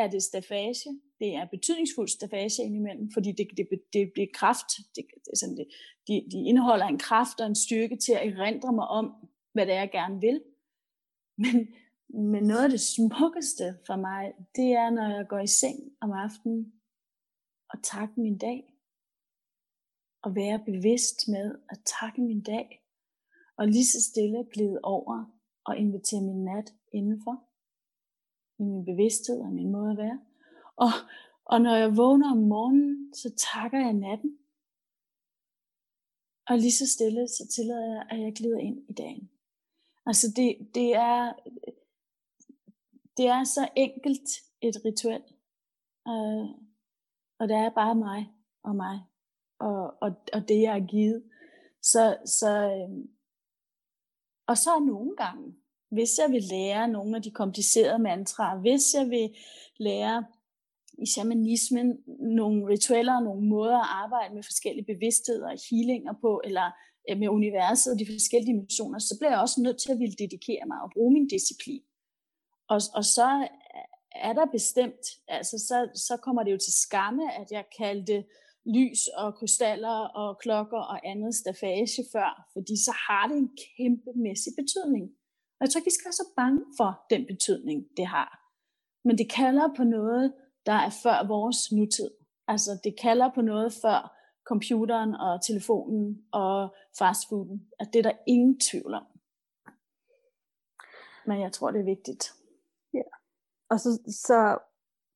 er 0.02 0.08
det 0.14 0.22
stafage, 0.22 0.90
det 1.20 1.34
er 1.34 1.54
betydningsfuld 1.56 2.08
stafage 2.08 2.64
indimellem, 2.66 3.10
fordi 3.14 3.30
det, 3.38 3.46
det, 3.56 3.66
det 3.92 4.10
bliver 4.14 4.30
kraft, 4.34 4.68
det, 4.96 5.04
det, 5.24 5.38
sådan 5.40 5.56
det, 5.56 5.66
de, 6.08 6.14
de 6.32 6.38
indeholder 6.50 6.86
en 6.86 6.98
kraft 6.98 7.40
og 7.40 7.46
en 7.46 7.62
styrke 7.66 7.96
til 8.04 8.12
at 8.12 8.26
erindre 8.28 8.72
mig 8.72 8.86
om, 8.88 9.06
hvad 9.54 9.66
det 9.66 9.74
er, 9.74 9.78
jeg 9.78 9.90
gerne 9.90 10.20
vil. 10.20 10.40
Men, 11.44 11.56
men 12.12 12.44
noget 12.44 12.64
af 12.64 12.70
det 12.70 12.80
smukkeste 12.80 13.78
for 13.86 13.96
mig, 13.96 14.32
det 14.56 14.72
er, 14.72 14.90
når 14.90 15.16
jeg 15.16 15.26
går 15.28 15.38
i 15.38 15.46
seng 15.46 15.78
om 16.00 16.12
aftenen 16.12 16.72
og 17.68 17.82
takke 17.82 18.20
min 18.20 18.38
dag. 18.38 18.74
Og 20.22 20.34
være 20.34 20.64
bevidst 20.64 21.28
med 21.28 21.58
at 21.68 21.78
takke 22.00 22.20
min 22.20 22.42
dag. 22.42 22.84
Og 23.56 23.66
lige 23.68 23.86
så 23.86 24.10
stille 24.10 24.46
glide 24.52 24.80
over 24.82 25.24
og 25.64 25.76
invitere 25.76 26.22
min 26.22 26.44
nat 26.44 26.74
indenfor. 26.92 27.48
i 28.58 28.62
min 28.62 28.84
bevidsthed 28.84 29.40
og 29.40 29.52
min 29.52 29.72
måde 29.72 29.90
at 29.90 29.96
være. 29.96 30.20
Og, 30.76 30.92
og 31.44 31.60
når 31.60 31.76
jeg 31.76 31.96
vågner 31.96 32.30
om 32.30 32.38
morgenen, 32.38 33.14
så 33.14 33.34
takker 33.52 33.78
jeg 33.78 33.92
natten. 33.92 34.38
Og 36.48 36.58
lige 36.58 36.72
så 36.72 36.86
stille, 36.92 37.28
så 37.28 37.48
tillader 37.54 37.94
jeg, 37.94 38.06
at 38.10 38.20
jeg 38.20 38.32
glider 38.34 38.58
ind 38.58 38.90
i 38.90 38.92
dagen. 38.92 39.30
Altså 40.06 40.26
det, 40.36 40.74
det 40.74 40.94
er 40.94 41.32
det 43.16 43.26
er 43.26 43.44
så 43.44 43.68
enkelt 43.76 44.28
et 44.60 44.76
ritual. 44.84 45.22
Øh, 46.08 46.48
og 47.38 47.48
det 47.48 47.56
er 47.56 47.70
bare 47.70 47.94
mig 47.94 48.28
og 48.62 48.76
mig. 48.76 49.00
Og, 49.58 50.02
og, 50.02 50.10
og 50.32 50.48
det 50.48 50.60
jeg 50.62 50.78
er 50.78 50.86
givet. 50.86 51.22
Så, 51.82 52.16
så, 52.26 52.50
øh, 52.50 53.04
og 54.46 54.58
så 54.58 54.70
nogle 54.86 55.16
gange, 55.16 55.54
hvis 55.90 56.10
jeg 56.18 56.32
vil 56.32 56.42
lære 56.42 56.88
nogle 56.88 57.16
af 57.16 57.22
de 57.22 57.30
komplicerede 57.30 58.02
mantraer, 58.02 58.60
hvis 58.60 58.94
jeg 58.94 59.10
vil 59.10 59.36
lære 59.78 60.24
i 60.98 61.06
shamanismen 61.06 61.98
nogle 62.20 62.66
ritualer 62.68 63.16
og 63.16 63.22
nogle 63.22 63.48
måder 63.48 63.78
at 63.78 63.88
arbejde 63.90 64.34
med 64.34 64.42
forskellige 64.42 64.84
bevidstheder 64.84 65.50
og 65.50 65.58
healinger 65.70 66.14
på, 66.20 66.40
eller 66.44 66.70
øh, 67.10 67.18
med 67.18 67.28
universet 67.28 67.92
og 67.92 67.98
de 67.98 68.06
forskellige 68.06 68.52
dimensioner, 68.52 68.98
så 68.98 69.18
bliver 69.18 69.30
jeg 69.30 69.40
også 69.40 69.60
nødt 69.60 69.80
til 69.80 69.92
at 69.92 69.98
ville 69.98 70.14
dedikere 70.14 70.66
mig 70.66 70.78
og 70.82 70.90
bruge 70.94 71.12
min 71.12 71.28
disciplin. 71.28 71.82
Og, 72.72 72.80
og 72.94 73.04
så 73.04 73.48
er 74.28 74.32
der 74.32 74.46
bestemt, 74.46 75.04
altså 75.28 75.58
så, 75.58 75.88
så 75.94 76.16
kommer 76.16 76.42
det 76.42 76.52
jo 76.52 76.58
til 76.58 76.72
skamme, 76.72 77.34
at 77.40 77.48
jeg 77.50 77.64
kaldte 77.78 78.24
lys 78.76 79.00
og 79.16 79.34
krystaller 79.34 79.98
og 80.22 80.38
klokker 80.38 80.78
og 80.78 81.06
andet 81.06 81.34
stafage 81.34 82.04
før, 82.12 82.48
fordi 82.52 82.84
så 82.84 82.92
har 83.08 83.28
det 83.28 83.36
en 83.36 83.50
kæmpemæssig 83.76 84.52
betydning. 84.60 85.04
Og 85.58 85.60
jeg 85.60 85.70
tror 85.70 85.78
ikke, 85.78 85.90
vi 85.90 85.98
skal 85.98 86.08
være 86.08 86.22
så 86.22 86.28
bange 86.36 86.60
for 86.76 87.06
den 87.10 87.26
betydning, 87.26 87.86
det 87.96 88.06
har. 88.06 88.30
Men 89.04 89.18
det 89.18 89.30
kalder 89.30 89.68
på 89.76 89.84
noget, 89.84 90.34
der 90.66 90.78
er 90.86 90.90
før 91.02 91.26
vores 91.26 91.72
nutid. 91.72 92.10
Altså 92.48 92.80
det 92.84 93.00
kalder 93.00 93.30
på 93.34 93.40
noget 93.40 93.72
før 93.82 94.00
computeren 94.44 95.14
og 95.14 95.44
telefonen 95.46 96.24
og 96.32 96.74
fastfooden. 96.98 97.66
At 97.80 97.88
det 97.92 97.98
er 97.98 98.02
der 98.02 98.18
ingen 98.26 98.60
tvivl 98.60 98.94
om. 98.94 99.06
Men 101.26 101.40
jeg 101.40 101.52
tror, 101.52 101.70
det 101.70 101.80
er 101.80 101.84
vigtigt. 101.84 102.41
Og 103.72 103.80
så, 103.80 103.90
så, 104.26 104.58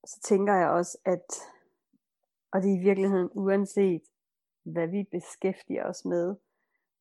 så 0.06 0.20
tænker 0.24 0.54
jeg 0.54 0.68
også, 0.68 0.98
at, 1.04 1.26
og 2.52 2.62
det 2.62 2.70
er 2.70 2.78
i 2.80 2.86
virkeligheden 2.88 3.30
uanset, 3.32 4.02
hvad 4.64 4.86
vi 4.86 5.08
beskæftiger 5.12 5.84
os 5.84 6.04
med, 6.04 6.36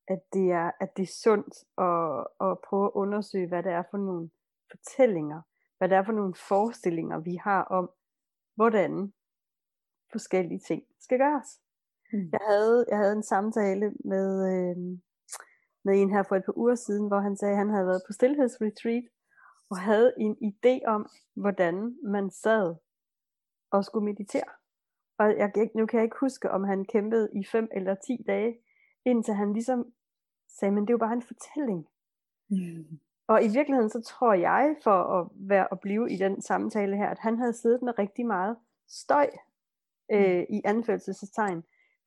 at 0.08 0.20
det 0.34 0.52
er, 0.52 0.72
at 0.80 0.98
det 0.98 1.04
er 1.04 1.18
sundt 1.24 1.54
at, 1.78 2.28
at 2.48 2.58
prøve 2.68 2.86
at 2.86 2.92
undersøge, 2.94 3.48
hvad 3.48 3.64
det 3.64 3.72
er 3.72 3.84
for 3.92 3.98
nogle 3.98 4.30
fortællinger, 4.72 5.42
hvad 5.78 5.90
det 5.90 5.98
er 5.98 6.04
for 6.04 6.12
nogle 6.12 6.36
forestillinger, 6.50 7.20
vi 7.20 7.36
har 7.36 7.64
om, 7.64 7.90
hvordan 8.56 9.14
forskellige 10.12 10.60
ting 10.60 10.84
skal 11.00 11.18
gøres. 11.18 11.62
Mm. 12.14 12.30
Jeg, 12.32 12.42
havde, 12.48 12.86
jeg 12.90 12.98
havde 12.98 13.14
en 13.14 13.24
samtale 13.24 13.94
med, 14.06 14.28
øh, 14.54 14.78
med 15.86 16.02
en 16.02 16.12
her 16.12 16.24
for 16.24 16.36
et 16.36 16.46
par 16.46 16.58
uger 16.58 16.76
siden, 16.76 17.08
hvor 17.08 17.20
han 17.20 17.38
sagde, 17.38 17.52
at 17.52 17.58
han 17.58 17.70
havde 17.70 17.88
været 17.88 18.04
på 18.08 18.14
stillhedsretreat, 18.14 19.06
og 19.70 19.78
havde 19.78 20.14
en 20.18 20.38
idé 20.42 20.86
om, 20.88 21.10
hvordan 21.34 21.98
man 22.04 22.32
sad 22.32 22.76
og 23.72 23.86
skulle 23.86 24.06
meditere. 24.06 24.50
Og 25.18 25.38
jeg, 25.38 25.52
nu 25.76 25.86
kan 25.86 25.98
jeg 25.98 26.04
ikke 26.04 26.20
huske, 26.20 26.52
om 26.52 26.64
han 26.64 26.86
kæmpede 26.86 27.30
i 27.34 27.46
fem 27.52 27.68
eller 27.72 27.96
ti 27.96 28.24
dage, 28.28 28.58
indtil 29.06 29.34
han 29.34 29.54
ligesom 29.54 29.94
sagde, 30.60 30.72
men 30.72 30.84
det 30.84 30.90
er 30.90 30.94
jo 30.94 30.98
bare 30.98 31.14
en 31.14 31.22
fortælling. 31.22 31.88
Mm. 32.50 33.00
Og 33.28 33.44
i 33.44 33.48
virkeligheden 33.48 33.90
så 33.90 34.02
tror 34.02 34.34
jeg, 34.34 34.76
for 34.84 35.20
at 35.20 35.28
være 35.36 35.68
at 35.72 35.80
blive 35.80 36.12
i 36.12 36.18
den 36.18 36.42
samtale 36.42 36.98
her, 36.98 37.10
at 37.10 37.20
han 37.20 37.38
havde 37.38 37.54
siddet 37.54 37.82
med 37.82 38.00
rigtig 38.00 38.26
meget 38.26 38.58
støj 38.88 39.30
øh, 40.12 40.40
mm. 40.40 40.56
i 40.56 40.62
anførselstegn, 40.66 41.64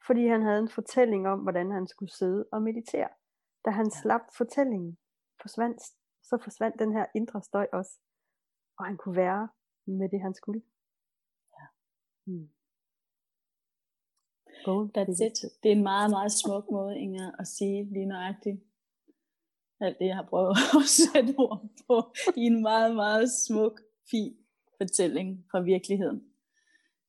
fordi 0.06 0.26
han 0.26 0.42
havde 0.42 0.58
en 0.58 0.68
fortælling 0.68 1.28
om, 1.28 1.38
hvordan 1.38 1.70
han 1.70 1.86
skulle 1.86 2.12
sidde 2.12 2.46
og 2.52 2.62
meditere. 2.62 3.08
Da 3.64 3.70
han 3.70 3.86
ja. 3.86 4.00
slap 4.02 4.20
fortællingen, 4.36 4.98
forsvandt 5.40 5.82
så 6.28 6.38
forsvandt 6.44 6.78
den 6.78 6.92
her 6.92 7.06
indre 7.14 7.42
støj 7.42 7.66
også. 7.72 7.94
Og 8.78 8.84
han 8.86 8.96
kunne 8.96 9.16
være 9.16 9.48
med 9.86 10.08
det, 10.08 10.20
han 10.20 10.34
skulle. 10.34 10.62
Ja. 11.56 11.66
Hmm. 12.26 12.48
That's 14.96 15.24
it. 15.26 15.38
Det 15.62 15.68
er 15.72 15.76
en 15.76 15.82
meget, 15.82 16.10
meget 16.10 16.32
smuk 16.32 16.64
måde, 16.70 16.98
Inger, 16.98 17.32
at 17.40 17.46
sige 17.46 17.92
lige 17.92 18.06
nøjagtigt. 18.06 18.60
Alt 19.80 19.98
det, 19.98 20.06
jeg 20.06 20.16
har 20.16 20.26
prøvet 20.28 20.56
at 20.80 20.88
sætte 20.98 21.34
ord 21.38 21.60
på 21.86 22.14
i 22.36 22.40
en 22.40 22.62
meget, 22.62 22.94
meget 22.94 23.30
smuk, 23.46 23.80
fin 24.10 24.36
fortælling 24.78 25.44
fra 25.50 25.60
virkeligheden. 25.60 26.20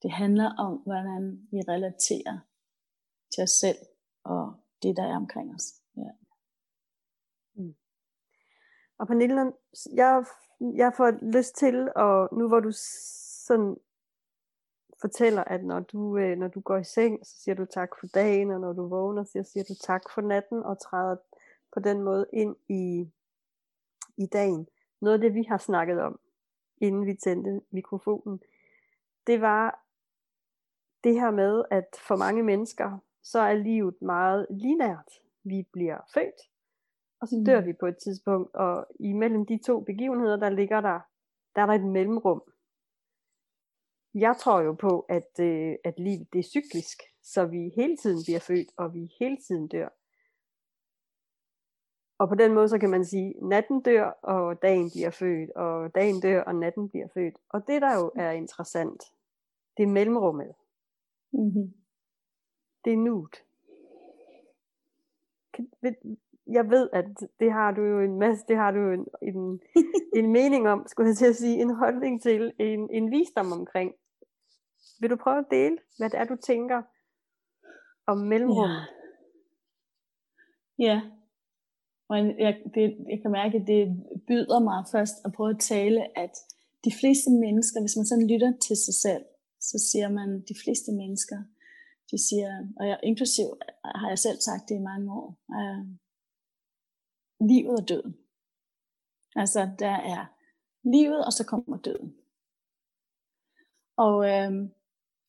Det 0.01 0.11
handler 0.11 0.49
om, 0.65 0.73
hvordan 0.77 1.47
vi 1.51 1.59
relaterer 1.73 2.39
til 3.33 3.43
os 3.43 3.49
selv 3.49 3.77
og 4.23 4.53
det, 4.83 4.97
der 4.97 5.03
er 5.03 5.15
omkring 5.15 5.55
os. 5.55 5.67
Ja. 5.97 6.11
Og 8.99 9.07
Pernille, 9.07 9.53
jeg, 9.93 10.25
jeg 10.59 10.93
får 10.97 11.11
lyst 11.21 11.55
til, 11.55 11.91
og 11.95 12.29
nu 12.31 12.47
hvor 12.47 12.59
du 12.59 12.71
sådan 12.71 13.77
fortæller, 15.01 15.43
at 15.43 15.63
når 15.63 15.79
du, 15.79 16.17
øh, 16.17 16.37
når 16.37 16.47
du 16.47 16.59
går 16.59 16.77
i 16.77 16.83
seng, 16.83 17.25
så 17.25 17.41
siger 17.41 17.55
du 17.55 17.65
tak 17.65 17.89
for 17.99 18.07
dagen, 18.07 18.51
og 18.51 18.59
når 18.59 18.73
du 18.73 18.87
vågner, 18.87 19.23
så 19.23 19.43
siger 19.43 19.63
du 19.63 19.73
tak 19.81 20.01
for 20.13 20.21
natten, 20.21 20.63
og 20.63 20.79
træder 20.79 21.15
på 21.73 21.79
den 21.79 22.01
måde 22.01 22.25
ind 22.33 22.55
i, 22.69 23.09
i 24.17 24.25
dagen. 24.25 24.67
Noget 25.01 25.13
af 25.13 25.21
det, 25.21 25.33
vi 25.33 25.43
har 25.43 25.57
snakket 25.57 26.01
om, 26.01 26.19
inden 26.77 27.05
vi 27.05 27.13
tændte 27.13 27.61
mikrofonen, 27.71 28.41
det 29.27 29.41
var 29.41 29.85
det 31.03 31.13
her 31.13 31.31
med, 31.31 31.63
at 31.71 31.87
for 32.07 32.15
mange 32.15 32.43
mennesker, 32.43 32.97
så 33.23 33.39
er 33.39 33.53
livet 33.53 34.01
meget 34.01 34.47
linært. 34.49 35.13
Vi 35.43 35.67
bliver 35.71 35.97
født, 36.13 36.49
og 37.21 37.27
så 37.27 37.43
dør 37.45 37.61
mm. 37.61 37.67
vi 37.67 37.73
på 37.73 37.85
et 37.85 37.97
tidspunkt, 37.97 38.55
og 38.55 38.87
imellem 38.99 39.45
de 39.45 39.59
to 39.65 39.79
begivenheder, 39.79 40.37
der 40.37 40.49
ligger 40.49 40.81
der, 40.81 40.99
der 41.55 41.61
er 41.61 41.65
der 41.65 41.73
et 41.73 41.85
mellemrum. 41.85 42.41
Jeg 44.13 44.37
tror 44.37 44.61
jo 44.61 44.73
på, 44.73 44.99
at, 44.99 45.39
øh, 45.39 45.75
at 45.83 45.99
livet 45.99 46.33
det 46.33 46.39
er 46.39 46.43
cyklisk, 46.43 46.97
så 47.23 47.45
vi 47.45 47.71
hele 47.75 47.97
tiden 47.97 48.19
bliver 48.25 48.39
født, 48.39 48.67
og 48.77 48.93
vi 48.93 49.11
hele 49.19 49.37
tiden 49.47 49.67
dør. 49.67 49.89
Og 52.19 52.29
på 52.29 52.35
den 52.35 52.53
måde, 52.53 52.69
så 52.69 52.79
kan 52.79 52.89
man 52.89 53.05
sige, 53.05 53.33
natten 53.41 53.81
dør, 53.81 54.05
og 54.05 54.61
dagen 54.61 54.89
bliver 54.95 55.09
født, 55.09 55.51
og 55.51 55.95
dagen 55.95 56.21
dør, 56.21 56.41
og 56.43 56.55
natten 56.55 56.89
bliver 56.89 57.07
født. 57.13 57.37
Og 57.49 57.67
det, 57.67 57.81
der 57.81 57.95
jo 57.95 58.11
er 58.15 58.31
interessant, 58.31 59.03
det 59.77 59.83
er 59.83 59.87
mellemrummet. 59.87 60.53
Mm-hmm. 61.31 61.73
Det 62.85 62.93
er 62.93 62.97
nuet. 62.97 63.35
Kan, 65.53 65.67
jeg 66.51 66.69
ved, 66.69 66.89
at 66.93 67.05
det 67.39 67.51
har 67.51 67.71
du 67.71 67.81
jo 67.81 67.99
en 67.99 68.19
masse, 68.19 68.45
det 68.47 68.55
har 68.55 68.71
du 68.71 68.79
jo 68.79 68.91
en, 68.91 69.05
en, 69.21 69.61
en 70.15 70.31
mening 70.37 70.69
om, 70.69 70.83
skulle 70.87 71.09
jeg 71.09 71.17
til 71.17 71.25
at 71.25 71.35
sige, 71.35 71.61
en 71.61 71.75
holdning 71.75 72.21
til, 72.21 72.53
en, 72.59 72.89
en 72.91 73.11
visdom 73.11 73.51
omkring. 73.51 73.91
Vil 74.99 75.09
du 75.09 75.15
prøve 75.15 75.37
at 75.37 75.51
dele, 75.51 75.77
hvad 75.97 76.09
det 76.09 76.19
er, 76.19 76.25
du 76.25 76.35
tænker 76.35 76.81
om 78.07 78.17
mellemrummet? 78.17 78.87
Ja. 80.79 80.85
ja. 80.85 81.01
Og 82.09 82.17
jeg, 82.17 82.61
det, 82.75 82.83
jeg 83.09 83.19
kan 83.21 83.31
mærke, 83.31 83.57
at 83.57 83.67
det 83.67 83.83
byder 84.27 84.59
mig 84.59 84.85
først 84.91 85.15
at 85.25 85.33
prøve 85.33 85.49
at 85.49 85.59
tale, 85.59 86.17
at 86.17 86.33
de 86.85 86.91
fleste 86.99 87.29
mennesker, 87.31 87.81
hvis 87.81 87.97
man 87.97 88.05
sådan 88.05 88.27
lytter 88.27 88.51
til 88.67 88.77
sig 88.85 88.95
selv, 89.05 89.23
så 89.59 89.77
siger 89.91 90.09
man, 90.09 90.29
de 90.49 90.55
fleste 90.63 90.91
mennesker, 90.91 91.37
de 92.11 92.17
siger, 92.27 92.51
og 92.79 92.87
jeg, 92.87 92.99
inklusiv 93.03 93.47
har 94.01 94.09
jeg 94.09 94.19
selv 94.19 94.39
sagt 94.47 94.69
det 94.69 94.75
i 94.75 94.87
mange 94.91 95.07
år, 95.13 95.27
øh, 95.57 95.85
livet 97.41 97.79
og 97.79 97.87
døden. 97.89 98.15
Altså, 99.35 99.69
der 99.79 99.95
er 100.15 100.25
livet, 100.83 101.25
og 101.25 101.33
så 101.33 101.45
kommer 101.45 101.77
døden. 101.77 102.15
Og, 103.97 104.29
øh, 104.29 104.51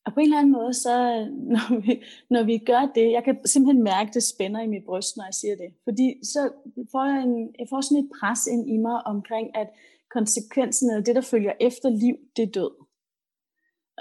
og 0.05 0.13
på 0.13 0.19
en 0.19 0.25
eller 0.25 0.37
anden 0.37 0.53
måde, 0.53 0.73
så 0.73 0.95
når 1.55 1.79
vi, 1.79 2.03
når 2.29 2.43
vi 2.43 2.57
gør 2.57 2.91
det, 2.95 3.11
jeg 3.11 3.23
kan 3.23 3.45
simpelthen 3.45 3.83
mærke, 3.83 4.13
det 4.13 4.23
spænder 4.23 4.61
i 4.61 4.67
mit 4.67 4.85
bryst, 4.85 5.17
når 5.17 5.23
jeg 5.23 5.33
siger 5.33 5.55
det. 5.55 5.73
Fordi 5.83 6.19
så 6.23 6.51
får 6.91 7.05
jeg, 7.05 7.23
en, 7.23 7.55
jeg 7.59 7.67
får 7.69 7.81
sådan 7.81 8.03
et 8.03 8.11
pres 8.19 8.47
ind 8.47 8.69
i 8.69 8.77
mig 8.77 9.05
omkring, 9.05 9.55
at 9.55 9.69
konsekvensen 10.11 10.89
af 10.91 11.03
det, 11.03 11.15
der 11.15 11.21
følger 11.21 11.53
efter 11.59 11.89
liv, 11.89 12.15
det 12.35 12.43
er 12.43 12.51
død. 12.51 12.71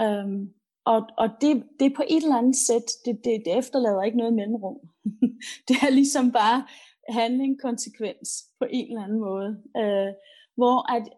Um, 0.04 0.54
og 0.84 1.06
og 1.18 1.28
det, 1.40 1.64
det 1.80 1.94
på 1.96 2.02
et 2.08 2.22
eller 2.22 2.36
andet 2.36 2.56
sæt, 2.56 2.88
det, 3.04 3.24
det, 3.24 3.42
det 3.44 3.58
efterlader 3.58 4.02
ikke 4.02 4.18
noget 4.18 4.34
mellemrum. 4.34 4.78
det 5.68 5.76
er 5.82 5.90
ligesom 5.90 6.32
bare, 6.32 6.66
handling 7.08 7.60
konsekvens 7.60 8.46
på 8.58 8.66
en 8.70 8.88
eller 8.88 9.04
anden 9.04 9.20
måde. 9.20 9.62
Øh, 9.76 10.14
hvor 10.54 10.92
at, 10.96 11.08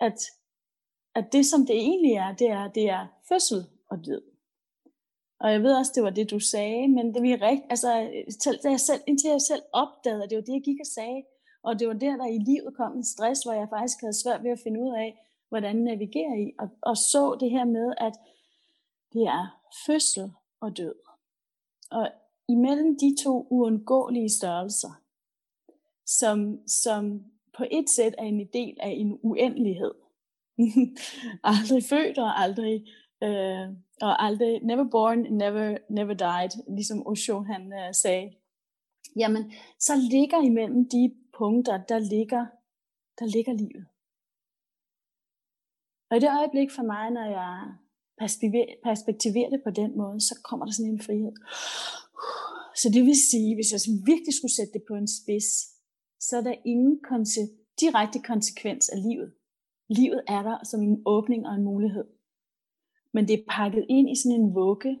at, 0.00 0.18
at 1.14 1.32
det 1.32 1.46
som 1.46 1.66
det 1.66 1.76
egentlig 1.76 2.12
er, 2.12 2.34
det 2.34 2.48
er, 2.48 2.68
det 2.68 2.88
er 2.88 3.06
fødsel 3.28 3.64
og 3.90 4.04
død. 4.06 4.22
Og 5.40 5.52
jeg 5.52 5.62
ved 5.62 5.74
også, 5.74 5.92
det 5.94 6.02
var 6.02 6.10
det, 6.10 6.30
du 6.30 6.38
sagde, 6.38 6.88
men 6.88 7.14
det 7.14 7.22
vi 7.22 7.34
rigt, 7.34 7.62
altså, 7.70 7.88
da 8.62 8.70
jeg 8.70 8.80
selv, 8.80 9.00
indtil 9.06 9.30
jeg 9.30 9.40
selv 9.40 9.62
opdagede, 9.72 10.24
at 10.24 10.30
det 10.30 10.36
var 10.36 10.42
det, 10.42 10.52
jeg 10.52 10.62
gik 10.62 10.80
og 10.80 10.86
sagde, 10.86 11.22
og 11.62 11.78
det 11.78 11.88
var 11.88 11.94
der, 11.94 12.16
der 12.16 12.26
i 12.26 12.38
livet 12.38 12.76
kom 12.76 12.96
en 12.96 13.04
stress, 13.04 13.42
hvor 13.42 13.52
jeg 13.52 13.68
faktisk 13.68 14.00
havde 14.00 14.22
svært 14.22 14.44
ved 14.44 14.50
at 14.50 14.60
finde 14.64 14.80
ud 14.80 14.92
af, 14.94 15.26
hvordan 15.48 15.76
navigere 15.76 16.40
i, 16.40 16.52
og, 16.58 16.68
og 16.82 16.96
så 16.96 17.36
det 17.40 17.50
her 17.50 17.64
med, 17.64 17.94
at 17.98 18.12
det 19.12 19.22
er 19.22 19.60
fødsel 19.86 20.32
og 20.60 20.76
død. 20.76 20.94
Og 21.90 22.10
imellem 22.52 22.98
de 22.98 23.16
to 23.24 23.46
uundgåelige 23.50 24.28
størrelser, 24.28 25.02
som, 26.06 26.58
som 26.66 27.24
på 27.56 27.64
et 27.70 27.90
sæt 27.90 28.14
er 28.18 28.24
en 28.24 28.46
del 28.52 28.76
af 28.80 28.90
en 28.90 29.18
uendelighed. 29.22 29.94
aldrig 31.52 31.84
født 31.84 32.18
og 32.18 32.40
aldrig, 32.40 32.86
øh, 33.22 33.68
og 34.00 34.24
aldrig, 34.24 34.60
never 34.62 34.84
born, 34.90 35.18
never, 35.18 35.78
never 35.90 36.14
died, 36.14 36.74
ligesom 36.76 37.06
Osho 37.06 37.40
han 37.40 37.72
øh, 37.72 37.94
sagde. 37.94 38.32
Jamen, 39.16 39.52
så 39.78 39.92
ligger 40.10 40.42
imellem 40.42 40.88
de 40.88 41.14
punkter, 41.38 41.80
der 41.88 41.98
ligger, 41.98 42.46
der 43.18 43.26
ligger 43.26 43.52
livet. 43.52 43.86
Og 46.10 46.16
i 46.16 46.20
det 46.20 46.30
øjeblik 46.38 46.70
for 46.70 46.82
mig, 46.82 47.10
når 47.10 47.24
jeg 47.24 47.74
perspektiverer 48.84 49.50
det 49.50 49.62
på 49.64 49.70
den 49.70 49.96
måde, 49.96 50.20
så 50.20 50.40
kommer 50.44 50.66
der 50.66 50.72
sådan 50.72 50.92
en 50.92 51.02
frihed. 51.02 51.32
Så 52.80 52.86
det 52.94 53.02
vil 53.08 53.18
sige, 53.30 53.54
hvis 53.54 53.72
jeg 53.72 53.80
virkelig 54.10 54.34
skulle 54.34 54.56
sætte 54.56 54.72
det 54.72 54.82
på 54.88 54.94
en 54.94 55.08
spids, 55.18 55.50
så 56.26 56.32
er 56.36 56.44
der 56.48 56.54
ingen 56.64 57.00
konse- 57.10 57.52
direkte 57.80 58.18
konsekvens 58.30 58.88
af 58.88 58.98
livet. 59.08 59.32
Livet 59.88 60.22
er 60.28 60.42
der 60.42 60.58
som 60.70 60.80
en 60.82 61.02
åbning 61.06 61.46
og 61.46 61.54
en 61.54 61.64
mulighed. 61.64 62.04
Men 63.14 63.28
det 63.28 63.34
er 63.34 63.44
pakket 63.48 63.84
ind 63.88 64.10
i 64.10 64.16
sådan 64.20 64.40
en 64.40 64.54
vugge, 64.54 64.98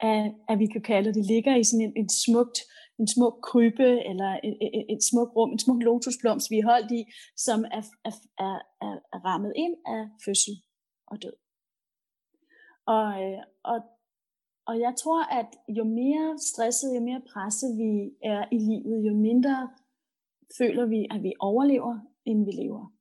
af, 0.00 0.34
at 0.48 0.58
vi 0.58 0.66
kan 0.66 0.82
kalde 0.82 1.08
det, 1.08 1.14
det 1.14 1.26
ligger 1.26 1.56
i 1.56 1.64
sådan 1.64 1.84
en, 1.86 1.92
en 1.96 2.08
smukt, 2.08 2.58
en 2.98 3.08
smuk 3.08 3.34
krybe, 3.42 3.88
eller 4.10 4.30
et, 4.44 4.56
et, 4.62 4.84
et 4.94 5.02
smuk 5.10 5.36
rum, 5.36 5.52
en 5.52 5.58
smuk 5.58 5.82
lotusblomst, 5.82 6.50
vi 6.50 6.58
er 6.58 6.70
holdt 6.72 6.90
i, 6.92 7.02
som 7.36 7.64
er, 7.64 7.82
er, 8.08 8.14
er, 8.46 8.56
er 9.14 9.20
rammet 9.28 9.52
ind 9.56 9.74
af 9.86 10.02
fødsel 10.24 10.54
og 11.06 11.22
død. 11.22 11.36
Og, 12.86 13.06
øh, 13.24 13.42
og, 13.64 13.78
og 14.66 14.80
jeg 14.80 14.94
tror, 14.98 15.22
at 15.40 15.50
jo 15.68 15.84
mere 15.84 16.38
stresset, 16.38 16.96
jo 16.96 17.00
mere 17.00 17.22
presset 17.32 17.78
vi 17.78 17.90
er 18.22 18.48
i 18.52 18.58
livet, 18.58 19.06
jo 19.08 19.14
mindre 19.14 19.70
føler 20.58 20.86
vi, 20.86 21.06
at 21.10 21.22
vi 21.22 21.32
overlever, 21.40 21.98
end 22.24 22.44
vi 22.44 22.50
lever. 22.50 22.92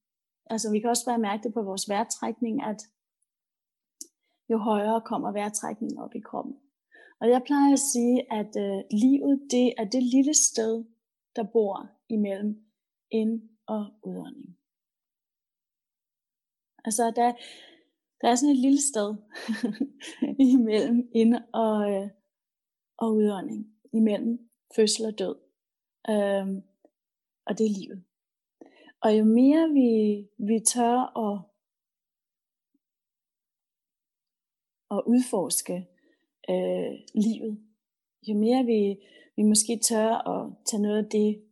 Altså 0.45 0.72
vi 0.72 0.80
kan 0.80 0.89
også 0.89 1.05
bare 1.05 1.26
mærke 1.28 1.43
det 1.43 1.53
på 1.53 1.61
vores 1.61 1.89
vejrtrækning, 1.89 2.64
at 2.64 2.82
jo 4.51 4.57
højere 4.57 5.01
kommer 5.01 5.32
vejrtrækningen 5.32 5.97
op 5.99 6.16
i 6.16 6.20
kroppen. 6.20 6.55
Og 7.22 7.30
jeg 7.30 7.41
plejer 7.45 7.74
at 7.74 7.80
sige, 7.80 8.34
at 8.39 8.51
øh, 8.66 8.84
livet 9.03 9.36
det 9.51 9.74
er 9.78 9.86
det 9.86 10.03
lille 10.03 10.34
sted, 10.34 10.86
der 11.36 11.43
bor 11.53 11.89
imellem 12.09 12.66
ind- 13.11 13.49
og 13.68 13.84
udånding. 14.03 14.57
Altså 16.86 17.14
der, 17.16 17.34
der 18.24 18.30
er 18.30 18.36
sådan 18.36 18.56
et 18.56 18.62
lille 18.62 18.82
sted 18.82 19.16
imellem 20.54 21.10
ind- 21.12 21.44
og, 21.54 21.92
øh, 21.92 22.10
og 22.98 23.14
udånding. 23.14 23.76
Imellem 23.94 24.50
fødsel 24.76 25.06
og 25.06 25.20
død. 25.20 25.36
Øhm, 26.10 26.64
og 27.46 27.58
det 27.58 27.66
er 27.66 27.80
livet. 27.80 28.04
Og 29.02 29.20
jo 29.20 29.26
mere 29.26 29.70
vi, 29.70 29.90
vi 30.38 30.60
tør 30.60 30.98
at, 31.26 31.40
at 34.92 35.04
udforske 35.08 35.88
øh, 36.50 36.92
livet, 37.16 37.64
jo 38.28 38.38
mere 38.38 38.66
vi, 38.66 38.98
vi 39.36 39.44
måske 39.44 39.80
tør 39.80 40.10
at 40.34 40.54
tage 40.66 40.82
noget 40.82 41.04
af 41.04 41.10
det 41.10 41.44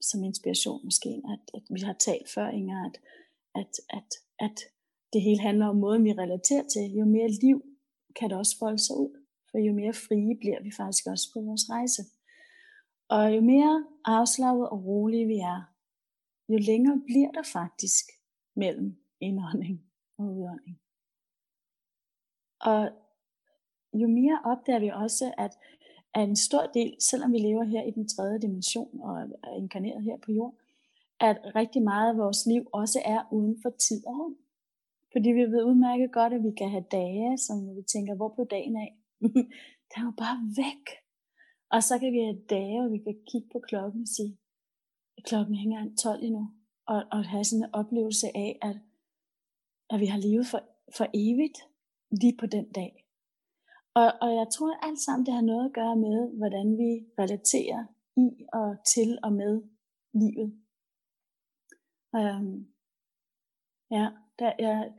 som 0.00 0.24
inspiration 0.24 0.80
måske, 0.84 1.22
at, 1.32 1.54
at 1.54 1.62
vi 1.70 1.80
har 1.80 1.92
talt 1.92 2.28
før, 2.28 2.48
Inger, 2.48 2.84
at, 2.84 3.00
at, 3.54 3.72
at, 3.90 4.08
at 4.38 4.73
det 5.14 5.22
hele 5.22 5.40
handler 5.40 5.66
om 5.66 5.76
måden, 5.76 6.04
vi 6.04 6.12
relaterer 6.12 6.66
til, 6.74 6.84
jo 6.98 7.04
mere 7.04 7.28
liv 7.28 7.58
kan 8.16 8.30
det 8.30 8.38
også 8.38 8.58
folde 8.58 8.78
sig 8.78 8.96
ud. 8.96 9.12
For 9.50 9.58
jo 9.58 9.72
mere 9.80 9.92
frie 9.92 10.36
bliver 10.42 10.62
vi 10.62 10.70
faktisk 10.76 11.04
også 11.06 11.26
på 11.34 11.40
vores 11.40 11.70
rejse. 11.70 12.02
Og 13.08 13.36
jo 13.36 13.40
mere 13.40 13.86
afslappet 14.04 14.68
og 14.68 14.84
rolige 14.84 15.26
vi 15.26 15.38
er, 15.54 15.60
jo 16.48 16.58
længere 16.58 17.02
bliver 17.06 17.30
der 17.30 17.42
faktisk 17.42 18.04
mellem 18.56 18.96
indånding 19.20 19.76
og 20.18 20.24
udånding. 20.24 20.76
Og 22.60 22.90
jo 23.94 24.08
mere 24.08 24.38
opdager 24.44 24.78
vi 24.78 24.88
også, 24.88 25.34
at, 25.38 25.52
at 26.14 26.28
en 26.28 26.36
stor 26.36 26.66
del, 26.74 26.96
selvom 27.00 27.32
vi 27.32 27.38
lever 27.38 27.64
her 27.64 27.82
i 27.82 27.90
den 27.90 28.08
tredje 28.08 28.38
dimension 28.38 29.00
og 29.00 29.18
er 29.20 29.54
inkarneret 29.56 30.02
her 30.02 30.16
på 30.24 30.32
jord, 30.32 30.54
at 31.20 31.36
rigtig 31.54 31.82
meget 31.82 32.10
af 32.10 32.16
vores 32.16 32.46
liv 32.46 32.68
også 32.72 33.02
er 33.04 33.28
uden 33.32 33.62
for 33.62 33.70
tid 33.70 34.06
og 34.06 34.18
rum. 34.18 34.36
Fordi 35.14 35.28
vi 35.38 35.44
ved 35.52 35.62
udmærket 35.70 36.12
godt, 36.12 36.32
at 36.32 36.42
vi 36.48 36.52
kan 36.60 36.70
have 36.70 36.86
dage, 36.98 37.38
som 37.46 37.56
vi 37.76 37.82
tænker, 37.94 38.14
hvor 38.14 38.28
blev 38.34 38.46
dagen 38.56 38.76
af? 38.84 38.90
Den 39.90 39.96
er 40.00 40.04
jo 40.10 40.14
bare 40.24 40.38
væk. 40.62 40.84
Og 41.74 41.80
så 41.88 41.94
kan 42.00 42.12
vi 42.12 42.20
have 42.28 42.40
dage, 42.56 42.80
hvor 42.80 42.90
vi 42.96 43.00
kan 43.06 43.16
kigge 43.30 43.48
på 43.52 43.58
klokken 43.68 44.00
og 44.06 44.10
sige, 44.16 44.32
at 45.16 45.24
klokken 45.24 45.54
hænger 45.54 45.80
12 46.02 46.22
endnu. 46.22 46.44
Og, 46.92 47.00
og 47.12 47.24
have 47.32 47.44
sådan 47.44 47.64
en 47.64 47.74
oplevelse 47.80 48.26
af, 48.44 48.50
at, 48.68 48.76
at 49.92 50.00
vi 50.00 50.06
har 50.06 50.20
levet 50.26 50.46
for, 50.46 50.60
for 50.96 51.06
evigt 51.24 51.58
lige 52.20 52.36
på 52.40 52.46
den 52.46 52.66
dag. 52.72 52.92
Og, 54.00 54.08
og 54.24 54.30
jeg 54.38 54.46
tror 54.54 54.70
at 54.72 54.80
alt 54.88 55.00
sammen, 55.00 55.26
det 55.26 55.34
har 55.34 55.46
noget 55.50 55.64
at 55.66 55.76
gøre 55.80 55.96
med, 55.96 56.18
hvordan 56.38 56.66
vi 56.80 56.90
relaterer 57.22 57.80
i 58.24 58.28
og 58.60 58.68
til 58.92 59.18
og 59.26 59.32
med 59.32 59.52
livet. 60.22 60.50
Um, 62.18 62.66
ja, 63.90 64.06
der, 64.38 64.52
jeg, 64.58 64.92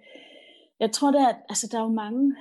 jeg 0.80 0.92
tror, 0.92 1.12
der, 1.12 1.34
altså, 1.50 1.68
der 1.72 1.78
er 1.78 1.84
jo 1.84 1.90
mange 1.90 2.36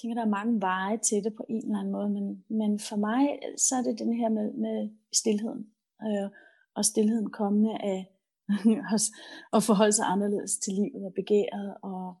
tænker, 0.00 0.14
der 0.14 0.26
er 0.26 0.38
mange 0.38 0.60
veje 0.60 0.98
til 0.98 1.24
det 1.24 1.34
på 1.34 1.44
en 1.48 1.64
eller 1.64 1.78
anden 1.78 1.92
måde, 1.92 2.10
men, 2.10 2.44
men 2.48 2.78
for 2.78 2.96
mig, 2.96 3.38
så 3.56 3.76
er 3.76 3.82
det 3.82 3.98
den 3.98 4.12
her 4.12 4.28
med, 4.28 4.52
med 4.52 4.90
stillheden, 5.12 5.70
øh, 6.02 6.30
og 6.74 6.84
stillheden 6.84 7.30
kommende 7.30 7.74
af 7.82 8.00
at 9.56 9.62
forholde 9.62 9.92
sig 9.92 10.06
anderledes 10.06 10.58
til 10.58 10.72
livet 10.72 11.06
og 11.06 11.14
begæret, 11.14 11.76
og, 11.82 12.14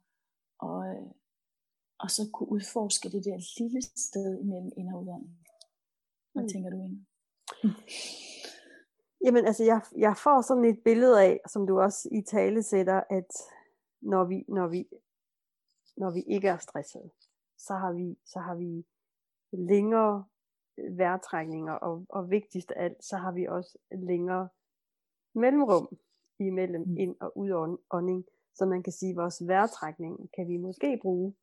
og, 0.58 0.86
øh, 0.86 1.08
og 1.98 2.10
så 2.10 2.22
kunne 2.32 2.52
udforske 2.52 3.08
det 3.10 3.24
der 3.24 3.38
lille 3.58 3.82
sted 3.82 4.40
imellem 4.40 4.72
ind 4.76 4.88
og 4.92 5.02
udånding. 5.02 5.38
Hvad 6.32 6.42
mm. 6.42 6.48
tænker 6.48 6.70
du, 6.70 6.76
Inge? 6.76 7.06
Jamen 9.24 9.46
altså, 9.46 9.64
jeg, 9.64 9.80
jeg 9.96 10.16
får 10.16 10.40
sådan 10.40 10.64
et 10.64 10.82
billede 10.84 11.22
af, 11.22 11.40
som 11.48 11.66
du 11.66 11.80
også 11.80 12.08
i 12.12 12.22
tale 12.22 12.62
sætter, 12.62 13.02
at 13.10 13.32
når 14.00 14.24
vi, 14.24 14.44
når 14.48 14.68
vi, 14.68 14.88
når 15.96 16.10
vi 16.10 16.20
ikke 16.20 16.48
er 16.48 16.58
stressede, 16.58 17.10
så 17.58 17.74
har 17.74 17.92
vi, 17.92 18.18
så 18.24 18.38
har 18.38 18.54
vi 18.54 18.86
længere 19.52 20.24
vejrtrækninger, 20.90 21.72
og, 21.72 22.06
og 22.08 22.30
vigtigst 22.30 22.70
af 22.70 22.84
alt, 22.84 23.04
så 23.04 23.16
har 23.16 23.32
vi 23.32 23.46
også 23.46 23.78
længere 23.92 24.48
mellemrum 25.34 25.98
imellem 26.38 26.82
mm. 26.86 26.96
ind- 26.96 27.20
og 27.20 27.38
udånding, 27.38 28.24
så 28.54 28.66
man 28.66 28.82
kan 28.82 28.92
sige, 28.92 29.10
at 29.10 29.16
vores 29.16 29.46
vejrtrækning 29.46 30.30
kan 30.36 30.48
vi 30.48 30.56
måske 30.56 30.98
bruge 31.02 31.34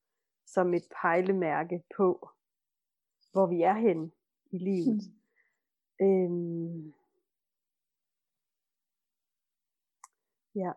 som 0.45 0.73
et 0.73 0.87
pejlemærke 1.01 1.83
på, 1.97 2.29
hvor 3.31 3.45
vi 3.45 3.61
er 3.61 3.73
hen 3.73 4.11
i 4.51 4.57
livet. 4.57 5.01
Mm. 5.99 6.05
Øhm, 6.05 6.93
ja 10.61 10.71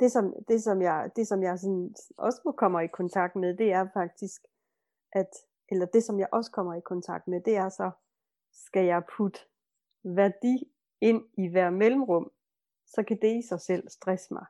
det 0.00 0.12
som, 0.12 0.24
det 0.48 0.62
som 0.62 0.82
jeg, 0.82 1.10
det, 1.16 1.28
som 1.28 1.42
jeg 1.42 1.58
sådan 1.58 1.94
også 2.16 2.54
kommer 2.56 2.80
i 2.80 2.86
kontakt 2.86 3.36
med, 3.36 3.56
det 3.56 3.72
er 3.72 3.88
faktisk, 3.92 4.40
at, 5.12 5.30
eller 5.68 5.86
det 5.86 6.02
som 6.04 6.18
jeg 6.18 6.28
også 6.32 6.50
kommer 6.50 6.74
i 6.74 6.80
kontakt 6.80 7.28
med, 7.28 7.40
det 7.40 7.56
er 7.56 7.68
så, 7.68 7.90
skal 8.52 8.84
jeg 8.86 9.02
putte 9.16 9.40
værdi 10.04 10.72
ind 11.00 11.22
i 11.38 11.48
hver 11.48 11.70
mellemrum, 11.70 12.32
så 12.86 13.02
kan 13.08 13.18
det 13.22 13.36
i 13.38 13.48
sig 13.48 13.60
selv 13.60 13.88
stresse 13.88 14.34
mig. 14.34 14.46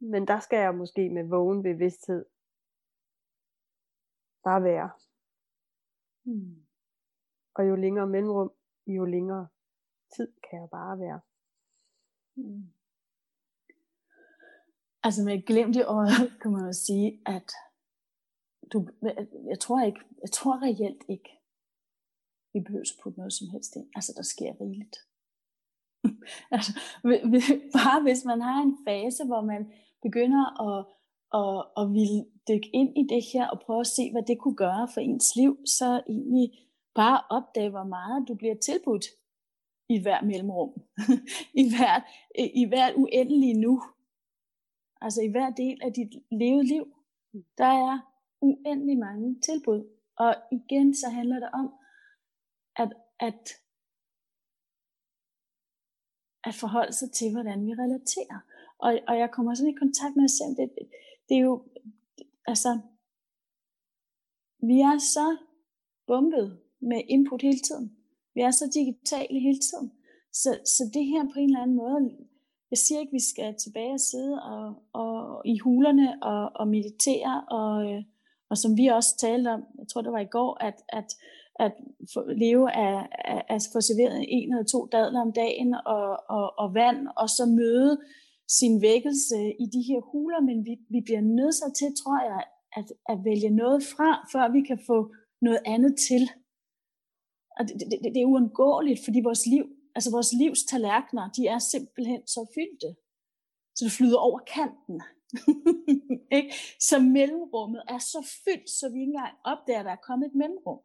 Men 0.00 0.28
der 0.28 0.40
skal 0.40 0.58
jeg 0.58 0.74
måske 0.74 1.10
med 1.10 1.28
vågen 1.28 1.62
bevidsthed 1.62 2.24
bare 4.44 4.62
være. 4.62 4.90
Hmm. 6.24 6.66
Og 7.54 7.68
jo 7.68 7.74
længere 7.74 8.06
mellemrum, 8.06 8.52
jo 8.86 9.04
længere 9.04 9.48
tid 10.16 10.32
kan 10.50 10.60
jeg 10.60 10.68
bare 10.70 10.98
være. 10.98 11.20
Hmm. 12.36 12.66
Altså 15.02 15.22
med 15.24 15.46
glemt 15.46 15.76
i 15.76 15.82
øjet, 15.82 16.40
kan 16.40 16.50
man 16.50 16.64
jo 16.66 16.72
sige, 16.72 17.20
at 17.26 17.48
du, 18.72 18.88
jeg 19.50 19.58
tror 19.60 19.80
ikke, 19.86 20.00
jeg 20.22 20.30
tror 20.30 20.62
reelt 20.62 21.04
ikke, 21.08 21.30
vi 22.52 22.60
behøver 22.60 22.82
at 22.82 23.02
putte 23.02 23.18
noget 23.18 23.32
som 23.32 23.48
helst 23.52 23.76
ind. 23.76 23.88
Altså 23.94 24.12
der 24.16 24.22
sker 24.22 24.52
rigeligt. 24.60 24.96
altså, 26.54 26.72
bare 27.78 28.02
hvis 28.02 28.24
man 28.24 28.40
har 28.40 28.62
en 28.62 28.78
fase, 28.88 29.24
hvor 29.24 29.42
man 29.52 29.72
begynder 30.02 30.44
at, 30.68 30.78
at, 31.40 31.58
at 31.80 31.84
ville 31.96 32.20
dykke 32.48 32.70
ind 32.80 32.90
i 33.00 33.04
det 33.14 33.22
her, 33.32 33.44
og 33.48 33.60
prøve 33.66 33.80
at 33.80 33.94
se, 33.96 34.12
hvad 34.12 34.22
det 34.22 34.38
kunne 34.38 34.56
gøre 34.56 34.88
for 34.94 35.00
ens 35.00 35.36
liv, 35.36 35.52
så 35.66 36.02
egentlig 36.08 36.48
bare 36.94 37.20
opdage, 37.30 37.70
hvor 37.70 37.84
meget 37.96 38.28
du 38.28 38.34
bliver 38.34 38.56
tilbudt 38.68 39.06
i 39.88 40.02
hver 40.02 40.22
mellemrum. 40.22 40.72
I, 41.62 41.64
hvert, 41.76 42.02
I 42.54 42.64
hvert 42.64 42.94
uendelige 42.94 43.60
nu. 43.60 43.82
Altså 45.00 45.22
i 45.22 45.30
hver 45.30 45.50
del 45.50 45.82
af 45.82 45.92
dit 45.92 46.12
levede 46.30 46.66
liv. 46.66 46.84
Der 47.58 47.72
er 47.88 47.98
uendelig 48.40 48.98
mange 48.98 49.40
tilbud. 49.40 49.96
Og 50.16 50.34
igen 50.52 50.94
så 50.94 51.08
handler 51.08 51.38
det 51.40 51.50
om, 51.52 51.74
at, 52.76 52.92
at, 53.20 53.50
at 56.44 56.54
forholde 56.54 56.92
sig 56.92 57.12
til, 57.12 57.32
hvordan 57.32 57.66
vi 57.66 57.72
relaterer. 57.72 58.40
Og, 58.78 58.98
og 59.08 59.18
jeg 59.18 59.30
kommer 59.30 59.54
sådan 59.54 59.72
i 59.72 59.78
kontakt 59.78 60.16
med 60.16 60.24
at 60.24 60.30
selv, 60.30 60.56
det, 60.56 60.70
det 61.28 61.36
er 61.36 61.40
jo, 61.40 61.64
altså, 62.46 62.80
vi 64.58 64.80
er 64.80 64.98
så 64.98 65.36
bumpet 66.06 66.60
med 66.80 67.02
input 67.08 67.42
hele 67.42 67.58
tiden. 67.58 67.95
Vi 68.36 68.40
er 68.40 68.50
så 68.50 68.66
digitale 68.74 69.40
hele 69.46 69.60
tiden. 69.68 69.88
Så, 70.32 70.50
så 70.74 70.82
det 70.94 71.04
her 71.12 71.22
på 71.24 71.38
en 71.38 71.50
eller 71.50 71.62
anden 71.62 71.76
måde, 71.76 72.00
jeg 72.70 72.78
siger 72.78 73.00
ikke, 73.00 73.10
at 73.10 73.18
vi 73.20 73.24
skal 73.32 73.54
tilbage 73.64 73.92
og 73.98 74.00
sidde 74.10 74.34
og, 74.52 74.66
og 75.02 75.42
i 75.52 75.58
hulerne 75.58 76.08
og, 76.22 76.42
og 76.60 76.68
meditere, 76.68 77.34
og, 77.58 77.72
øh, 77.90 78.02
og 78.50 78.56
som 78.58 78.76
vi 78.76 78.86
også 78.86 79.12
talte 79.18 79.48
om, 79.48 79.62
jeg 79.78 79.88
tror 79.88 80.02
det 80.02 80.12
var 80.12 80.24
i 80.24 80.34
går, 80.36 80.64
at, 80.68 80.78
at, 80.88 81.08
at 81.64 81.72
leve 82.44 82.66
af, 82.86 83.08
af 83.32 83.40
at 83.54 83.62
få 83.72 83.80
serveret 83.80 84.24
en 84.28 84.52
eller 84.52 84.64
to 84.64 84.88
dadler 84.92 85.20
om 85.20 85.32
dagen 85.32 85.74
og, 85.86 86.08
og, 86.36 86.46
og 86.58 86.74
vand, 86.74 87.08
og 87.16 87.28
så 87.28 87.44
møde 87.46 87.92
sin 88.58 88.82
vækkelse 88.82 89.38
i 89.64 89.66
de 89.74 89.82
her 89.88 90.00
huler, 90.12 90.40
men 90.40 90.64
vi, 90.64 90.74
vi 90.94 91.00
bliver 91.04 91.20
nødt 91.20 91.74
til, 91.78 91.90
tror 92.02 92.20
jeg, 92.30 92.42
at, 92.78 92.88
at 93.12 93.18
vælge 93.24 93.50
noget 93.50 93.82
fra, 93.92 94.10
før 94.32 94.52
vi 94.52 94.60
kan 94.60 94.80
få 94.86 94.98
noget 95.42 95.60
andet 95.66 95.94
til. 96.08 96.22
Og 97.56 97.68
det, 97.68 97.80
det, 97.80 98.14
det 98.14 98.22
er 98.22 98.26
uundgåeligt, 98.26 99.04
fordi 99.04 99.20
vores 99.20 99.46
liv, 99.46 99.64
altså 99.94 100.10
vores 100.10 100.32
livs 100.32 100.64
tallerkener, 100.64 101.30
de 101.30 101.46
er 101.46 101.58
simpelthen 101.58 102.26
så 102.26 102.46
fyldte. 102.54 102.96
Så 103.74 103.84
det 103.84 103.92
flyder 103.92 104.18
over 104.18 104.38
kanten. 104.38 105.02
ikke? 106.38 106.54
Så 106.80 106.98
mellemrummet 106.98 107.82
er 107.88 107.98
så 107.98 108.20
fyldt, 108.44 108.70
så 108.70 108.88
vi 108.88 109.00
ikke 109.00 109.10
engang 109.12 109.34
opdager, 109.44 109.78
at 109.78 109.84
der 109.84 109.92
er 109.92 110.06
kommet 110.06 110.26
et 110.26 110.34
mellemrum. 110.34 110.80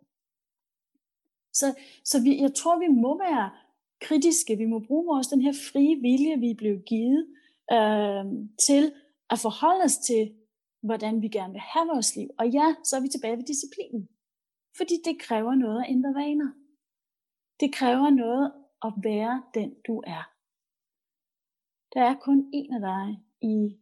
Så, 1.54 1.76
så 2.06 2.22
vi, 2.22 2.42
jeg 2.42 2.54
tror, 2.54 2.80
vi 2.80 2.88
må 2.88 3.18
være 3.18 3.52
kritiske. 4.02 4.58
Vi 4.58 4.66
må 4.66 4.80
bruge 4.80 5.06
vores 5.06 5.28
den 5.28 5.42
her 5.42 5.54
frie 5.72 5.96
vilje, 5.96 6.40
vi 6.40 6.50
er 6.52 6.56
blevet 6.56 6.86
givet, 6.86 7.28
øh, 7.72 8.26
til 8.68 8.94
at 9.30 9.40
forholde 9.40 9.84
os 9.84 9.98
til, 9.98 10.34
hvordan 10.82 11.22
vi 11.22 11.28
gerne 11.28 11.54
vil 11.54 11.62
have 11.62 11.88
vores 11.88 12.16
liv. 12.16 12.30
Og 12.40 12.50
ja, 12.50 12.76
så 12.84 12.96
er 12.96 13.02
vi 13.02 13.08
tilbage 13.08 13.38
ved 13.38 13.44
disciplinen. 13.44 14.10
Fordi 14.78 14.96
det 15.06 15.22
kræver 15.22 15.56
noget 15.56 15.82
at 15.84 15.90
ændre 15.90 16.14
vaner. 16.14 16.52
Det 17.62 17.74
kræver 17.74 18.10
noget 18.10 18.54
at 18.86 18.94
være 19.04 19.44
den, 19.54 19.76
du 19.88 20.04
er. 20.08 20.24
Der 21.94 22.02
er 22.02 22.16
kun 22.16 22.50
en 22.54 22.74
af 22.74 22.80
dig 22.80 23.24
i 23.42 23.78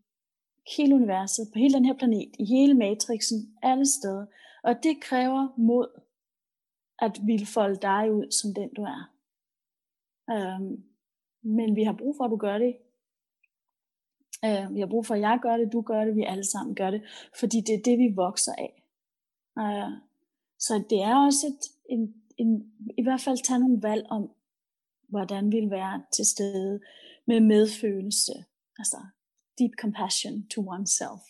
hele 0.78 0.96
universet, 0.96 1.50
på 1.54 1.60
hele 1.60 1.74
den 1.74 1.86
her 1.86 1.98
planet, 1.98 2.36
i 2.40 2.46
hele 2.46 2.74
matrixen, 2.74 3.58
alle 3.62 3.86
steder. 3.86 4.26
Og 4.64 4.84
det 4.84 5.02
kræver 5.02 5.48
mod 5.58 6.02
at 7.00 7.20
ville 7.26 7.46
folde 7.46 7.80
dig 7.82 8.14
ud 8.14 8.32
som 8.32 8.54
den 8.54 8.74
du 8.74 8.84
er. 8.84 9.12
Øhm, 10.32 10.84
men 11.42 11.76
vi 11.76 11.84
har 11.84 11.94
brug 11.94 12.16
for, 12.18 12.24
at 12.24 12.32
du 12.32 12.38
gør 12.38 12.58
det. 12.58 12.78
Øh, 14.46 14.76
vi 14.76 14.80
har 14.80 14.88
brug 14.88 15.06
for, 15.06 15.16
at 15.16 15.22
jeg 15.22 15.40
gør 15.42 15.58
det, 15.58 15.74
du 15.74 15.82
gør 15.82 16.06
det, 16.06 16.16
vi 16.16 16.24
alle 16.24 16.44
sammen 16.44 16.76
gør 16.76 16.92
det. 16.92 17.02
Fordi 17.40 17.62
det 17.62 17.76
er 17.76 17.84
det, 17.86 18.00
vi 18.00 18.14
vokser 18.16 18.54
af. 18.58 18.84
Øh, 19.60 19.92
så 20.60 20.84
det 20.90 21.02
er 21.02 21.26
også 21.26 21.48
et, 21.48 21.60
en, 21.90 22.24
en, 22.40 22.74
i 22.98 23.04
hvert 23.04 23.22
fald 23.22 23.44
tage 23.44 23.60
nogle 23.60 23.82
valg 23.82 24.06
om, 24.10 24.32
hvordan 25.10 25.52
vi 25.52 25.60
vil 25.60 25.72
være 25.72 26.04
til 26.14 26.26
stede 26.26 26.82
med 27.28 27.40
medfølelse. 27.40 28.34
Altså 28.78 28.98
deep 29.60 29.72
compassion 29.82 30.48
to 30.48 30.62
oneself. 30.70 31.24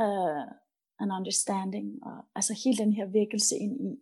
Øh, 0.00 0.06
uh, 0.06 0.64
an 1.00 1.10
understanding. 1.18 2.04
Og, 2.04 2.24
altså 2.34 2.52
hele 2.64 2.76
den 2.76 2.92
her 2.92 3.06
vækkelse 3.06 3.56
ind 3.56 3.80
i, 3.90 3.92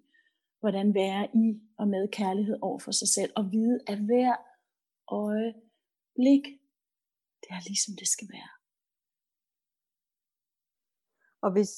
hvordan 0.60 0.94
være 0.94 1.28
i 1.34 1.62
og 1.78 1.88
med 1.88 2.08
kærlighed 2.08 2.58
over 2.62 2.78
for 2.78 2.92
sig 2.92 3.08
selv. 3.08 3.32
Og 3.36 3.52
vide, 3.52 3.78
at 3.86 3.98
hver 3.98 4.32
øjeblik, 5.08 6.44
det 7.42 7.50
er 7.50 7.68
ligesom 7.68 7.94
det 7.98 8.08
skal 8.08 8.28
være. 8.32 8.52
Og 11.44 11.52
hvis, 11.52 11.72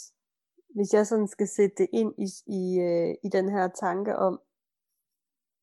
hvis 0.75 0.93
jeg 0.93 1.07
sådan 1.07 1.29
skal 1.29 1.49
sætte 1.49 1.75
det 1.79 1.89
ind 1.93 2.12
i, 2.27 2.29
i, 2.59 2.62
øh, 2.89 3.15
i 3.25 3.29
den 3.29 3.49
her 3.49 3.69
tanke 3.69 4.17
om, 4.17 4.41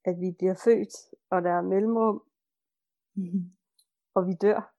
at 0.06 0.16
vi 0.20 0.32
bliver 0.38 0.54
født, 0.64 0.94
og 1.30 1.42
der 1.42 1.52
er 1.52 1.62
mellemrum, 1.62 2.24
mm-hmm. 3.16 3.52
og 4.16 4.28
vi 4.28 4.34
dør, 4.42 4.74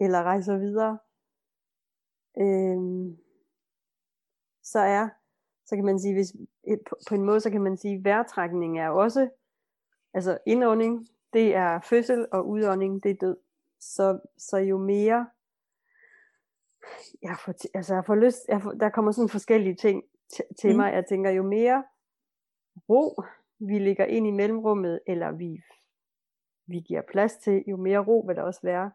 eller 0.00 0.22
rejser 0.22 0.58
videre, 0.58 0.98
øhm, 2.38 3.16
så 4.62 4.78
er, 4.78 5.08
så 5.66 5.76
kan 5.76 5.84
man 5.84 5.98
sige, 5.98 6.14
hvis, 6.14 6.32
på, 6.88 6.96
på 7.08 7.14
en 7.14 7.24
måde, 7.24 7.40
så 7.40 7.50
kan 7.50 7.62
man 7.62 7.76
sige, 7.76 8.04
vejrtrækning 8.04 8.78
er 8.78 8.88
også, 8.88 9.28
altså 10.14 10.38
indånding, 10.46 11.08
det 11.32 11.54
er 11.54 11.80
fødsel, 11.80 12.26
og 12.32 12.48
udånding, 12.48 13.02
det 13.02 13.10
er 13.10 13.14
død. 13.14 13.36
Så, 13.80 14.18
så 14.38 14.56
jo 14.56 14.78
mere 14.78 15.26
jeg 17.22 17.36
får, 17.44 17.54
altså 17.74 17.94
jeg 17.94 18.04
får 18.04 18.14
lyst, 18.14 18.48
jeg 18.48 18.62
får, 18.62 18.72
der 18.72 18.88
kommer 18.88 19.12
sådan 19.12 19.28
forskellige 19.28 19.74
ting 19.76 20.02
til, 20.60 20.70
mm. 20.70 20.76
mig. 20.76 20.92
Jeg 20.92 21.06
tænker, 21.08 21.30
jo 21.30 21.42
mere 21.42 21.84
ro 22.88 23.22
vi 23.66 23.78
ligger 23.78 24.04
ind 24.04 24.26
i 24.26 24.30
mellemrummet, 24.30 25.00
eller 25.06 25.32
vi, 25.32 25.62
vi 26.66 26.80
giver 26.80 27.02
plads 27.02 27.36
til, 27.36 27.64
jo 27.66 27.76
mere 27.76 27.98
ro 27.98 28.24
vil 28.26 28.36
der 28.36 28.42
også 28.42 28.60
være 28.62 28.92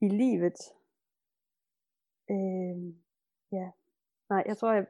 i 0.00 0.08
livet. 0.08 0.58
Øh, 2.30 2.94
ja, 3.52 3.70
nej, 4.30 4.42
jeg 4.46 4.56
tror, 4.56 4.72
jeg, 4.72 4.86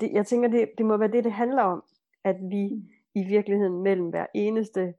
det, 0.00 0.12
jeg 0.12 0.26
tænker, 0.26 0.48
det, 0.48 0.72
det 0.78 0.86
må 0.86 0.96
være 0.96 1.12
det, 1.12 1.24
det 1.24 1.32
handler 1.32 1.62
om, 1.62 1.84
at 2.24 2.36
vi 2.40 2.64
i 3.14 3.24
virkeligheden 3.28 3.82
mellem 3.82 4.08
hver 4.08 4.26
eneste 4.34 4.94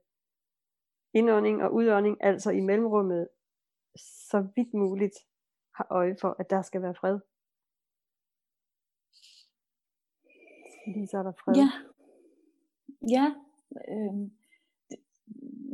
indånding 1.12 1.62
og 1.62 1.74
udånding, 1.74 2.16
altså 2.20 2.50
i 2.50 2.60
mellemrummet, 2.60 3.28
så 3.96 4.48
vidt 4.56 4.74
muligt 4.74 5.16
har 5.74 5.86
øje 5.90 6.16
for, 6.20 6.36
at 6.38 6.50
der 6.50 6.62
skal 6.62 6.82
være 6.82 6.94
fred. 6.94 7.20
Fordi 10.84 11.06
så 11.06 11.18
er 11.18 11.22
der 11.22 11.32
fred. 11.32 11.54
Ja. 11.54 11.95
Ja. 13.10 13.34
Øh, 13.88 14.30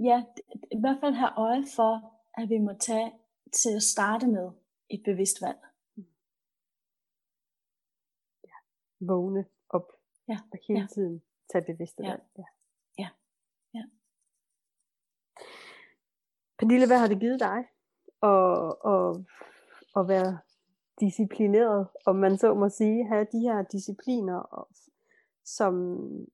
ja, 0.04 0.24
i 0.72 0.80
hvert 0.80 1.00
fald 1.00 1.14
have 1.14 1.32
øje 1.36 1.64
for, 1.76 1.92
at 2.34 2.48
vi 2.48 2.58
må 2.58 2.72
tage 2.80 3.12
til 3.52 3.76
at 3.76 3.82
starte 3.82 4.26
med 4.26 4.50
et 4.88 5.02
bevidst 5.04 5.42
valg. 5.42 5.58
Ja. 8.44 8.56
Vågne 9.00 9.44
op. 9.68 9.92
Ja. 10.28 10.38
Og 10.52 10.58
hele 10.68 10.80
ja. 10.80 10.86
tiden 10.94 11.22
tage 11.52 11.64
bevidste 11.64 12.02
ja. 12.02 12.10
valg. 12.10 12.22
Ja. 12.38 12.44
ja. 12.98 13.08
ja. 13.74 13.82
Pernille, 16.58 16.86
hvad 16.86 16.98
har 16.98 17.08
det 17.08 17.20
givet 17.20 17.40
dig? 17.40 17.64
Og, 18.20 18.84
og 18.84 19.24
at 19.96 20.08
være 20.08 20.38
disciplineret, 21.00 21.88
om 22.06 22.16
man 22.16 22.38
så 22.38 22.54
må 22.54 22.68
sige, 22.68 23.08
have 23.08 23.26
de 23.32 23.40
her 23.40 23.62
discipliner 23.62 24.38
som, 25.44 25.74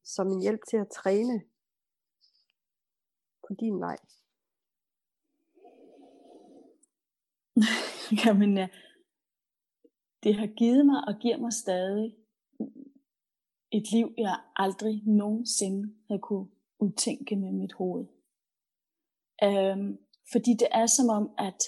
som 0.04 0.28
en 0.28 0.40
hjælp 0.40 0.61
til 0.70 0.76
at 0.76 0.88
træne 0.88 1.42
på 3.48 3.54
din 3.61 3.80
vej? 3.80 3.96
Jamen, 8.24 8.56
ja. 8.56 8.68
det 10.22 10.34
har 10.34 10.46
givet 10.46 10.86
mig 10.86 11.04
og 11.09 11.14
giver 11.20 11.36
mig 11.36 11.52
stadig 11.52 12.16
et 13.72 13.92
liv, 13.92 14.14
jeg 14.18 14.40
aldrig 14.56 15.02
nogensinde 15.06 15.94
havde 16.09 16.20
kunne 16.20 16.48
udtænke 16.78 17.36
med 17.36 17.52
mit 17.52 17.72
hoved. 17.72 18.06
Øhm, 19.42 19.98
fordi 20.32 20.50
det 20.50 20.68
er 20.70 20.86
som 20.86 21.09
om, 21.09 21.34
at, 21.38 21.62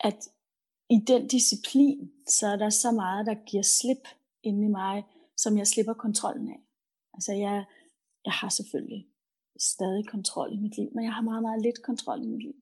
at 0.00 0.28
i 0.90 0.98
den 1.06 1.28
disciplin, 1.28 2.12
så 2.26 2.46
er 2.46 2.56
der 2.56 2.70
så 2.70 2.90
meget, 2.92 3.26
der 3.26 3.34
giver 3.34 3.62
slip 3.62 4.08
inde 4.42 4.64
i 4.64 4.68
mig, 4.68 5.04
som 5.42 5.58
jeg 5.58 5.66
slipper 5.66 5.94
kontrollen 5.94 6.48
af. 6.48 6.60
Altså 7.14 7.32
jeg, 7.32 7.64
jeg 8.24 8.32
har 8.40 8.48
selvfølgelig 8.48 9.02
stadig 9.72 10.08
kontrol 10.08 10.52
i 10.52 10.60
mit 10.64 10.76
liv, 10.78 10.88
men 10.94 11.04
jeg 11.04 11.12
har 11.12 11.22
meget, 11.22 11.42
meget 11.42 11.62
lidt 11.62 11.82
kontrol 11.82 12.22
i 12.22 12.26
mit 12.26 12.42
liv. 12.42 12.56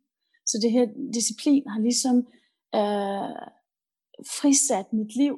Så 0.47 0.59
det 0.62 0.70
her 0.72 0.87
disciplin 1.18 1.68
har 1.68 1.81
ligesom 1.81 2.16
øh, 2.81 3.37
frisat 4.37 4.93
mit 4.93 5.16
liv 5.16 5.37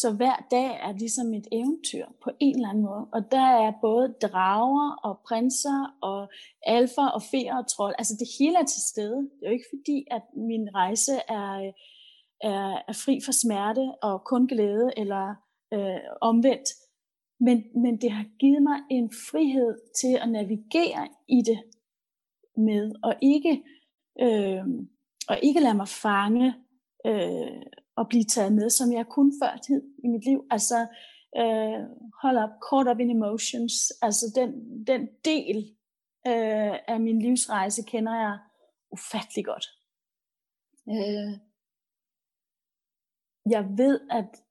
så 0.00 0.12
hver 0.12 0.36
dag 0.50 0.70
er 0.86 0.92
ligesom 0.92 1.34
et 1.34 1.46
eventyr 1.52 2.06
på 2.24 2.30
en 2.40 2.56
eller 2.56 2.68
anden 2.68 2.84
måde. 2.84 3.04
Og 3.12 3.20
der 3.30 3.48
er 3.64 3.72
både 3.80 4.14
drager 4.22 4.88
og 5.06 5.14
prinser 5.28 5.96
og 6.02 6.28
alfa 6.62 7.06
og 7.16 7.22
feer 7.30 7.56
og 7.56 7.66
trold. 7.74 7.94
Altså 7.98 8.14
det 8.20 8.28
hele 8.38 8.56
er 8.58 8.64
til 8.64 8.82
stede. 8.92 9.16
Det 9.16 9.42
er 9.42 9.50
jo 9.50 9.52
ikke 9.58 9.72
fordi, 9.76 9.98
at 10.10 10.22
min 10.50 10.74
rejse 10.74 11.12
er, 11.28 11.50
øh, 11.64 11.72
er, 12.50 12.82
er 12.88 12.96
fri 13.04 13.14
for 13.24 13.32
smerte 13.32 13.84
og 14.02 14.24
kun 14.24 14.46
glæde 14.46 14.88
eller 14.96 15.34
øh, 15.74 16.00
omvendt. 16.20 16.68
Men, 17.40 17.82
men 17.82 18.00
det 18.00 18.10
har 18.10 18.24
givet 18.38 18.62
mig 18.62 18.78
en 18.90 19.10
frihed 19.30 19.78
til 20.00 20.18
at 20.22 20.28
navigere 20.28 21.08
i 21.28 21.42
det 21.42 21.62
med, 22.56 22.94
og 23.02 23.14
ikke, 23.22 23.64
øh, 24.20 24.64
og 25.28 25.38
ikke 25.42 25.60
lade 25.60 25.74
mig 25.74 25.88
fange 25.88 26.54
øh, 27.06 27.62
og 27.96 28.08
blive 28.08 28.24
taget 28.24 28.52
med, 28.52 28.70
som 28.70 28.92
jeg 28.92 29.06
kun 29.06 29.32
før 29.42 29.56
tid 29.56 29.82
i 30.04 30.08
mit 30.08 30.24
liv. 30.24 30.46
Altså, 30.50 30.86
øh, 31.36 31.80
hold 32.22 32.38
up, 32.44 32.50
caught 32.68 32.88
up 32.90 33.00
in 33.00 33.10
emotions, 33.10 33.74
altså 34.02 34.26
den, 34.34 34.50
den 34.86 35.08
del 35.24 35.56
øh, 36.26 36.74
af 36.88 37.00
min 37.00 37.22
livsrejse 37.22 37.82
kender 37.82 38.14
jeg 38.14 38.38
ufattelig 38.92 39.44
godt. 39.44 39.66
Øh, 40.88 41.32
jeg 43.50 43.64
ved, 43.78 44.00
at, 44.10 44.42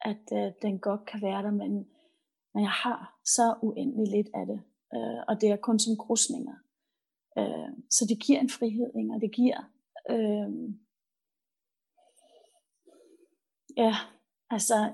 at 0.00 0.24
øh, 0.32 0.52
den 0.62 0.78
godt 0.78 1.06
kan 1.06 1.22
være 1.22 1.42
der, 1.42 1.50
men, 1.50 1.72
men 2.54 2.62
jeg 2.62 2.70
har 2.70 3.18
så 3.24 3.54
uendelig 3.62 4.08
lidt 4.16 4.28
af 4.34 4.46
det. 4.46 4.60
Øh, 4.94 5.20
og 5.28 5.40
det 5.40 5.48
er 5.50 5.56
kun 5.56 5.78
som 5.78 5.96
krusninger. 5.96 6.56
Øh, 7.38 7.70
så 7.90 8.06
det 8.08 8.22
giver 8.26 8.40
en 8.40 8.50
frihed, 8.50 8.90
ikke? 8.98 9.14
og 9.14 9.20
det 9.20 9.32
giver... 9.32 9.58
Øh, 10.10 10.50
ja, 13.76 13.94
altså 14.50 14.92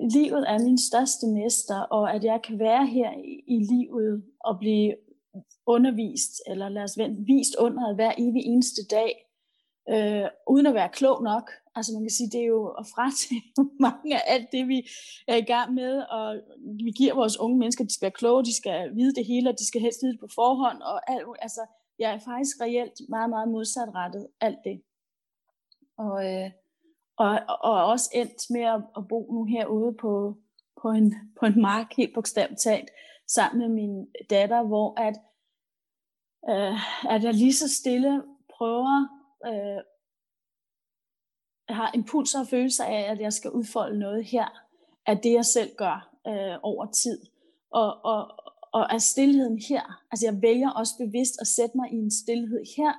livet 0.00 0.44
er 0.48 0.64
min 0.64 0.78
største 0.78 1.26
mester, 1.26 1.80
og 1.80 2.14
at 2.14 2.24
jeg 2.24 2.40
kan 2.42 2.58
være 2.58 2.86
her 2.86 3.12
i, 3.12 3.42
i 3.46 3.58
livet 3.58 4.24
og 4.40 4.58
blive 4.58 4.96
undervist, 5.66 6.32
eller 6.46 6.68
lad 6.68 6.82
os 6.82 6.98
vente, 6.98 7.22
vist 7.22 7.56
under 7.58 7.94
hver 7.94 8.12
evig 8.18 8.42
eneste 8.44 8.86
dag, 8.90 9.27
øh, 9.92 10.28
uden 10.48 10.66
at 10.66 10.74
være 10.74 10.88
klog 10.88 11.22
nok. 11.22 11.50
Altså 11.74 11.92
man 11.92 12.02
kan 12.02 12.10
sige, 12.10 12.30
det 12.30 12.40
er 12.40 12.46
jo 12.46 12.66
at 12.68 12.86
fratage 12.94 13.42
mange 13.86 14.16
af 14.16 14.22
alt 14.26 14.52
det, 14.52 14.68
vi 14.68 14.88
er 15.28 15.36
i 15.36 15.48
gang 15.52 15.74
med, 15.74 16.02
og 16.02 16.40
vi 16.84 16.90
giver 16.90 17.14
vores 17.14 17.38
unge 17.38 17.58
mennesker, 17.58 17.84
de 17.84 17.94
skal 17.94 18.06
være 18.06 18.20
kloge, 18.20 18.44
de 18.44 18.56
skal 18.56 18.96
vide 18.96 19.14
det 19.14 19.26
hele, 19.26 19.50
og 19.50 19.58
de 19.58 19.66
skal 19.66 19.80
helst 19.80 20.02
vide 20.02 20.12
det 20.12 20.20
på 20.20 20.28
forhånd, 20.34 20.82
og 20.82 21.10
alt, 21.12 21.26
altså 21.42 21.66
jeg 21.98 22.14
er 22.14 22.18
faktisk 22.18 22.60
reelt 22.60 23.00
meget, 23.08 23.30
meget 23.30 23.48
modsatrettet 23.48 24.28
alt 24.40 24.58
det. 24.64 24.82
Og, 25.96 26.34
øh, 26.34 26.50
og, 27.16 27.40
og 27.60 27.84
også 27.84 28.10
endt 28.14 28.50
med 28.50 28.60
at, 28.60 28.82
at 28.96 29.08
bo 29.08 29.32
nu 29.32 29.44
herude 29.44 29.94
på, 30.00 30.36
på, 30.82 30.88
en, 30.90 31.14
på 31.40 31.46
en 31.46 31.60
mark, 31.62 31.96
helt 31.96 32.14
bogstaveligt 32.14 32.60
talt, 32.60 32.90
sammen 33.28 33.58
med 33.58 33.68
min 33.68 34.06
datter, 34.30 34.62
hvor 34.62 35.00
at, 35.00 35.16
øh, 36.50 36.78
at 37.14 37.24
jeg 37.24 37.34
lige 37.34 37.54
så 37.54 37.74
stille 37.74 38.22
prøver, 38.58 39.17
øh, 39.46 39.82
har 41.68 41.90
impulser 41.94 42.40
og 42.40 42.46
følelser 42.46 42.84
af, 42.84 43.10
at 43.12 43.20
jeg 43.20 43.32
skal 43.32 43.50
udfolde 43.50 43.98
noget 43.98 44.24
her, 44.24 44.68
af 45.06 45.18
det 45.18 45.32
jeg 45.32 45.44
selv 45.44 45.70
gør 45.76 46.10
øh, 46.26 46.58
over 46.62 46.86
tid. 46.86 47.26
Og, 47.70 48.04
og, 48.04 48.20
og 48.72 48.86
er 48.90 48.98
stillheden 48.98 49.58
her, 49.68 50.04
altså 50.10 50.26
jeg 50.26 50.42
vælger 50.42 50.70
også 50.70 50.92
bevidst 50.98 51.40
at 51.40 51.46
sætte 51.46 51.76
mig 51.76 51.92
i 51.92 51.96
en 51.96 52.10
stillhed 52.10 52.64
her, 52.76 52.92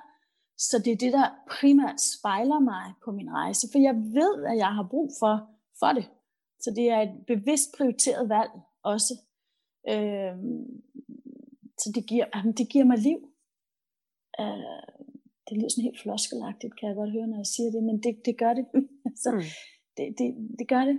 så 0.58 0.78
det 0.84 0.92
er 0.92 0.96
det, 0.96 1.12
der 1.12 1.28
primært 1.50 2.00
spejler 2.00 2.58
mig 2.58 2.94
på 3.04 3.10
min 3.12 3.32
rejse, 3.32 3.68
for 3.72 3.78
jeg 3.78 3.94
ved, 3.94 4.44
at 4.44 4.56
jeg 4.56 4.74
har 4.74 4.86
brug 4.90 5.10
for, 5.20 5.48
for 5.78 5.92
det. 5.92 6.10
Så 6.60 6.70
det 6.76 6.90
er 6.90 7.00
et 7.00 7.26
bevidst 7.26 7.68
prioriteret 7.76 8.28
valg 8.28 8.50
også. 8.82 9.14
Øh, 9.88 10.36
så 11.78 11.92
det 11.94 12.06
giver, 12.06 12.26
jamen, 12.34 12.52
det 12.52 12.68
giver 12.68 12.84
mig 12.84 12.98
liv. 12.98 13.18
Øh, 14.40 14.99
det 15.50 15.58
lyder 15.58 15.68
sådan 15.68 15.84
helt 15.84 16.02
floskelagtigt, 16.02 16.76
kan 16.78 16.88
jeg 16.88 16.96
godt 16.96 17.12
høre, 17.12 17.26
når 17.26 17.36
jeg 17.36 17.46
siger 17.46 17.70
det, 17.70 17.82
men 17.88 17.96
det, 18.04 18.12
det 18.26 18.38
gør 18.38 18.52
det. 18.58 18.66
altså, 19.08 19.30
mm. 19.30 19.46
det, 19.96 20.04
det, 20.18 20.28
det 20.58 20.68
gør 20.68 20.84
det. 20.90 20.98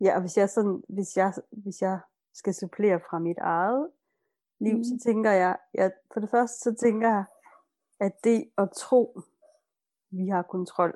Ja, 0.00 0.14
og 0.16 0.20
hvis 0.20 0.36
jeg, 0.36 0.48
sådan, 0.50 0.82
hvis 0.88 1.16
jeg, 1.16 1.32
hvis 1.62 1.82
jeg 1.82 1.98
skal 2.34 2.54
supplere 2.54 3.00
fra 3.08 3.18
mit 3.18 3.38
eget 3.38 3.90
liv, 4.60 4.76
mm. 4.76 4.84
så 4.84 4.94
tænker 5.06 5.30
jeg, 5.30 5.56
jeg, 5.74 5.92
for 6.12 6.20
det 6.20 6.30
første 6.30 6.56
så 6.58 6.74
tænker 6.84 7.08
jeg, 7.08 7.24
at 8.00 8.24
det 8.24 8.50
at 8.58 8.68
tro, 8.76 9.20
vi 10.10 10.28
har 10.28 10.42
kontrol, 10.42 10.94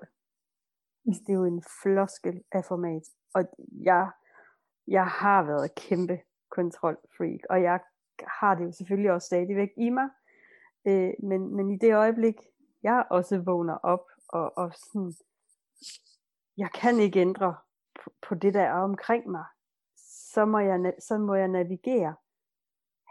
det 1.05 1.28
er 1.28 1.32
jo 1.32 1.44
en 1.44 1.62
floskel 1.82 2.44
af 2.53 2.64
format. 2.64 3.03
Og 3.34 3.44
jeg, 3.90 4.11
jeg 4.86 5.07
har 5.07 5.42
været 5.42 5.74
kæmpe 5.74 6.18
kontrolfreak, 6.51 7.40
og 7.51 7.62
jeg 7.62 7.80
har 8.40 8.55
det 8.55 8.64
jo 8.64 8.72
selvfølgelig 8.72 9.12
også 9.12 9.26
stadigvæk 9.26 9.70
i 9.76 9.90
mig. 9.90 10.09
Øh, 10.87 11.12
men, 11.22 11.57
men 11.57 11.70
i 11.70 11.76
det 11.79 11.95
øjeblik, 11.95 12.37
jeg 12.83 13.07
også 13.11 13.39
vågner 13.39 13.74
op, 13.74 14.07
og, 14.29 14.59
og 14.59 14.72
sådan, 14.74 15.12
jeg 16.57 16.70
kan 16.74 16.99
ikke 16.99 17.20
ændre 17.20 17.57
på, 18.05 18.11
på 18.22 18.35
det, 18.35 18.55
der 18.55 18.62
er 18.62 18.83
omkring 18.83 19.31
mig, 19.31 19.45
så 20.35 20.45
må 20.45 20.59
jeg, 20.59 20.95
så 20.99 21.18
må 21.18 21.35
jeg 21.35 21.49
navigere 21.49 22.14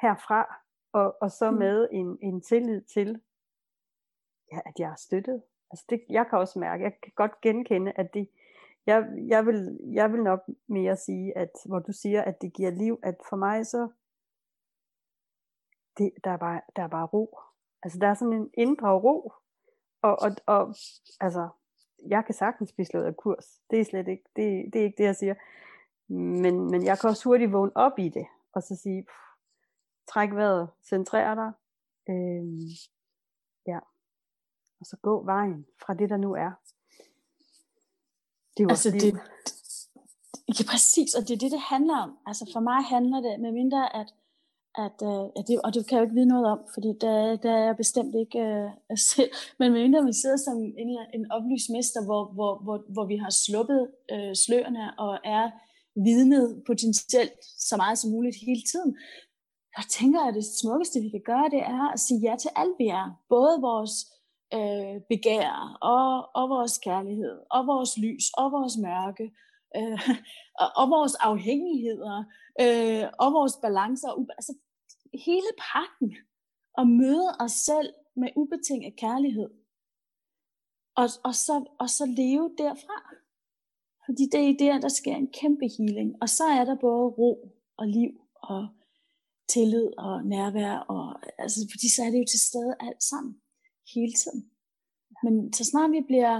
herfra, 0.01 0.55
og, 0.91 1.17
og 1.21 1.31
så 1.31 1.51
mm. 1.51 1.57
med 1.57 1.87
en, 1.91 2.17
en 2.21 2.41
tillid 2.41 2.81
til, 2.81 3.21
ja, 4.51 4.59
at 4.65 4.73
jeg 4.79 4.91
er 4.91 4.95
støttet. 4.95 5.43
Altså 5.71 5.85
det, 5.89 6.03
jeg 6.09 6.27
kan 6.29 6.39
også 6.39 6.59
mærke, 6.59 6.83
jeg 6.83 7.01
kan 7.03 7.11
godt 7.15 7.41
genkende, 7.41 7.91
at 7.95 8.13
det, 8.13 8.29
jeg, 8.85 9.07
jeg, 9.27 9.45
vil, 9.45 9.79
jeg 9.93 10.11
vil 10.11 10.23
nok 10.23 10.39
mere 10.67 10.95
sige, 10.95 11.37
at 11.37 11.51
hvor 11.65 11.79
du 11.79 11.91
siger, 11.91 12.21
at 12.21 12.41
det 12.41 12.53
giver 12.53 12.71
liv, 12.71 12.99
at 13.03 13.15
for 13.29 13.35
mig 13.35 13.65
så, 13.65 13.89
det, 15.97 16.11
der, 16.23 16.31
er 16.31 16.37
bare, 16.37 16.61
der 16.75 16.83
er 16.83 16.87
bare 16.87 17.05
ro. 17.05 17.39
Altså 17.87 17.99
der 17.99 18.07
er 18.07 18.13
sådan 18.13 18.33
en 18.33 18.49
indre 18.53 18.91
ro, 18.91 19.33
og, 20.01 20.21
og, 20.21 20.31
og 20.45 20.75
altså, 21.19 21.49
jeg 22.07 22.25
kan 22.25 22.35
sagtens 22.35 22.71
blive 22.71 22.85
slået 22.85 23.05
af 23.05 23.17
kurs. 23.17 23.45
Det 23.69 23.79
er 23.79 23.85
slet 23.85 24.07
ikke 24.07 24.23
det, 24.35 24.73
det, 24.73 24.79
er 24.79 24.85
ikke 24.85 24.97
det, 24.97 25.03
jeg 25.03 25.15
siger. 25.15 25.35
Men, 26.13 26.71
men 26.71 26.85
jeg 26.85 26.99
kan 26.99 27.09
også 27.09 27.29
hurtigt 27.29 27.51
vågne 27.51 27.77
op 27.77 27.99
i 27.99 28.09
det, 28.09 28.27
og 28.53 28.63
så 28.63 28.75
sige, 28.75 29.03
pff, 29.03 29.27
træk 30.11 30.33
vejret, 30.33 30.69
centrer 30.89 31.35
dig, 31.35 31.51
øh, 32.09 32.45
ja, 33.67 33.79
og 34.79 34.85
så 34.85 34.97
gå 35.01 35.25
vejen 35.25 35.65
fra 35.81 35.93
det, 35.93 36.09
der 36.09 36.17
nu 36.17 36.33
er. 36.33 36.51
Det 38.57 38.63
er 38.63 38.69
altså, 38.69 38.91
det, 38.91 39.13
er 40.59 40.71
præcis, 40.71 41.15
og 41.15 41.21
det 41.27 41.33
er 41.33 41.37
det, 41.37 41.51
det 41.51 41.61
handler 41.61 41.97
om. 41.97 42.17
Altså 42.25 42.49
for 42.53 42.59
mig 42.59 42.83
handler 42.83 43.21
det, 43.21 43.39
med 43.39 43.51
mindre 43.51 43.95
at, 43.95 44.13
at, 44.85 44.97
øh, 45.11 45.25
at 45.37 45.43
det, 45.47 45.61
og 45.65 45.73
det 45.73 45.87
kan 45.87 45.95
jeg 45.95 46.01
jo 46.01 46.07
ikke 46.07 46.19
vide 46.19 46.33
noget 46.33 46.45
om, 46.53 46.59
fordi 46.73 46.89
der, 47.01 47.35
der 47.43 47.51
er 47.59 47.65
jeg 47.65 47.77
bestemt 47.77 48.15
ikke 48.15 48.39
øh, 48.39 48.69
uh, 48.91 48.97
selv, 49.11 49.31
men 49.59 49.71
medmindre 49.71 50.05
vi 50.05 50.13
sidder 50.13 50.37
som 50.37 50.57
en, 50.83 50.89
en 51.17 51.31
oplyst 51.31 51.69
mester, 51.75 52.01
hvor, 52.07 52.23
hvor, 52.35 52.53
hvor, 52.63 52.77
hvor 52.93 53.05
vi 53.11 53.17
har 53.23 53.33
sluppet 53.45 53.81
øh, 54.13 54.33
slørene 54.43 54.99
og 54.99 55.13
er 55.23 55.45
vidnet 56.07 56.63
potentielt 56.67 57.39
så 57.67 57.75
meget 57.77 57.97
som 57.97 58.11
muligt 58.11 58.37
hele 58.45 58.63
tiden, 58.71 58.91
jeg 59.77 59.85
tænker, 59.89 60.21
at 60.21 60.33
det 60.33 60.45
smukkeste, 60.61 60.99
vi 60.99 61.09
kan 61.09 61.21
gøre, 61.25 61.49
det 61.55 61.59
er 61.59 61.91
at 61.93 61.99
sige 61.99 62.19
ja 62.27 62.35
til 62.39 62.51
alt, 62.55 62.75
vi 62.79 62.87
er. 62.87 63.05
Både 63.29 63.61
vores 63.61 63.93
øh, 64.53 64.95
begær, 65.09 65.77
og, 65.81 66.09
og 66.39 66.49
vores 66.49 66.77
kærlighed, 66.77 67.35
og 67.51 67.67
vores 67.67 67.97
lys, 67.97 68.25
og 68.37 68.51
vores 68.51 68.75
mørke, 68.87 69.25
øh, 69.77 70.09
og, 70.61 70.69
og 70.81 70.85
vores 70.89 71.15
afhængigheder, 71.15 72.17
øh, 72.63 73.05
og 73.23 73.33
vores 73.37 73.55
balancer. 73.61 74.09
Altså 74.37 74.53
hele 75.13 75.51
pakken. 75.73 76.15
Og 76.73 76.87
møde 76.87 77.29
os 77.39 77.51
selv 77.51 77.93
med 78.15 78.29
ubetinget 78.35 78.95
kærlighed. 78.95 79.49
Og, 80.95 81.07
og, 81.23 81.35
så, 81.35 81.65
og 81.79 81.89
så 81.89 82.05
leve 82.05 82.55
derfra. 82.57 82.99
Fordi 84.05 84.23
det 84.31 84.49
er 84.49 84.57
der, 84.59 84.79
der 84.79 84.87
sker 84.87 85.15
en 85.15 85.31
kæmpe 85.31 85.65
healing. 85.77 86.15
Og 86.21 86.29
så 86.29 86.43
er 86.43 86.65
der 86.65 86.75
både 86.75 87.07
ro 87.07 87.57
og 87.77 87.87
liv 87.87 88.21
og 88.33 88.67
tillid 89.49 89.89
og 89.97 90.25
nærvær, 90.25 90.77
og, 90.77 91.19
altså, 91.37 91.59
fordi 91.71 91.93
så 91.95 92.03
er 92.03 92.09
det 92.09 92.19
jo 92.19 92.25
til 92.29 92.39
stede 92.39 92.75
alt 92.79 93.03
sammen, 93.03 93.41
hele 93.95 94.13
tiden. 94.13 94.51
Men 95.23 95.53
så 95.53 95.63
snart 95.63 95.91
vi 95.91 96.01
bliver, 96.07 96.35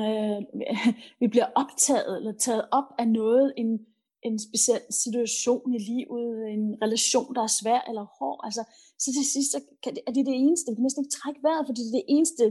øh, 0.00 0.38
vi 1.20 1.28
bliver 1.28 1.48
optaget, 1.54 2.16
eller 2.16 2.32
taget 2.32 2.68
op 2.70 2.88
af 2.98 3.08
noget, 3.08 3.54
en, 3.56 3.86
en 4.28 4.38
speciel 4.38 4.82
situation 5.04 5.74
i 5.78 5.80
livet, 5.90 6.26
en 6.54 6.64
relation, 6.84 7.34
der 7.34 7.42
er 7.42 7.56
svær 7.60 7.80
eller 7.90 8.04
hård, 8.18 8.40
altså, 8.44 8.62
så 9.02 9.08
til 9.16 9.26
sidst 9.34 9.50
så 9.54 9.60
kan 9.82 9.94
det, 9.94 10.02
er 10.06 10.12
det 10.12 10.26
det 10.26 10.36
eneste, 10.44 10.70
vi 10.70 10.76
kan 10.76 10.86
næsten 10.86 11.04
ikke 11.04 11.16
trække 11.18 11.40
vejret, 11.46 11.66
fordi 11.68 11.80
det 11.80 11.90
er 11.90 12.00
det 12.00 12.10
eneste, 12.16 12.44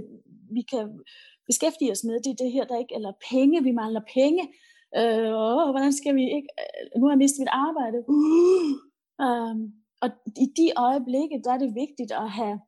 vi 0.58 0.62
kan 0.72 0.86
beskæftige 1.50 1.92
os 1.92 2.04
med, 2.08 2.16
det 2.24 2.32
er 2.32 2.44
det 2.44 2.52
her, 2.56 2.66
der 2.70 2.78
ikke, 2.80 2.96
eller 2.96 3.22
penge, 3.32 3.64
vi 3.68 3.72
mangler 3.82 4.04
penge, 4.18 4.44
øh, 5.00 5.30
åh, 5.46 5.70
hvordan 5.74 5.94
skal 6.00 6.14
vi 6.20 6.26
ikke, 6.38 6.50
øh, 6.62 7.00
nu 7.00 7.04
har 7.06 7.14
jeg 7.14 7.24
mistet 7.24 7.40
mit 7.44 7.56
arbejde, 7.66 7.98
uh, 8.08 8.72
Um, 9.28 9.60
og 10.04 10.10
i 10.44 10.46
de 10.60 10.68
øjeblikke, 10.78 11.42
der 11.44 11.52
er 11.54 11.58
det 11.58 11.76
vigtigt 11.84 12.12
at 12.12 12.30
have, 12.40 12.60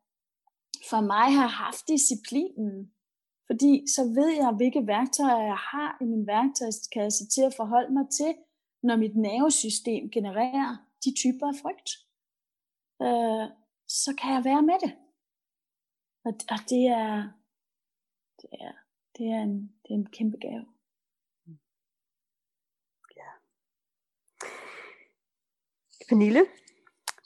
for 0.89 1.01
mig 1.13 1.27
har 1.39 1.51
haft 1.63 1.87
disciplinen. 1.87 2.91
Fordi 3.47 3.71
så 3.95 4.01
ved 4.17 4.29
jeg, 4.41 4.51
hvilke 4.59 4.87
værktøjer 4.87 5.43
jeg 5.53 5.61
har 5.73 5.97
i 6.01 6.05
min 6.05 6.27
værktøjskasse 6.27 7.23
til 7.33 7.41
at 7.41 7.53
forholde 7.59 7.93
mig 7.93 8.05
til, 8.19 8.31
når 8.83 8.95
mit 8.95 9.15
nervesystem 9.15 10.09
genererer 10.09 10.69
de 11.03 11.13
typer 11.21 11.47
af 11.47 11.55
frygt. 11.61 11.89
Uh, 12.99 13.45
så 13.87 14.15
kan 14.19 14.33
jeg 14.33 14.43
være 14.45 14.61
med 14.61 14.77
det. 14.83 14.93
Og, 16.25 16.33
og 16.53 16.59
det 16.69 16.83
er, 16.87 17.29
det 18.41 18.49
er, 18.67 18.73
det 19.17 19.25
er 19.35 19.41
en, 19.41 19.55
det 19.83 19.89
er 19.89 19.97
en 20.01 20.09
kæmpe 20.17 20.37
gave. 20.37 20.65
Ja. 23.17 23.29
Pernille, 26.09 26.45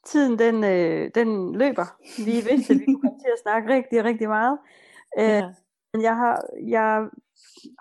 tiden 0.05 0.39
den, 0.39 0.63
øh, 0.63 1.11
den 1.15 1.57
løber. 1.57 1.87
Vi 2.25 2.31
vidste, 2.49 2.73
at 2.73 2.79
vi 2.79 2.85
kunne 2.85 3.01
komme 3.01 3.19
til 3.19 3.33
at 3.33 3.41
snakke 3.41 3.73
rigtig, 3.73 4.03
rigtig 4.03 4.27
meget. 4.27 4.59
Øh, 5.19 5.23
ja. 5.23 5.53
Men 5.93 6.01
jeg 6.01 6.15
har, 6.15 6.35
jeg 6.67 7.09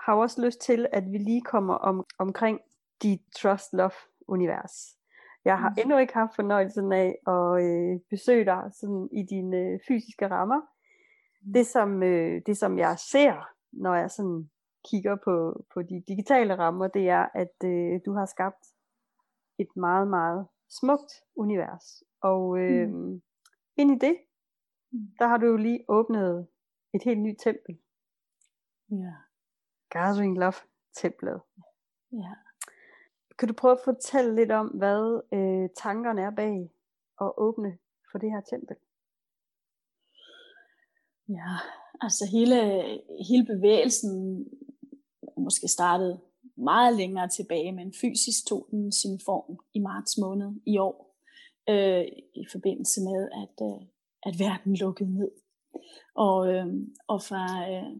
har 0.05 0.14
også 0.14 0.43
lyst 0.45 0.61
til, 0.61 0.87
at 0.93 1.05
vi 1.12 1.18
lige 1.18 1.43
kommer 1.43 1.74
om, 1.74 2.07
omkring 2.18 2.61
dit 3.03 3.20
Trust 3.36 3.72
Love 3.72 3.99
univers. 4.28 4.97
Jeg 5.44 5.59
har 5.59 5.70
mm. 5.70 5.76
endnu 5.78 5.99
ikke 5.99 6.14
haft 6.14 6.34
fornøjelsen 6.34 6.92
af 6.92 7.18
at 7.26 7.64
øh, 7.64 8.01
besøge 8.11 8.44
dig 8.44 8.62
sådan 8.72 9.09
i 9.12 9.22
dine 9.30 9.57
øh, 9.57 9.80
fysiske 9.88 10.28
rammer. 10.28 10.61
Mm. 10.61 11.53
Det 11.53 11.66
som, 11.66 12.03
øh, 12.03 12.42
det 12.47 12.57
som 12.59 12.78
jeg 12.78 12.99
ser, 12.99 13.49
når 13.72 13.94
jeg 13.94 14.11
sådan 14.11 14.51
kigger 14.90 15.16
på, 15.24 15.64
på 15.74 15.82
de 15.82 16.03
digitale 16.09 16.59
rammer, 16.59 16.88
det 16.88 17.09
er, 17.09 17.26
at 17.34 17.57
øh, 17.64 18.01
du 18.07 18.12
har 18.12 18.26
skabt 18.26 18.64
et 19.59 19.76
meget, 19.76 20.09
meget 20.09 20.47
smukt 20.80 21.12
univers. 21.36 22.03
Og 22.20 22.59
øh, 22.59 22.88
mm. 22.88 23.22
ind 23.76 23.90
i 23.90 23.99
det, 24.07 24.16
mm. 24.92 24.99
der 25.18 25.26
har 25.26 25.36
du 25.36 25.47
jo 25.47 25.57
lige 25.57 25.84
åbnet 25.88 26.47
et 26.94 27.03
helt 27.05 27.20
nyt 27.20 27.38
tempel. 27.44 27.78
Ja. 28.90 29.14
Gathering 29.90 30.38
Love 30.38 30.61
templet. 30.94 31.40
Ja. 32.12 32.45
Kan 33.39 33.49
du 33.49 33.55
prøve 33.55 33.72
at 33.72 33.84
fortælle 33.84 34.34
lidt 34.34 34.51
om, 34.51 34.66
hvad 34.66 35.20
øh, 35.32 35.68
tankerne 35.76 36.22
er 36.22 36.30
bag 36.30 36.70
at 37.20 37.32
åbne 37.37 37.78
for 38.11 38.18
det 38.18 38.30
her 38.30 38.41
tempel? 38.41 38.76
Ja, 41.28 41.53
altså 42.01 42.24
hele, 42.32 42.57
hele 43.28 43.47
bevægelsen 43.47 44.47
måske 45.39 45.68
startede 45.68 46.20
meget 46.57 46.97
længere 46.97 47.28
tilbage, 47.28 47.72
men 47.72 47.95
fysisk 48.01 48.47
tog 48.49 48.68
den 48.70 48.93
sin 48.93 49.20
form 49.24 49.59
i 49.74 49.78
marts 49.78 50.18
måned 50.18 50.61
i 50.66 50.78
år, 50.78 51.16
øh, 51.68 52.05
i 52.34 52.45
forbindelse 52.53 53.01
med, 53.01 53.28
at, 53.43 53.57
øh, 53.68 53.87
at 54.22 54.34
verden 54.39 54.76
lukkede 54.76 55.14
ned. 55.14 55.30
Og, 56.14 56.49
øh, 56.55 56.66
og 57.09 57.22
fra 57.22 57.70
øh, 57.72 57.97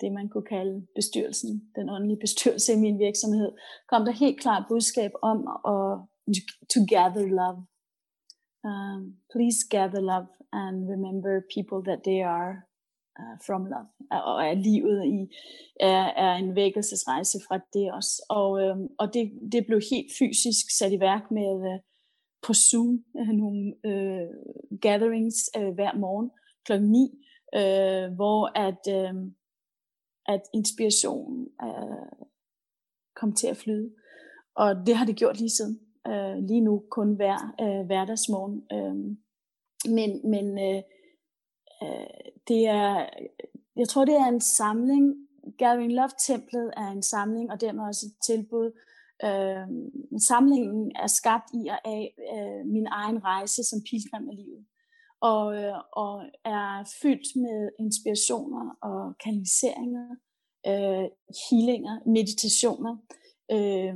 det, 0.00 0.12
man 0.12 0.28
kunne 0.28 0.48
kalde 0.56 0.86
bestyrelsen, 0.94 1.70
den 1.76 1.88
åndelige 1.90 2.20
bestyrelse 2.20 2.72
i 2.72 2.80
min 2.84 2.98
virksomhed, 2.98 3.52
kom 3.88 4.04
der 4.04 4.12
helt 4.12 4.40
klart 4.40 4.64
budskab 4.68 5.10
om 5.22 5.38
at 5.74 5.98
to 6.74 6.80
gather 6.88 7.26
love. 7.40 7.66
Um, 8.64 9.16
please 9.32 9.58
gather 9.70 10.00
love 10.00 10.28
and 10.52 10.88
remember 10.94 11.40
people 11.56 11.80
that 11.88 12.00
they 12.04 12.20
are 12.22 12.52
uh, 13.20 13.36
from 13.46 13.62
love. 13.74 13.88
Uh, 14.14 14.22
og 14.30 14.48
at 14.48 14.58
livet 14.58 15.04
i 15.06 15.20
er, 15.80 16.04
er 16.24 16.34
en 16.34 16.56
vækkelsesrejse 16.56 17.38
fra 17.48 17.58
det 17.72 17.92
også. 17.92 18.22
Og, 18.28 18.62
øhm, 18.62 18.88
og 18.98 19.14
det, 19.14 19.32
det 19.52 19.66
blev 19.66 19.80
helt 19.90 20.10
fysisk 20.18 20.64
sat 20.78 20.92
i 20.92 21.00
værk 21.00 21.30
med 21.30 21.72
øh, 21.72 21.80
på 22.46 22.52
Zoom 22.54 23.04
øh, 23.20 23.28
nogle 23.28 23.74
øh, 23.84 24.28
gatherings 24.80 25.50
øh, 25.56 25.74
hver 25.74 25.94
morgen 25.94 26.30
kl. 26.66 26.72
9, 26.82 27.10
øh, 27.54 28.14
hvor 28.14 28.58
at 28.66 28.82
Øh, 28.98 29.14
at 30.28 30.42
inspirationen 30.54 31.48
øh, 31.62 32.26
kom 33.16 33.32
til 33.32 33.46
at 33.46 33.56
flyde. 33.56 33.90
Og 34.54 34.86
det 34.86 34.96
har 34.96 35.06
det 35.06 35.16
gjort 35.16 35.38
lige 35.38 35.50
siden. 35.50 35.80
Øh, 36.06 36.36
lige 36.48 36.60
nu 36.60 36.82
kun 36.90 37.14
hver 37.14 37.54
øh, 37.60 37.86
hverdagsmorgen. 37.86 38.62
Øh, 38.72 39.16
men 39.94 40.30
men 40.30 40.58
øh, 40.58 40.82
øh, 41.82 42.20
det 42.48 42.66
er, 42.66 43.08
jeg 43.76 43.88
tror 43.88 44.04
det 44.04 44.14
er 44.14 44.26
en 44.26 44.40
samling. 44.40 45.14
Gathering 45.58 45.92
Love 45.92 46.10
Templet 46.26 46.72
er 46.76 46.88
en 46.88 47.02
samling, 47.02 47.50
og 47.50 47.60
dermed 47.60 47.84
også 47.84 48.06
et 48.06 48.16
tilbud. 48.26 48.66
Øh, 49.24 49.66
samlingen 50.20 50.92
er 50.96 51.06
skabt 51.06 51.48
i 51.54 51.68
og 51.68 51.80
af 51.84 52.14
øh, 52.34 52.66
min 52.66 52.86
egen 52.90 53.24
rejse 53.24 53.64
som 53.64 53.80
pilgrim 53.90 54.28
af 54.28 54.36
livet 54.36 54.66
og, 55.20 55.56
øh, 55.56 55.78
og 55.92 56.22
er 56.44 56.92
fyldt 57.02 57.36
med 57.36 57.70
inspirationer 57.78 58.76
og 58.82 59.18
kanaliseringer, 59.24 60.08
øh, 60.66 61.08
healinger, 61.50 61.98
meditationer. 62.06 62.96
Øh, 63.50 63.94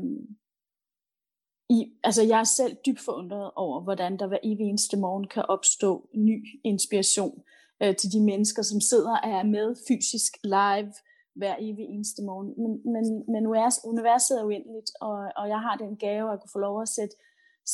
i, 1.70 1.92
altså 2.04 2.22
jeg 2.22 2.40
er 2.40 2.44
selv 2.44 2.76
dybt 2.86 3.00
forundret 3.00 3.50
over, 3.56 3.80
hvordan 3.80 4.18
der 4.18 4.26
hver 4.26 4.38
evig 4.42 4.66
eneste 4.66 4.96
morgen 4.96 5.26
kan 5.26 5.44
opstå 5.48 6.08
ny 6.14 6.60
inspiration 6.64 7.42
øh, 7.82 7.96
til 7.96 8.12
de 8.12 8.20
mennesker, 8.20 8.62
som 8.62 8.80
sidder 8.80 9.10
og 9.10 9.28
er 9.28 9.42
med 9.42 9.76
fysisk 9.88 10.32
live 10.44 10.92
hver 11.34 11.56
evig 11.58 11.84
eneste 11.84 12.22
morgen. 12.22 12.48
Men, 12.62 12.72
men, 12.92 13.04
men 13.32 13.42
universet 13.92 14.40
er 14.40 14.44
uendeligt, 14.44 14.90
og, 15.00 15.16
og 15.36 15.48
jeg 15.48 15.60
har 15.60 15.76
den 15.76 15.96
gave 15.96 16.32
at 16.32 16.40
kunne 16.40 16.54
få 16.56 16.58
lov 16.58 16.82
at 16.82 16.88
sætte 16.88 17.14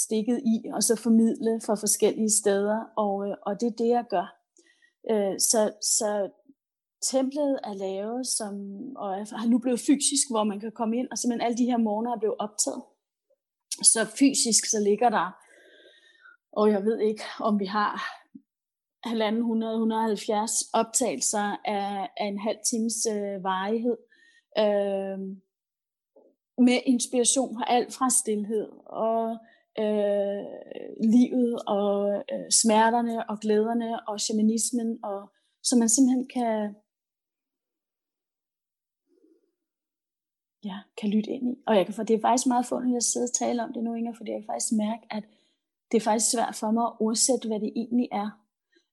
stikket 0.04 0.38
i, 0.38 0.56
og 0.74 0.82
så 0.82 0.96
formidle 0.96 1.60
fra 1.66 1.74
forskellige 1.74 2.30
steder, 2.30 2.78
og, 2.96 3.28
øh, 3.28 3.36
og 3.46 3.60
det 3.60 3.66
er 3.66 3.76
det, 3.82 3.88
jeg 3.88 4.04
gør. 4.10 4.26
Øh, 5.10 5.40
så, 5.50 5.72
så 5.96 6.30
templet 7.02 7.60
er 7.64 7.74
lavet, 7.74 8.26
som, 8.26 8.54
og 8.96 9.08
er 9.20 9.48
nu 9.48 9.58
blevet 9.58 9.80
fysisk, 9.80 10.24
hvor 10.30 10.44
man 10.44 10.60
kan 10.60 10.72
komme 10.72 10.96
ind, 10.98 11.08
og 11.10 11.18
simpelthen 11.18 11.46
alle 11.46 11.58
de 11.58 11.70
her 11.70 11.76
morgener 11.76 12.12
er 12.12 12.18
blevet 12.18 12.36
optaget. 12.38 12.82
Så 13.82 14.04
fysisk, 14.18 14.64
så 14.70 14.80
ligger 14.80 15.08
der, 15.08 15.28
og 16.52 16.70
jeg 16.70 16.84
ved 16.84 16.98
ikke, 17.00 17.22
om 17.40 17.60
vi 17.60 17.66
har 17.66 17.92
1.500-170 19.06 20.70
optagelser 20.72 21.56
af, 21.64 22.10
af 22.16 22.26
en 22.26 22.38
halv 22.38 22.58
times 22.70 23.06
øh, 23.10 23.44
varighed, 23.44 23.96
øh, 24.58 25.18
med 26.58 26.80
inspiration 26.86 27.56
fra 27.56 27.64
alt 27.68 27.94
fra 27.94 28.10
stillhed 28.10 28.68
og 28.86 29.38
øh, 29.78 30.44
livet 31.14 31.62
og 31.66 32.24
øh, 32.32 32.50
smerterne 32.50 33.30
og 33.30 33.40
glæderne 33.40 34.08
og 34.08 34.20
shamanismen, 34.20 35.04
og 35.04 35.30
så 35.62 35.76
man 35.76 35.88
simpelthen 35.88 36.28
kan, 36.36 36.74
ja, 40.64 40.78
kan 41.00 41.10
lytte 41.10 41.30
ind 41.30 41.48
i. 41.52 41.54
Og 41.66 41.76
jeg 41.76 41.84
kan, 41.86 41.94
for 41.94 42.02
det 42.02 42.16
er 42.16 42.20
faktisk 42.20 42.46
meget 42.46 42.66
fundet 42.66 42.96
at 42.96 43.02
sidde 43.02 43.24
og 43.24 43.32
tale 43.32 43.62
om 43.64 43.72
det 43.72 43.84
nu, 43.84 43.94
Inger, 43.94 44.14
fordi 44.16 44.30
jeg 44.30 44.40
kan 44.40 44.52
faktisk 44.52 44.72
mærke, 44.72 45.02
at 45.10 45.24
det 45.90 45.96
er 45.96 46.04
faktisk 46.08 46.30
svært 46.30 46.54
for 46.54 46.70
mig 46.70 46.84
at 46.84 46.96
oversætte, 47.00 47.48
hvad 47.48 47.60
det 47.60 47.72
egentlig 47.76 48.08
er. 48.12 48.28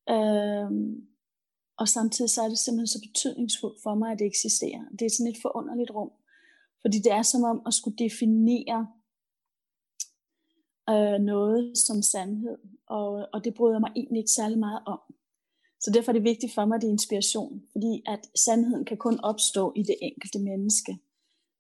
Øhm, 0.10 1.08
og 1.78 1.88
samtidig 1.88 2.30
så 2.32 2.42
er 2.42 2.50
det 2.50 2.60
simpelthen 2.60 2.88
så 2.88 3.00
betydningsfuldt 3.08 3.84
for 3.84 3.96
mig, 3.96 4.12
at 4.12 4.20
det 4.20 4.28
eksisterer. 4.28 4.84
Det 5.00 5.06
er 5.06 5.10
sådan 5.10 5.32
et 5.32 5.42
forunderligt 5.42 5.92
rum. 5.92 6.12
Fordi 6.82 6.98
det 6.98 7.12
er 7.12 7.22
som 7.22 7.44
om 7.44 7.62
at 7.66 7.74
skulle 7.74 7.98
definere 7.98 8.88
øh, 10.90 11.20
noget 11.20 11.78
som 11.78 12.02
sandhed. 12.02 12.58
Og, 12.88 13.28
og 13.34 13.44
det 13.44 13.54
bryder 13.54 13.80
mig 13.80 13.92
egentlig 13.96 14.20
ikke 14.20 14.32
særlig 14.32 14.60
meget 14.60 14.82
om. 14.86 15.00
Så 15.80 15.92
derfor 15.94 16.12
er 16.12 16.14
det 16.14 16.24
vigtigt 16.24 16.54
for 16.54 16.66
mig, 16.66 16.76
at 16.76 16.82
det 16.82 16.88
er 16.88 16.92
inspiration. 16.92 17.64
Fordi 17.72 18.04
at 18.08 18.22
sandheden 18.46 18.86
kan 18.86 18.98
kun 18.98 19.20
opstå 19.20 19.74
i 19.76 19.84
det 19.84 19.98
enkelte 20.02 20.40
menneske. 20.40 21.00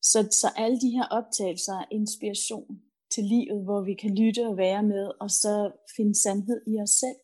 Så, 0.01 0.28
så 0.32 0.47
alle 0.55 0.80
de 0.80 0.89
her 0.89 1.05
optagelser 1.11 1.74
er 1.74 1.86
inspiration 1.91 2.82
til 3.13 3.24
livet, 3.24 3.63
hvor 3.63 3.82
vi 3.82 3.93
kan 3.93 4.15
lytte 4.15 4.47
og 4.47 4.57
være 4.57 4.84
med, 4.84 5.11
og 5.19 5.30
så 5.32 5.71
finde 5.95 6.21
sandhed 6.21 6.61
i 6.67 6.82
os 6.82 6.89
selv, 6.89 7.19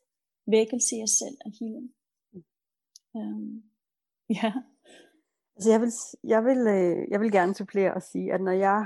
vækkelse 0.47 0.95
i 0.95 1.04
os 1.04 1.10
selv 1.10 1.38
og 1.45 1.52
healing. 1.60 1.89
Um, 3.14 3.64
ja. 4.39 4.54
Altså 5.56 5.70
jeg 5.72 5.82
vil, 5.82 5.91
jeg, 6.24 6.45
vil, 6.45 6.58
øh, 6.58 7.12
jeg 7.12 7.20
vil 7.20 7.32
gerne 7.32 7.56
supplere 7.56 7.93
og 7.93 8.02
sige, 8.02 8.34
at 8.34 8.41
når 8.41 8.52
jeg 8.52 8.86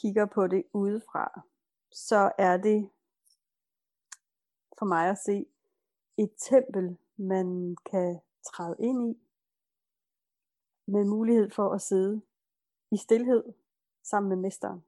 kigger 0.00 0.26
på 0.26 0.46
det 0.46 0.62
udefra, 0.74 1.42
så 1.92 2.32
er 2.38 2.56
det 2.56 2.90
for 4.78 4.86
mig 4.86 5.10
at 5.10 5.18
se 5.18 5.46
et 6.18 6.30
tempel, 6.38 6.96
man 7.16 7.76
kan 7.90 8.20
træde 8.46 8.76
ind 8.78 9.10
i, 9.10 9.20
med 10.86 11.04
mulighed 11.04 11.50
for 11.50 11.74
at 11.74 11.80
sidde 11.80 12.22
i 12.92 12.96
stillhed 12.96 13.44
sammen 14.02 14.28
med 14.28 14.36
mesteren. 14.36 14.84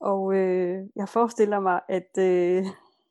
Og 0.00 0.34
øh, 0.34 0.86
jeg 0.96 1.08
forestiller 1.08 1.60
mig, 1.60 1.80
at 1.88 2.18
øh, 2.18 2.64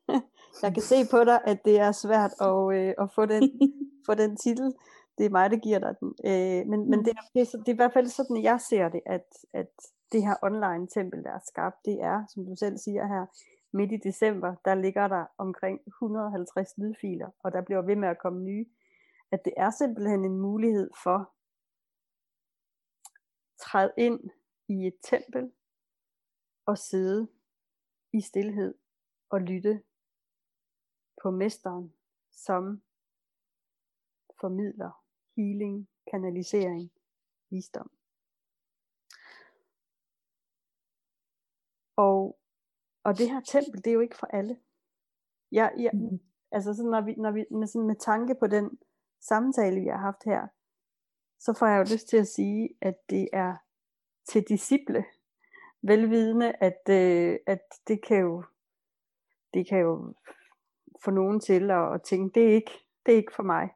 jeg 0.62 0.74
kan 0.74 0.82
se 0.82 0.96
på 1.10 1.24
dig, 1.24 1.40
at 1.44 1.64
det 1.64 1.80
er 1.80 1.92
svært 1.92 2.32
at, 2.40 2.76
øh, 2.76 2.94
at 2.98 3.10
få, 3.14 3.26
den, 3.26 3.42
få 4.06 4.14
den 4.14 4.36
titel. 4.36 4.74
Det 5.18 5.26
er 5.26 5.30
mig, 5.30 5.50
der 5.50 5.56
giver 5.56 5.78
dig 5.78 5.94
den. 6.00 6.14
Øh, 6.24 6.66
men 6.66 6.90
men 6.90 7.04
det, 7.04 7.08
er, 7.08 7.22
det, 7.34 7.40
er, 7.40 7.58
det 7.58 7.68
er 7.68 7.72
i 7.72 7.76
hvert 7.76 7.92
fald 7.92 8.08
sådan, 8.08 8.42
jeg 8.42 8.60
ser 8.60 8.88
det, 8.88 9.00
at, 9.06 9.26
at 9.52 9.70
det 10.14 10.22
her 10.26 10.36
online 10.42 10.86
tempel, 10.86 11.24
der 11.24 11.30
er 11.30 11.44
skabt, 11.46 11.84
det 11.84 11.96
er, 12.00 12.26
som 12.26 12.46
du 12.46 12.56
selv 12.56 12.78
siger 12.78 13.06
her, 13.06 13.26
midt 13.76 13.92
i 13.92 13.96
december, 13.96 14.54
der 14.64 14.74
ligger 14.74 15.08
der 15.08 15.26
omkring 15.38 15.80
150 15.86 16.78
lydfiler, 16.78 17.30
og 17.38 17.52
der 17.52 17.62
bliver 17.62 17.82
ved 17.82 17.96
med 17.96 18.08
at 18.08 18.18
komme 18.18 18.42
nye. 18.42 18.66
At 19.30 19.44
det 19.44 19.52
er 19.56 19.70
simpelthen 19.70 20.24
en 20.24 20.38
mulighed 20.38 20.90
for 21.02 21.34
træde 23.58 23.92
ind 23.98 24.20
i 24.68 24.86
et 24.86 24.96
tempel 25.02 25.52
og 26.66 26.78
sidde 26.78 27.28
i 28.12 28.20
stillhed 28.20 28.74
og 29.30 29.40
lytte 29.40 29.82
på 31.22 31.30
mesteren, 31.30 31.94
som 32.32 32.82
formidler 34.40 35.04
healing, 35.36 35.88
kanalisering, 36.10 36.92
visdom. 37.50 37.90
Og 41.96 42.38
og 43.04 43.18
det 43.18 43.30
her 43.30 43.40
tempel, 43.40 43.84
det 43.84 43.86
er 43.90 43.94
jo 43.94 44.00
ikke 44.00 44.16
for 44.16 44.26
alle. 44.26 44.56
Jeg, 45.52 45.72
jeg, 45.78 45.90
Mhm. 45.94 46.20
altså 46.52 46.74
sådan, 46.74 46.90
når 46.90 47.00
vi, 47.00 47.14
når 47.14 47.30
vi 47.30 47.44
med, 47.50 47.66
sådan 47.66 47.86
med 47.86 47.96
tanke 47.96 48.34
på 48.34 48.46
den 48.46 48.78
samtale, 49.20 49.80
vi 49.80 49.86
har 49.86 49.96
haft 49.96 50.24
her, 50.24 50.46
så 51.40 51.52
får 51.58 51.66
jeg 51.66 51.78
jo 51.78 51.94
lyst 51.94 52.08
til 52.08 52.16
at 52.16 52.28
sige, 52.28 52.68
at 52.80 53.10
det 53.10 53.28
er 53.32 53.56
til 54.28 54.42
disciple, 54.48 55.04
velvidende, 55.82 56.52
at, 56.60 56.80
øh, 56.90 57.38
at 57.46 57.62
det 57.88 58.02
kan 58.02 58.18
jo 58.18 58.44
det 59.54 59.68
kan 59.68 59.78
jo 59.78 60.14
få 61.04 61.10
nogen 61.10 61.40
til 61.40 61.70
at, 61.70 61.94
at 61.94 62.02
tænke, 62.02 62.40
det 62.40 62.50
er 62.50 62.54
ikke, 62.54 62.72
det 63.06 63.12
er 63.12 63.16
ikke 63.16 63.34
for 63.36 63.42
mig. 63.42 63.68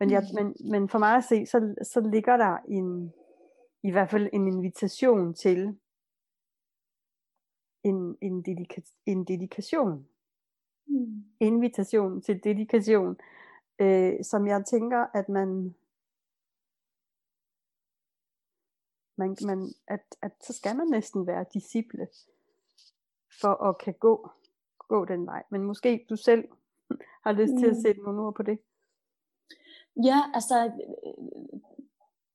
Men, 0.00 0.10
jeg, 0.10 0.22
men, 0.34 0.56
men 0.70 0.88
for 0.88 0.98
mig 0.98 1.16
at 1.16 1.24
se, 1.24 1.46
så, 1.46 1.74
så 1.82 2.00
ligger 2.00 2.36
der 2.36 2.58
en, 2.68 3.12
i 3.82 3.90
hvert 3.90 4.10
fald 4.10 4.28
en 4.32 4.46
invitation 4.46 5.34
til 5.34 5.78
en, 7.84 8.18
en, 8.20 8.42
dedika, 8.42 8.80
en 9.06 9.24
dedikation. 9.24 10.06
Mm. 10.86 11.24
Invitation 11.40 12.22
til 12.22 12.44
dedikation, 12.44 13.16
øh, 13.78 14.24
som 14.24 14.46
jeg 14.46 14.64
tænker, 14.66 15.06
at 15.14 15.28
man, 15.28 15.74
man, 19.16 19.36
man 19.46 19.68
at, 19.86 20.16
at 20.22 20.32
så 20.40 20.52
skal 20.52 20.76
man 20.76 20.86
næsten 20.86 21.26
være 21.26 21.44
disciple 21.54 22.08
for 23.40 23.64
at 23.68 23.78
kan 23.78 23.94
gå, 23.94 24.30
gå 24.78 25.04
den 25.04 25.26
vej. 25.26 25.42
Men 25.50 25.62
måske 25.62 26.06
du 26.10 26.16
selv 26.16 26.48
har 27.24 27.32
lyst 27.32 27.52
til 27.58 27.66
at 27.66 27.76
Mm. 27.76 27.82
sætte 27.82 28.02
nogle 28.02 28.20
ord 28.20 28.34
på 28.34 28.42
det. 28.42 28.58
Ja, 30.04 30.22
altså 30.34 30.64
øh, 30.66 31.60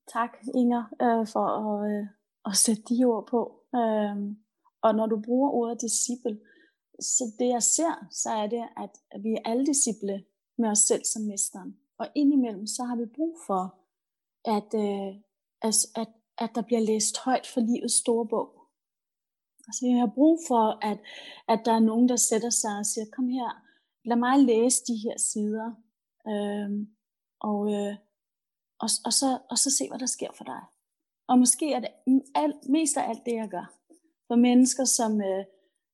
tak 0.07 0.37
Inger 0.55 0.83
øh, 1.01 1.27
for 1.27 1.45
at, 1.45 1.91
øh, 1.91 2.07
at 2.45 2.55
sætte 2.55 2.81
de 2.81 3.03
ord 3.05 3.27
på. 3.27 3.63
Øhm, 3.75 4.37
og 4.83 4.95
når 4.95 5.05
du 5.05 5.21
bruger 5.25 5.49
ordet 5.49 5.81
disciple, 5.81 6.39
så 6.99 7.23
det 7.39 7.47
jeg 7.47 7.63
ser, 7.63 8.07
så 8.11 8.29
er 8.29 8.47
det, 8.47 8.63
at 8.77 9.23
vi 9.23 9.31
er 9.33 9.49
alle 9.49 9.65
disciple 9.65 10.25
med 10.57 10.69
os 10.69 10.79
selv 10.79 11.05
som 11.05 11.21
mesteren. 11.21 11.77
Og 11.97 12.07
indimellem, 12.15 12.67
så 12.67 12.83
har 12.83 12.95
vi 12.95 13.05
brug 13.05 13.37
for, 13.47 13.63
at, 14.45 14.69
øh, 14.85 15.15
at, 15.61 15.75
at, 15.95 16.07
at 16.37 16.49
der 16.55 16.61
bliver 16.61 16.81
læst 16.81 17.17
højt 17.17 17.47
for 17.47 17.61
livets 17.61 17.93
store 17.93 18.27
bog. 18.27 18.49
Altså 19.67 19.85
vi 19.85 19.91
har 19.91 20.11
brug 20.15 20.39
for, 20.47 20.85
at, 20.85 20.99
at 21.47 21.59
der 21.65 21.71
er 21.71 21.79
nogen, 21.79 22.09
der 22.09 22.15
sætter 22.15 22.49
sig 22.49 22.77
og 22.77 22.85
siger, 22.85 23.05
kom 23.11 23.27
her, 23.27 23.51
lad 24.05 24.17
mig 24.17 24.39
læse 24.39 24.83
de 24.87 24.97
her 24.97 25.17
sider. 25.17 25.71
Øhm, 26.27 26.87
og, 27.39 27.73
øh, 27.73 27.95
og, 28.79 28.89
og, 29.05 29.13
så, 29.13 29.39
og 29.49 29.57
så 29.57 29.69
se, 29.77 29.89
hvad 29.89 29.99
der 29.99 30.05
sker 30.05 30.31
for 30.33 30.43
dig. 30.43 30.61
Og 31.27 31.39
måske 31.39 31.73
er 31.73 31.79
det 31.79 31.89
alt, 32.35 32.69
mest 32.69 32.97
af 32.97 33.09
alt 33.09 33.25
det, 33.25 33.33
jeg 33.33 33.49
gør. 33.49 33.73
For 34.33 34.37
mennesker, 34.37 34.85
som, 34.85 35.21
øh, 35.21 35.45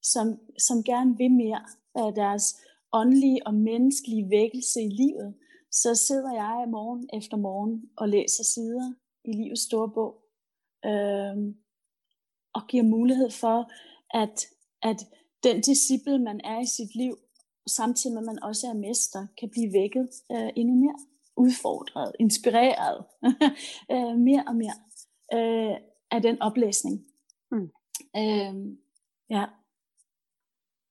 som, 0.04 0.28
som 0.68 0.84
gerne 0.84 1.18
vil 1.18 1.32
mere 1.32 1.62
af 1.96 2.14
deres 2.14 2.46
åndelige 2.94 3.48
og 3.48 3.54
menneskelige 3.54 4.30
vækkelse 4.30 4.82
i 4.82 4.90
livet, 4.90 5.36
så 5.72 5.96
sidder 5.96 6.34
jeg 6.34 6.66
morgen 6.70 7.10
efter 7.14 7.38
morgen 7.38 7.90
og 7.98 8.10
læser 8.10 8.44
sider 8.44 8.94
i 9.26 9.32
livets 9.32 9.62
store 9.62 9.90
bog. 9.90 10.14
øh, 10.86 11.36
og 12.54 12.62
giver 12.68 12.84
mulighed 12.84 13.32
for, 13.32 13.72
at, 14.24 14.46
at 14.82 15.00
den 15.44 15.62
disciple, 15.62 16.20
man 16.20 16.42
er 16.44 16.60
i 16.60 16.66
sit 16.78 16.96
liv, 16.96 17.18
samtidig 17.68 18.14
med 18.14 18.22
at 18.22 18.26
man 18.26 18.44
også 18.44 18.68
er 18.68 18.74
mester, 18.74 19.28
kan 19.40 19.50
blive 19.50 19.74
vækket 19.74 20.10
øh, 20.32 20.50
endnu 20.56 20.76
mere 20.76 21.00
udfordret, 21.38 22.12
inspireret, 22.20 23.06
øh, 23.94 24.16
mere 24.28 24.44
og 24.48 24.56
mere 24.56 24.78
øh, 25.34 25.78
af 26.12 26.22
den 26.22 26.42
oplæsning. 26.42 27.06
Mm. 27.52 27.72
Øh, 28.16 28.78
ja. 29.30 29.46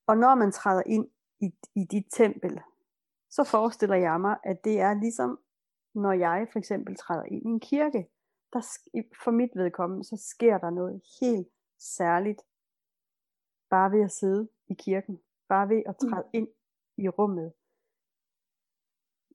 Og 0.07 0.17
når 0.17 0.35
man 0.35 0.53
træder 0.53 0.83
ind 0.87 1.09
i, 1.41 1.51
i 1.75 1.85
dit 1.85 2.07
tempel, 2.11 2.61
så 3.31 3.45
forestiller 3.45 3.97
jeg 3.97 4.21
mig, 4.21 4.37
at 4.45 4.65
det 4.65 4.81
er 4.81 4.95
ligesom, 4.95 5.41
når 5.95 6.13
jeg 6.13 6.49
for 6.53 6.59
eksempel 6.59 6.97
træder 6.97 7.25
ind 7.25 7.43
i 7.43 7.49
en 7.49 7.61
kirke. 7.61 8.09
Der, 8.53 8.61
for 9.25 9.31
mit 9.31 9.51
vedkommende, 9.55 10.05
så 10.05 10.17
sker 10.17 10.59
der 10.59 10.71
noget 10.71 11.03
helt 11.21 11.49
særligt, 11.79 12.43
bare 13.71 13.91
ved 13.93 14.05
at 14.05 14.13
sidde 14.13 14.49
i 14.69 14.75
kirken, 14.75 15.21
bare 15.49 15.69
ved 15.69 15.83
at 15.87 15.97
træde 15.97 16.25
mm. 16.25 16.31
ind 16.33 16.49
i 16.97 17.09
rummet. 17.09 17.53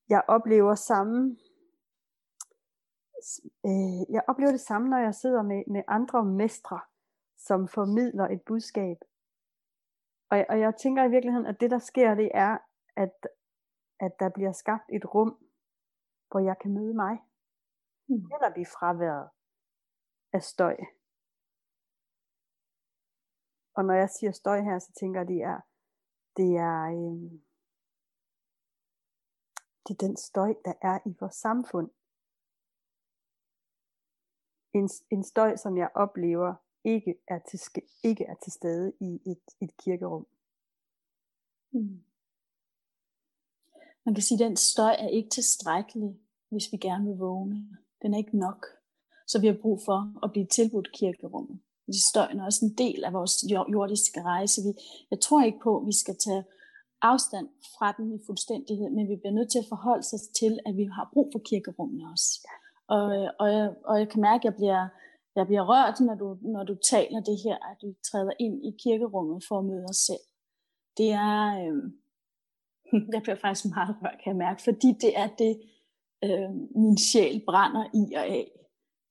Jeg 0.09 0.23
oplever 0.27 0.75
samme, 0.75 1.37
øh, 3.65 4.13
jeg 4.13 4.23
oplever 4.27 4.51
det 4.51 4.61
samme, 4.61 4.89
når 4.89 4.97
jeg 4.97 5.15
sidder 5.15 5.41
med, 5.41 5.63
med 5.67 5.83
andre 5.87 6.25
mestre, 6.25 6.79
som 7.47 7.67
formidler 7.67 8.27
et 8.27 8.41
budskab. 8.49 8.97
Og, 10.31 10.45
og 10.49 10.59
jeg 10.59 10.75
tænker 10.75 11.03
i 11.03 11.09
virkeligheden, 11.09 11.47
at 11.47 11.59
det 11.61 11.71
der 11.71 11.79
sker, 11.79 12.15
det 12.15 12.31
er, 12.33 12.57
at, 12.95 13.13
at 13.99 14.13
der 14.19 14.29
bliver 14.29 14.51
skabt 14.51 14.87
et 14.97 15.05
rum, 15.13 15.31
hvor 16.29 16.39
jeg 16.39 16.55
kan 16.61 16.73
møde 16.73 16.93
mig. 16.93 17.15
Mm. 18.09 18.25
Eller 18.33 18.51
blive 18.53 18.65
fraværet 18.65 19.29
af 20.33 20.43
støj. 20.43 20.77
Og 23.75 23.85
når 23.85 23.93
jeg 23.93 24.09
siger 24.09 24.31
støj 24.31 24.59
her, 24.61 24.79
så 24.79 24.91
tænker 24.99 25.19
jeg, 25.19 25.27
det 25.27 25.41
er, 25.51 25.59
det 26.37 26.49
er, 26.69 26.79
øh, 26.97 27.31
det 29.83 29.91
er 29.93 30.07
den 30.07 30.17
støj, 30.17 30.53
der 30.65 30.73
er 30.81 30.99
i 31.09 31.11
vores 31.19 31.35
samfund. 31.35 31.89
En, 34.73 34.89
en 35.11 35.23
støj, 35.23 35.55
som 35.55 35.77
jeg 35.77 35.89
oplever 35.95 36.55
ikke 36.83 37.15
er 37.27 37.39
til, 37.39 37.59
ikke 38.03 38.23
er 38.23 38.35
til 38.43 38.51
stede 38.51 38.93
i 38.99 39.21
et, 39.25 39.43
et 39.61 39.77
kirkerum. 39.77 40.27
Mm. 41.71 42.03
Man 44.05 44.15
kan 44.15 44.23
sige, 44.23 44.43
at 44.43 44.49
den 44.49 44.57
støj 44.57 44.95
er 44.99 45.07
ikke 45.07 45.29
tilstrækkelig, 45.29 46.19
hvis 46.49 46.71
vi 46.71 46.77
gerne 46.77 47.05
vil 47.05 47.17
vågne. 47.17 47.77
Den 48.01 48.13
er 48.13 48.17
ikke 48.17 48.37
nok. 48.37 48.65
Så 49.27 49.41
vi 49.41 49.47
har 49.47 49.57
brug 49.61 49.81
for 49.85 50.25
at 50.25 50.31
blive 50.31 50.45
tilbudt 50.45 50.91
kirkerummet. 50.93 51.59
Fordi 51.85 51.97
støjen 52.09 52.39
er 52.39 52.45
også 52.45 52.65
en 52.65 52.73
del 52.77 53.03
af 53.03 53.13
vores 53.13 53.43
jordiske 53.73 54.21
rejse. 54.21 54.61
Vi, 54.61 54.73
jeg 55.11 55.19
tror 55.19 55.43
ikke 55.43 55.59
på, 55.63 55.79
at 55.79 55.87
vi 55.87 55.93
skal 55.93 56.17
tage 56.17 56.43
afstand 57.01 57.49
fra 57.77 57.91
den 57.97 58.15
i 58.15 58.19
fuldstændighed, 58.25 58.89
men 58.89 59.09
vi 59.09 59.15
bliver 59.15 59.33
nødt 59.33 59.51
til 59.51 59.59
at 59.59 59.65
forholde 59.69 59.99
os 59.99 60.27
til, 60.39 60.59
at 60.65 60.77
vi 60.77 60.83
har 60.83 61.09
brug 61.13 61.29
for 61.33 61.39
kirkerummene 61.39 62.11
også. 62.11 62.47
Og, 62.87 63.03
og, 63.39 63.53
jeg, 63.53 63.75
og 63.85 63.99
jeg 63.99 64.09
kan 64.09 64.21
mærke, 64.21 64.41
at 64.41 64.45
jeg 64.45 64.55
bliver, 64.55 64.87
jeg 65.35 65.45
bliver 65.47 65.65
rørt, 65.71 65.99
når 65.99 66.15
du, 66.15 66.37
når 66.41 66.63
du 66.63 66.75
taler 66.75 67.21
det 67.21 67.37
her, 67.43 67.55
at 67.71 67.77
du 67.81 67.93
træder 68.11 68.31
ind 68.39 68.65
i 68.65 68.71
kirkerummet 68.83 69.43
for 69.47 69.59
at 69.59 69.65
møde 69.65 69.85
os 69.89 69.97
selv. 69.97 70.25
Det 70.97 71.11
er, 71.11 71.39
øh, 71.63 71.83
jeg 73.13 73.21
bliver 73.21 73.35
faktisk 73.35 73.65
meget 73.75 73.95
rørt, 74.01 74.19
kan 74.23 74.29
jeg 74.31 74.35
mærke, 74.35 74.61
fordi 74.63 74.89
det 75.01 75.17
er 75.17 75.27
det, 75.27 75.61
øh, 76.23 76.49
min 76.75 76.97
sjæl 76.97 77.43
brænder 77.45 77.85
i 77.93 78.13
og 78.13 78.25
af. 78.25 78.51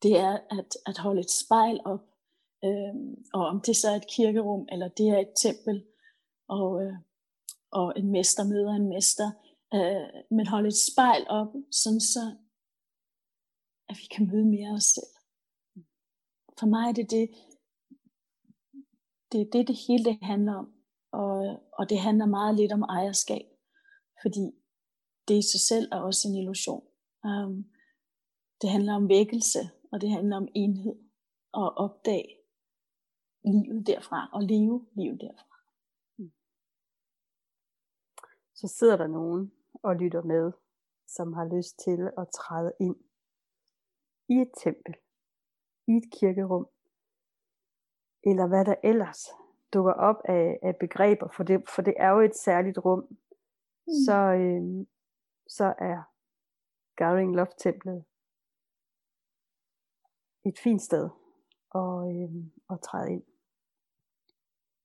Det 0.02 0.18
er 0.18 0.38
at, 0.58 0.70
at 0.86 0.98
holde 0.98 1.20
et 1.20 1.30
spejl 1.30 1.80
op, 1.84 2.04
øh, 2.64 2.94
og 3.34 3.46
om 3.46 3.60
det 3.60 3.76
så 3.76 3.90
er 3.90 3.96
et 3.96 4.10
kirkerum, 4.16 4.66
eller 4.72 4.88
det 4.88 5.08
er 5.08 5.18
et 5.18 5.32
tempel, 5.36 5.84
og, 6.48 6.82
øh, 6.84 6.94
og 7.70 7.92
en 7.96 8.10
mester 8.10 8.44
møder 8.44 8.72
en 8.72 8.88
mester, 8.88 9.30
øh, 9.74 10.22
men 10.30 10.46
holde 10.46 10.68
et 10.68 10.82
spejl 10.92 11.26
op, 11.28 11.52
sådan 11.70 12.00
så, 12.00 12.36
at 13.88 13.96
vi 13.96 14.06
kan 14.14 14.26
møde 14.32 14.44
mere 14.44 14.70
os 14.70 14.84
selv. 14.84 15.21
For 16.62 16.68
mig 16.68 16.88
er 16.88 16.92
det 16.92 17.10
det, 17.10 17.24
det 19.32 19.40
er 19.40 19.50
det, 19.52 19.68
det 19.68 19.76
hele 19.86 20.04
det 20.04 20.18
handler 20.22 20.54
om. 20.54 20.74
Og, 21.12 21.62
og 21.78 21.90
det 21.90 21.98
handler 21.98 22.26
meget 22.26 22.54
lidt 22.54 22.72
om 22.72 22.82
ejerskab. 22.82 23.46
Fordi 24.22 24.44
det 25.28 25.34
i 25.34 25.42
sig 25.52 25.60
selv 25.60 25.88
er 25.92 26.00
også 26.00 26.28
en 26.28 26.34
illusion. 26.34 26.84
Um, 27.24 27.54
det 28.60 28.70
handler 28.70 28.94
om 28.94 29.08
vækkelse, 29.08 29.58
og 29.92 30.00
det 30.00 30.10
handler 30.10 30.36
om 30.36 30.48
enhed. 30.54 30.96
Og 31.52 31.68
opdage 31.84 32.30
livet 33.44 33.86
derfra, 33.86 34.30
og 34.32 34.42
leve 34.42 34.86
livet 34.92 35.20
derfra. 35.20 35.56
Mm. 36.18 36.32
Så 38.54 38.66
sidder 38.78 38.96
der 38.96 39.06
nogen 39.06 39.52
og 39.82 39.96
lytter 39.96 40.22
med, 40.22 40.52
som 41.06 41.32
har 41.32 41.56
lyst 41.56 41.74
til 41.84 42.00
at 42.20 42.26
træde 42.38 42.72
ind 42.80 42.96
i 44.28 44.34
et 44.34 44.52
tempel, 44.64 44.94
i 45.88 45.92
et 45.92 46.10
kirkerum, 46.20 46.66
eller 48.24 48.46
hvad 48.46 48.64
der 48.64 48.74
ellers 48.84 49.30
dukker 49.72 49.92
op 49.92 50.16
af, 50.24 50.58
af 50.62 50.76
begreber, 50.76 51.28
for 51.36 51.42
det, 51.42 51.68
for 51.68 51.82
det 51.82 51.94
er 51.96 52.10
jo 52.10 52.20
et 52.20 52.36
særligt 52.36 52.78
rum, 52.78 53.06
mm. 53.86 53.92
så, 54.06 54.14
øh, 54.14 54.86
så 55.48 55.74
er 55.78 56.02
Gathering 56.96 57.36
Love 57.36 57.52
Templet 57.58 58.04
et 60.44 60.58
fint 60.58 60.82
sted 60.82 61.08
at, 61.74 62.16
øh, 62.16 62.44
at 62.70 62.80
træde 62.80 63.12
ind. 63.12 63.22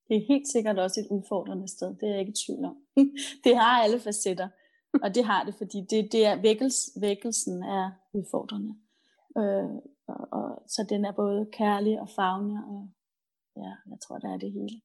Det 0.07 0.17
er 0.17 0.27
helt 0.27 0.47
sikkert 0.47 0.79
også 0.79 0.99
et 0.99 1.07
udfordrende 1.11 1.67
sted, 1.67 1.95
det 1.95 2.03
er 2.03 2.11
jeg 2.11 2.19
ikke 2.19 2.29
i 2.29 2.45
tvivl 2.45 2.65
om. 2.65 2.77
det 3.43 3.57
har 3.57 3.83
alle 3.83 3.99
facetter, 3.99 4.49
og 5.03 5.15
det 5.15 5.25
har 5.25 5.43
det, 5.43 5.55
fordi 5.55 5.77
det, 5.89 6.11
det 6.11 6.25
er 6.25 6.41
vækkels, 6.41 6.89
vækkelsen 7.01 7.63
er 7.63 7.91
udfordrende. 8.13 8.75
Øh, 9.37 9.81
og, 10.07 10.27
og, 10.31 10.63
så 10.67 10.85
den 10.89 11.05
er 11.05 11.11
både 11.11 11.49
kærlig 11.51 12.01
og 12.01 12.09
fagne, 12.09 12.65
og 12.67 12.89
ja, 13.55 13.71
jeg 13.91 13.99
tror, 14.03 14.17
der 14.17 14.33
er 14.33 14.37
det 14.37 14.51
hele. 14.51 14.81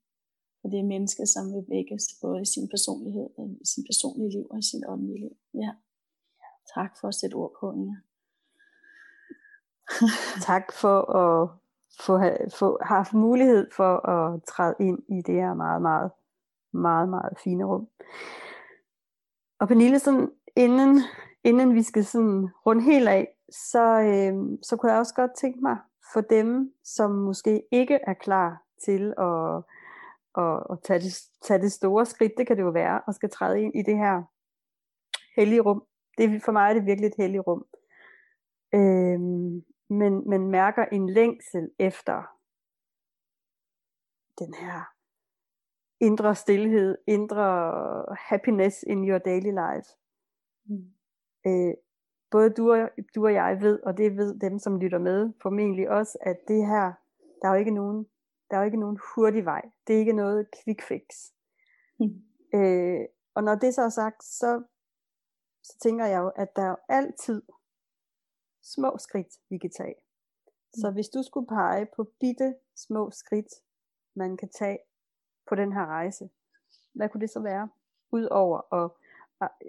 Og 0.65 0.71
det 0.71 0.79
er 0.79 0.93
mennesker, 0.95 1.25
som 1.25 1.45
vil 1.55 1.65
vækkes 1.69 2.05
både 2.23 2.43
i 2.43 2.45
sin 2.55 2.69
personlighed, 2.69 3.29
øh, 3.39 3.51
i 3.65 3.67
sin 3.73 3.85
personlige 3.89 4.31
liv 4.37 4.47
og 4.51 4.59
i 4.59 4.69
sin 4.71 4.83
åndelige 4.89 5.21
liv. 5.21 5.37
Ja. 5.55 5.71
Tak 6.75 6.93
for 7.01 7.09
at 7.09 7.15
sætte 7.15 7.35
ord 7.35 7.53
på, 7.61 7.73
Inger. 7.73 7.97
tak 10.51 10.73
for 10.73 10.97
at 11.23 11.49
få, 12.01 12.13
få 12.59 12.79
haft 12.83 13.13
mulighed 13.15 13.71
for 13.77 14.09
at 14.09 14.43
træde 14.45 14.75
ind 14.81 14.99
i 15.09 15.23
det 15.27 15.35
her 15.35 15.55
meget, 15.55 15.83
meget, 15.83 16.11
meget, 16.73 17.09
meget 17.09 17.39
fine 17.45 17.65
rum. 17.65 17.89
Og 19.61 19.69
Pernille, 19.69 19.99
sådan, 19.99 20.31
inden, 20.57 21.03
inden 21.45 21.75
vi 21.75 21.83
skal 21.83 22.05
sådan 22.05 22.49
runde 22.67 22.83
helt 22.83 23.09
af, 23.09 23.29
så, 23.53 24.01
øh, 24.01 24.59
så 24.63 24.77
kunne 24.77 24.93
jeg 24.93 25.01
også 25.01 25.15
godt 25.15 25.31
tænke 25.37 25.61
mig 25.61 25.77
for 26.13 26.21
dem, 26.21 26.75
som 26.85 27.11
måske 27.11 27.63
ikke 27.73 27.95
er 27.95 28.15
klar 28.15 28.63
til 28.85 29.15
at, 29.19 29.63
at, 30.43 30.67
at 30.71 30.79
tage, 30.83 31.01
det, 31.01 31.13
tage 31.43 31.63
det 31.63 31.73
store 31.73 32.07
skridt, 32.07 32.33
det 32.39 32.47
kan 32.47 32.57
det 32.57 32.63
jo 32.63 32.71
være, 32.71 33.01
og 33.07 33.15
skal 33.15 33.31
træde 33.31 33.63
ind 33.63 33.77
i 33.77 33.83
det 33.83 33.97
her 33.97 34.23
hellige 35.37 35.61
rum. 35.61 35.87
Det, 36.19 36.43
for 36.43 36.53
mig 36.53 36.71
er 36.71 36.75
det 36.75 36.87
virkelig 36.87 37.09
et 37.09 37.15
helligt 37.19 37.47
rum. 37.47 37.65
Øh, 38.75 39.21
men, 39.99 40.29
men 40.31 40.51
mærker 40.51 40.85
en 40.85 41.09
længsel 41.09 41.71
efter 41.79 42.23
den 44.39 44.55
her 44.55 44.93
indre 46.01 46.35
stillhed, 46.35 46.99
indre 47.07 47.45
happiness 48.19 48.83
in 48.83 49.09
your 49.09 49.19
daily 49.19 49.53
life. 49.65 49.89
Mm. 50.65 50.93
Øh, 51.47 51.75
både 52.33 52.51
du 52.51 52.73
og, 52.73 52.91
du 53.15 53.25
og 53.27 53.35
jeg 53.35 53.59
ved, 53.61 53.83
og 53.83 53.97
det 53.97 54.17
ved 54.17 54.39
dem, 54.39 54.59
som 54.59 54.79
lytter 54.79 54.99
med, 54.99 55.33
formentlig 55.43 55.91
også, 55.91 56.19
at 56.21 56.37
det 56.49 56.67
her, 56.67 56.93
der 57.43 57.49
er 57.49 57.53
jo 57.53 57.59
ikke 57.59 57.75
nogen, 57.75 58.07
der 58.51 58.57
er 58.57 58.61
jo 58.61 58.65
ikke 58.65 58.81
nogen 58.81 58.99
hurtig 59.15 59.45
vej. 59.45 59.71
Det 59.87 59.95
er 59.95 59.99
ikke 59.99 60.13
noget 60.13 60.49
quick 60.65 60.83
fix. 60.83 61.33
Mm. 62.01 62.23
Øh, 62.55 63.01
og 63.35 63.45
når 63.45 63.55
det 63.55 63.75
så 63.75 63.83
er 63.83 63.89
sagt, 63.89 64.25
så, 64.25 64.63
så 65.63 65.79
tænker 65.83 66.07
jeg 66.07 66.19
jo, 66.19 66.29
at 66.29 66.57
der 66.57 66.63
er 66.63 66.69
jo 66.69 66.77
altid 66.89 67.43
små 68.63 68.99
skridt, 68.99 69.29
vi 69.51 69.59
kan 69.59 69.71
tage. 69.71 69.95
Så 70.75 70.91
hvis 70.91 71.09
du 71.09 71.23
skulle 71.23 71.47
pege 71.47 71.87
på 71.97 72.05
bitte 72.21 72.55
små 72.77 73.11
skridt, 73.11 73.53
man 74.15 74.37
kan 74.37 74.49
tage 74.49 74.79
på 75.49 75.55
den 75.55 75.73
her 75.73 75.87
rejse, 75.87 76.31
hvad 76.93 77.09
kunne 77.09 77.21
det 77.21 77.31
så 77.31 77.41
være? 77.41 77.69
Udover 78.13 78.75
at 78.75 78.91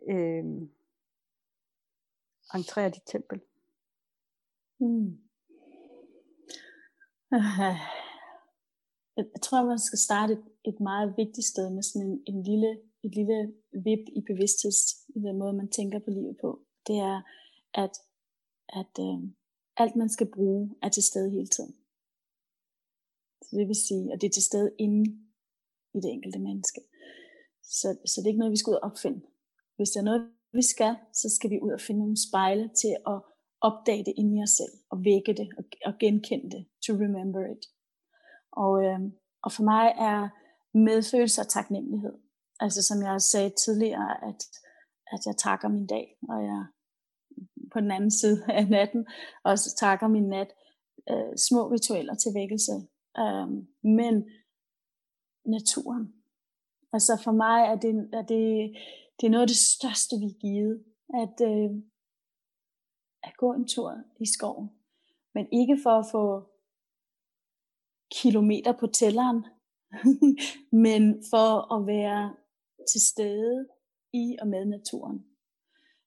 øh, 0.08 0.46
entrere 2.54 2.90
dit 2.90 3.06
tempel. 3.06 3.42
Hmm. 4.80 5.20
Jeg 9.18 9.42
tror, 9.42 9.66
man 9.66 9.80
skal 9.80 10.00
starte 10.00 10.34
et, 10.34 10.44
et 10.66 10.80
meget 10.80 11.14
vigtigt 11.18 11.48
sted 11.48 11.70
med 11.70 11.84
sådan 11.84 12.08
en, 12.08 12.24
en 12.28 12.44
lille, 12.44 12.72
et 13.04 13.16
lille 13.16 13.54
vip 13.86 14.06
i 14.18 14.22
bevidstheds, 14.28 14.82
i 15.16 15.20
den 15.20 15.38
måde, 15.38 15.54
man 15.54 15.70
tænker 15.70 16.00
på 16.00 16.10
livet 16.10 16.38
på. 16.42 16.50
Det 16.88 16.98
er, 16.98 17.22
at, 17.74 17.94
at 18.70 18.94
øh, 19.00 19.20
alt 19.78 19.96
man 19.96 20.10
skal 20.10 20.32
bruge 20.36 20.76
er 20.82 20.90
til 20.90 21.04
stede 21.04 21.30
hele 21.30 21.48
tiden. 21.48 21.76
Så 23.42 23.56
det 23.58 23.68
vil 23.68 23.86
sige, 23.88 24.14
at 24.14 24.22
det 24.22 24.28
er 24.28 24.32
til 24.32 24.44
stede 24.44 24.72
inde 24.80 25.04
i 25.96 26.00
det 26.04 26.12
enkelte 26.12 26.40
menneske. 26.40 26.82
Så, 27.64 27.98
så 28.06 28.16
det 28.18 28.26
er 28.26 28.32
ikke 28.32 28.40
noget, 28.40 28.52
vi 28.52 28.58
skal 28.58 28.72
ud 28.72 28.76
og 28.76 28.90
opfinde. 28.90 29.22
Hvis 29.76 29.90
der 29.90 30.00
er 30.00 30.04
noget, 30.04 30.32
vi 30.54 30.62
skal, 30.62 30.96
så 31.14 31.28
skal 31.36 31.50
vi 31.50 31.60
ud 31.62 31.72
og 31.72 31.82
finde 31.82 32.00
nogle 32.00 32.18
spejle 32.30 32.70
til 32.82 32.94
at 33.08 33.22
opdage 33.62 34.06
det 34.06 34.14
inde 34.18 34.40
i 34.40 34.44
os 34.44 34.50
selv, 34.50 34.76
og 34.92 34.98
vække 35.04 35.34
det, 35.34 35.48
og, 35.58 35.64
og 35.86 35.94
genkende 36.00 36.52
det, 36.56 36.66
to 36.86 36.94
remember 36.94 37.42
it. 37.54 37.64
Og, 38.52 38.84
øh, 38.88 39.00
og 39.44 39.52
for 39.52 39.64
mig 39.64 39.86
er 40.10 40.20
medfølelse 40.78 41.42
og 41.42 41.48
taknemmelighed, 41.48 42.14
altså 42.60 42.82
som 42.84 43.02
jeg 43.02 43.22
sagde 43.22 43.52
tidligere, 43.64 44.28
at, 44.30 44.42
at 45.14 45.22
jeg 45.26 45.36
takker 45.38 45.68
min 45.68 45.88
dag, 45.88 46.18
og 46.30 46.44
jeg 46.44 46.66
på 47.74 47.80
den 47.80 47.92
anden 47.92 48.12
side 48.12 48.46
af 48.60 48.68
natten, 48.68 49.08
og 49.44 49.60
så 49.60 49.76
takker 49.76 50.08
min 50.08 50.30
nat, 50.30 50.50
øh, 51.10 51.38
små 51.48 51.62
ritualer 51.72 52.16
til 52.16 52.32
vækkelse. 52.36 52.74
Øh, 53.22 53.48
men 54.00 54.16
naturen. 55.46 56.14
Altså 56.94 57.22
for 57.24 57.32
mig 57.32 57.60
er 57.72 57.76
det, 57.76 58.10
er 58.14 58.22
det, 58.22 58.76
det 59.20 59.28
er 59.28 59.32
noget 59.32 59.42
af 59.42 59.48
det 59.48 59.58
største, 59.58 60.16
vi 60.20 60.26
er 60.26 60.40
givet, 60.40 60.84
at, 61.24 61.48
øh, 61.52 61.72
at 63.24 63.38
gå 63.38 63.54
en 63.54 63.68
tur 63.68 63.98
i 64.20 64.26
skoven. 64.26 64.70
Men 65.34 65.48
ikke 65.52 65.78
for 65.84 66.00
at 66.00 66.06
få 66.12 66.44
kilometer 68.12 68.72
på 68.72 68.88
tælleren, 68.88 69.46
men 70.86 71.24
for 71.30 71.74
at 71.76 71.88
være 71.88 72.36
til 72.92 73.02
stede 73.02 73.68
i 74.14 74.38
og 74.42 74.48
med 74.48 74.66
naturen 74.66 75.26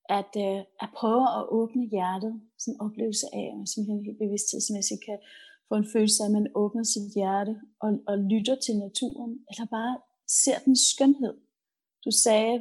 at, 0.09 0.33
øh, 0.47 0.61
at 0.85 0.91
prøve 0.97 1.25
at 1.39 1.43
åbne 1.49 1.85
hjertet, 1.89 2.41
sådan 2.59 2.75
en 2.75 2.81
oplevelse 2.81 3.27
af, 3.33 3.45
at 3.51 3.57
man 3.59 3.67
simpelthen 3.67 4.05
helt 4.05 4.19
bevidsthedsmæssigt 4.19 5.05
kan 5.05 5.19
få 5.69 5.75
en 5.75 5.91
følelse 5.95 6.23
af, 6.23 6.27
at 6.27 6.33
man 6.33 6.47
åbner 6.55 6.83
sit 6.83 7.15
hjerte 7.15 7.55
og, 7.81 7.91
og 8.11 8.19
lytter 8.19 8.57
til 8.65 8.75
naturen, 8.79 9.33
eller 9.51 9.67
bare 9.77 9.95
ser 10.43 10.59
den 10.67 10.77
skønhed. 10.77 11.35
Du 12.07 12.11
sagde 12.25 12.55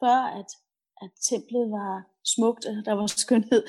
før, 0.00 0.18
at, 0.40 0.50
at 1.02 1.10
templet 1.30 1.70
var 1.70 1.94
smukt, 2.34 2.64
og 2.66 2.72
der 2.88 2.92
var 2.92 3.06
skønhed. 3.06 3.62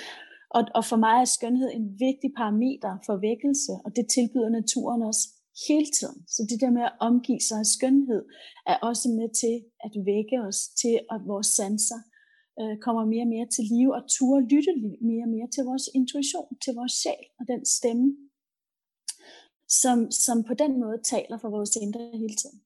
Og, 0.57 0.61
og 0.77 0.83
for 0.85 0.97
mig 1.05 1.15
er 1.21 1.25
skønhed 1.37 1.69
en 1.71 1.87
vigtig 2.05 2.29
parameter 2.37 2.91
for 3.05 3.15
vækkelse, 3.29 3.73
og 3.85 3.89
det 3.95 4.05
tilbyder 4.15 4.49
naturen 4.49 5.01
også 5.09 5.23
hele 5.67 5.89
tiden. 5.97 6.19
Så 6.27 6.41
det 6.49 6.61
der 6.63 6.71
med 6.77 6.83
at 6.89 6.95
omgive 6.99 7.41
sig 7.47 7.59
af 7.59 7.69
skønhed, 7.75 8.21
er 8.71 8.77
også 8.89 9.07
med 9.19 9.29
til 9.41 9.55
at 9.85 9.91
vække 10.11 10.37
os 10.47 10.59
til 10.81 10.95
at 11.13 11.19
vores 11.31 11.49
sanser 11.59 12.01
øh, 12.59 12.75
kommer 12.85 13.03
mere 13.13 13.25
og 13.27 13.33
mere 13.35 13.47
til 13.55 13.63
live 13.71 13.95
og 13.97 14.03
turde 14.15 14.47
lytte 14.53 14.73
mere 15.09 15.25
og 15.27 15.31
mere 15.35 15.49
til 15.55 15.63
vores 15.69 15.85
intuition, 15.99 16.49
til 16.63 16.73
vores 16.79 16.93
sjæl 17.01 17.25
og 17.39 17.43
den 17.51 17.61
stemme, 17.77 18.07
som, 19.81 19.97
som 20.25 20.37
på 20.49 20.53
den 20.53 20.79
måde 20.83 20.99
taler 21.13 21.37
for 21.37 21.49
vores 21.49 21.75
indre 21.75 22.03
hele 22.23 22.35
tiden. 22.41 22.59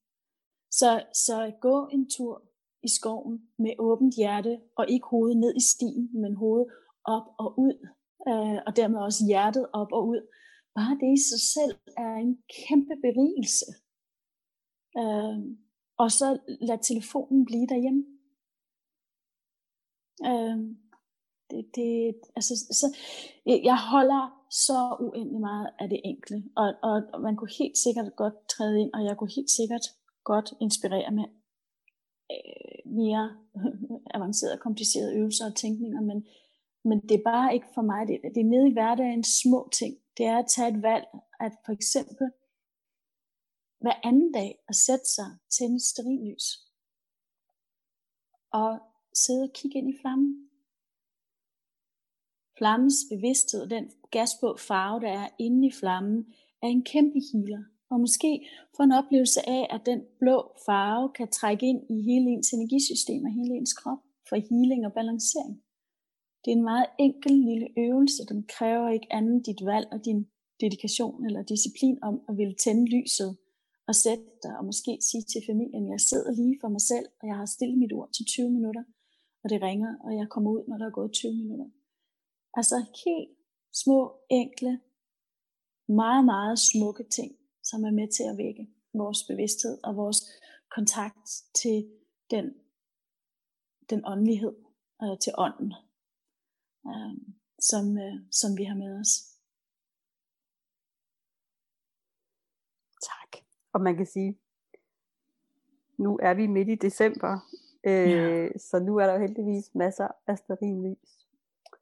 Så, 0.79 1.05
så 1.25 1.53
gå 1.61 1.87
en 1.87 2.09
tur 2.09 2.35
i 2.83 2.89
skoven 2.97 3.35
med 3.57 3.73
åbent 3.79 4.15
hjerte, 4.15 4.53
og 4.77 4.85
ikke 4.89 5.07
hovedet 5.07 5.37
ned 5.37 5.55
i 5.55 5.63
stien, 5.73 6.21
men 6.21 6.35
hovedet 6.35 6.67
op 7.05 7.27
og 7.39 7.59
ud, 7.59 7.75
øh, 8.29 8.59
og 8.67 8.71
dermed 8.75 8.99
også 8.99 9.25
hjertet 9.25 9.65
op 9.73 9.91
og 9.91 10.07
ud. 10.07 10.21
Bare 10.75 10.93
det 11.01 11.09
i 11.17 11.21
sig 11.29 11.41
selv 11.55 11.77
er 11.97 12.15
en 12.25 12.33
kæmpe 12.57 12.95
berigelse. 13.05 13.69
Øh, 15.01 15.37
og 15.97 16.11
så 16.19 16.27
lad 16.67 16.79
telefonen 16.83 17.45
blive 17.45 17.67
derhjemme. 17.73 18.03
Øh, 20.29 20.57
det, 21.49 21.61
det, 21.75 22.15
altså, 22.37 22.53
så, 22.79 22.87
jeg 23.69 23.77
holder 23.93 24.23
så 24.67 24.79
uendelig 25.05 25.41
meget 25.41 25.69
af 25.79 25.89
det 25.89 26.01
enkle, 26.03 26.43
og, 26.55 26.67
og, 26.83 26.95
og 27.13 27.21
man 27.21 27.35
kunne 27.35 27.55
helt 27.59 27.77
sikkert 27.77 28.15
godt 28.15 28.37
træde 28.53 28.81
ind, 28.81 28.93
og 28.93 29.03
jeg 29.07 29.17
kunne 29.17 29.35
helt 29.39 29.53
sikkert 29.59 29.85
godt 30.23 30.53
inspirere 30.61 31.11
med 31.11 31.23
øh, 32.31 32.91
mere 32.91 33.37
avancerede, 34.15 34.57
komplicerede 34.57 35.15
øvelser 35.15 35.45
og 35.45 35.55
tænkninger, 35.55 36.01
men, 36.01 36.27
men 36.83 37.01
det 37.01 37.15
er 37.19 37.23
bare 37.23 37.53
ikke 37.53 37.67
for 37.73 37.81
mig, 37.81 38.07
det, 38.07 38.19
det 38.35 38.41
er 38.41 38.51
nede 38.53 38.69
i 38.69 38.73
hverdagen 38.73 39.23
små 39.23 39.69
ting. 39.79 39.97
Det 40.17 40.25
er 40.25 40.37
at 40.37 40.47
tage 40.55 40.69
et 40.75 40.81
valg, 40.81 41.05
at 41.39 41.51
for 41.65 41.71
eksempel 41.71 42.31
hver 43.83 43.99
anden 44.03 44.31
dag 44.31 44.59
at 44.69 44.75
sætte 44.75 45.05
sig, 45.05 45.29
til 45.49 45.65
et 45.65 46.19
lys, 46.25 46.45
og 48.51 48.79
sidde 49.13 49.43
og 49.43 49.53
kigge 49.53 49.77
ind 49.77 49.89
i 49.89 49.97
flammen. 50.01 50.49
Flammens 52.57 52.95
bevidsthed 53.11 53.61
og 53.61 53.69
den 53.69 53.91
gasblå 54.11 54.57
farve, 54.57 54.99
der 54.99 55.11
er 55.11 55.29
inde 55.39 55.67
i 55.67 55.71
flammen, 55.71 56.33
er 56.61 56.67
en 56.67 56.83
kæmpe 56.83 57.19
healer. 57.31 57.63
Og 57.93 57.99
måske 57.99 58.31
få 58.75 58.83
en 58.83 58.91
oplevelse 58.91 59.49
af, 59.49 59.67
at 59.75 59.81
den 59.85 60.01
blå 60.19 60.37
farve 60.65 61.11
kan 61.17 61.27
trække 61.27 61.65
ind 61.71 61.81
i 61.95 61.97
hele 62.09 62.27
ens 62.29 62.53
energisystem 62.53 63.25
og 63.25 63.31
hele 63.31 63.53
ens 63.59 63.73
krop 63.73 64.01
for 64.29 64.35
healing 64.49 64.85
og 64.85 64.93
balancering. 64.93 65.53
Det 66.41 66.51
er 66.51 66.55
en 66.55 66.69
meget 66.71 66.85
enkel 66.99 67.31
lille 67.49 67.67
øvelse, 67.77 68.21
den 68.31 68.43
kræver 68.55 68.89
ikke 68.89 69.13
andet 69.19 69.45
dit 69.45 69.65
valg 69.65 69.87
og 69.91 70.05
din 70.05 70.27
dedikation 70.61 71.25
eller 71.25 71.43
disciplin 71.43 71.97
om 72.01 72.15
at 72.29 72.37
ville 72.37 72.55
tænde 72.63 72.85
lyset 72.95 73.37
og 73.87 73.95
sætte 73.95 74.25
dig 74.43 74.57
og 74.59 74.65
måske 74.65 74.97
sige 75.01 75.23
til 75.23 75.41
familien, 75.49 75.91
jeg 75.91 75.99
sidder 75.99 76.31
lige 76.31 76.57
for 76.61 76.69
mig 76.75 76.81
selv, 76.81 77.07
og 77.21 77.27
jeg 77.27 77.35
har 77.35 77.45
stillet 77.45 77.77
mit 77.77 77.93
ord 77.93 78.09
til 78.15 78.25
20 78.25 78.49
minutter, 78.49 78.83
og 79.43 79.49
det 79.49 79.61
ringer, 79.61 79.91
og 80.05 80.11
jeg 80.19 80.27
kommer 80.29 80.51
ud, 80.51 80.63
når 80.67 80.77
der 80.77 80.85
er 80.85 80.97
gået 80.99 81.11
20 81.11 81.33
minutter. 81.33 81.69
Altså 82.53 82.75
helt 83.05 83.29
små, 83.83 83.99
enkle, 84.29 84.79
meget, 85.87 86.25
meget 86.25 86.59
smukke 86.59 87.03
ting, 87.03 87.31
som 87.63 87.83
er 87.83 87.91
med 87.91 88.07
til 88.17 88.23
at 88.31 88.37
vække 88.37 88.67
vores 88.93 89.19
bevidsthed 89.29 89.77
og 89.83 89.95
vores 89.95 90.19
kontakt 90.75 91.27
til 91.61 91.77
den, 92.31 92.45
den 93.89 94.01
åndelighed, 94.05 94.55
øh, 95.03 95.19
til 95.23 95.33
ånden, 95.37 95.73
øh, 96.87 97.13
som, 97.69 97.97
øh, 97.97 98.15
som 98.31 98.57
vi 98.57 98.63
har 98.63 98.75
med 98.75 98.99
os. 99.01 99.13
Tak. 103.09 103.31
Og 103.73 103.81
man 103.81 103.95
kan 103.97 104.05
sige, 104.05 104.39
nu 105.97 106.19
er 106.21 106.33
vi 106.33 106.47
midt 106.47 106.69
i 106.69 106.75
december, 106.75 107.33
øh, 107.83 108.09
Ja. 108.11 108.47
så 108.57 108.79
nu 108.79 108.97
er 108.97 109.05
der 109.05 109.13
jo 109.13 109.19
heldigvis 109.19 109.75
masser 109.75 110.07
af 110.27 110.37
stearinlys. 110.37 111.27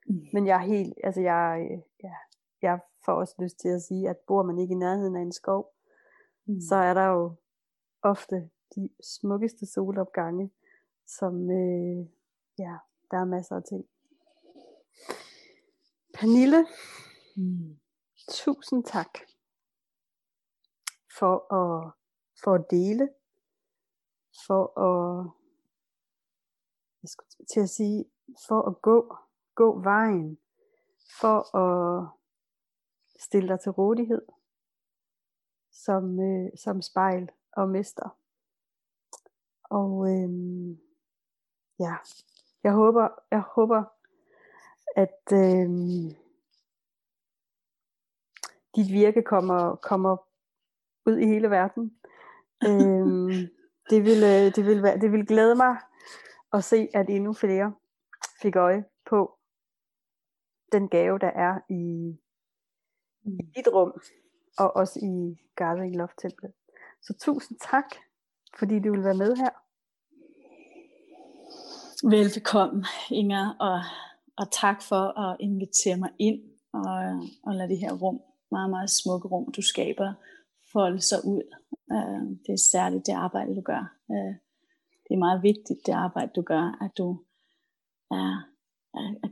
Mm. 0.08 0.26
Men 0.34 0.48
jeg 0.48 0.56
er 0.62 0.66
helt, 0.68 0.94
altså 1.04 1.22
jeg, 1.22 1.68
øh, 1.72 1.80
ja, 2.04 2.16
jeg 2.62 2.80
får 3.06 3.14
også 3.14 3.36
lyst 3.40 3.60
til 3.60 3.70
at 3.70 3.82
sige, 3.82 4.10
at 4.10 4.18
bor 4.28 4.44
man 4.44 4.60
ikke 4.60 4.72
i 4.72 4.78
nærheden 4.78 5.16
af 5.16 5.22
en 5.22 5.32
skov, 5.32 5.74
Mm. 6.46 6.62
så 6.70 6.76
er 6.76 6.94
der 6.94 7.06
jo 7.06 7.36
ofte 8.02 8.50
de 8.76 8.90
smukkeste 9.04 9.66
solopgange, 9.66 10.52
som, 11.08 11.52
øh, 11.52 12.06
ja, 12.60 12.78
der 13.12 13.18
er 13.18 13.26
masser 13.26 13.56
af 13.56 13.64
ting. 13.64 13.86
Pernille, 16.14 16.68
Mm. 17.36 17.80
tusind 18.30 18.84
tak 18.84 19.20
for 21.20 21.54
at, 21.54 21.92
for 22.44 22.54
at 22.54 22.66
dele, 22.70 23.10
for 24.48 24.80
at, 24.80 25.32
jeg 27.04 27.10
skulle 27.10 27.46
til 27.54 27.60
at 27.60 27.70
sige, 27.70 28.06
for 28.48 28.62
at 28.70 28.82
gå, 28.82 29.16
gå 29.56 29.82
vejen, 29.82 30.38
for 31.20 31.58
at 31.58 32.10
stille 33.22 33.48
dig 33.48 33.60
til 33.60 33.72
rådighed 33.72 34.22
som, 35.72 36.20
øh, 36.20 36.50
som 36.56 36.82
spejl 36.82 37.32
og 37.52 37.70
mester. 37.70 38.18
Og 39.64 40.10
øhm, 40.10 40.78
ja, 41.80 41.96
jeg 42.64 42.74
håber, 42.74 43.08
jeg 43.32 43.44
håber, 43.56 43.84
at 44.96 45.24
øhm, 45.34 46.16
dit 48.76 48.92
virke 48.92 49.22
kommer, 49.22 49.76
kommer 49.76 50.18
ud 51.06 51.18
i 51.18 51.26
hele 51.26 51.50
verden. 51.50 52.00
øhm, 52.64 53.30
det, 53.90 54.04
vil, 54.04 54.24
øh, 54.24 54.56
det, 54.56 54.66
vil 54.66 54.84
være, 54.84 55.00
det 55.00 55.12
vil 55.12 55.28
glæde 55.28 55.56
mig 55.56 55.78
at 56.54 56.64
se, 56.64 56.90
at 56.94 57.10
endnu 57.10 57.34
flere 57.34 57.74
fik 58.42 58.56
øje 58.56 58.86
på 59.06 59.38
den 60.72 60.90
gave, 60.90 61.20
der 61.20 61.28
er 61.28 61.60
i, 61.70 62.18
i 63.24 63.52
dit 63.56 63.68
rum, 63.74 64.02
og 64.58 64.76
også 64.76 65.00
i 65.00 65.40
Gathering 65.56 65.96
Love 65.96 66.16
Templet. 66.22 66.52
Så 67.02 67.14
tusind 67.20 67.58
tak, 67.72 67.96
fordi 68.60 68.80
du 68.80 68.92
vil 68.92 69.04
være 69.04 69.18
med 69.18 69.36
her. 69.36 69.50
Velbekomme, 72.10 72.86
Inger, 73.12 73.56
og, 73.60 73.82
og 74.38 74.52
tak 74.52 74.82
for 74.82 75.20
at 75.20 75.38
invitere 75.40 75.98
mig 75.98 76.10
ind 76.20 76.42
og, 76.74 76.94
og 77.44 77.56
lade 77.56 77.70
det 77.70 77.78
her 77.78 77.94
rum, 77.94 78.22
meget, 78.52 78.70
meget 78.70 78.90
smukke 78.90 79.28
rum, 79.28 79.52
du 79.52 79.62
skaber, 79.62 80.14
folde 80.72 81.02
sig 81.02 81.26
ud. 81.26 81.44
Uh, 81.92 82.38
det 82.46 82.54
er 82.54 82.68
særligt 82.72 83.08
det 83.08 83.14
arbejde, 83.14 83.56
du 83.56 83.62
gør. 83.62 83.98
Uh, 84.08 84.34
det 85.04 85.14
er 85.14 85.18
meget 85.18 85.44
vigtigt, 85.44 85.80
det 85.86 85.92
arbejde, 85.92 86.32
du 86.36 86.42
gør, 86.42 86.78
at 86.82 86.92
du 86.98 87.24
er 88.12 88.51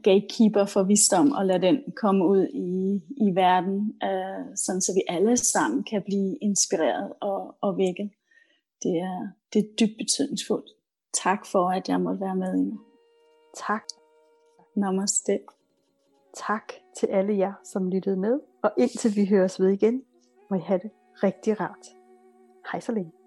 gatekeeper 0.04 0.66
for 0.66 0.84
visdom, 0.84 1.32
og 1.32 1.46
lade 1.46 1.62
den 1.62 1.84
komme 1.96 2.28
ud 2.28 2.48
i, 2.54 3.02
i 3.18 3.36
verden, 3.36 3.94
uh, 4.04 4.46
sådan 4.56 4.82
så 4.82 4.92
vi 4.94 5.02
alle 5.08 5.38
sammen 5.38 5.84
kan 5.84 6.02
blive 6.06 6.38
inspireret 6.42 7.14
og, 7.22 7.56
og 7.62 7.78
vækket. 7.78 8.10
Det 8.84 8.98
er, 8.98 9.28
det 9.54 9.60
er 9.60 9.70
dybt 9.80 9.98
betydningsfuldt. 9.98 10.70
Tak 11.14 11.46
for, 11.46 11.70
at 11.70 11.90
jeg 11.90 12.02
måtte 12.02 12.22
være 12.22 12.36
med, 12.36 12.56
Inger. 12.56 12.78
Tak. 13.68 13.84
Namaste. 14.76 15.40
Tak 16.36 16.74
til 16.98 17.08
alle 17.08 17.38
jer, 17.38 17.54
som 17.64 17.90
lyttede 17.90 18.18
med, 18.18 18.40
og 18.62 18.72
indtil 18.78 19.16
vi 19.16 19.26
høres 19.26 19.60
ved 19.60 19.70
igen, 19.70 20.04
må 20.50 20.58
I 20.58 20.60
have 20.60 20.80
det 20.84 20.92
rigtig 21.24 21.60
rart. 21.60 21.88
Hej 22.72 22.80
så 22.80 22.92
længe. 22.92 23.19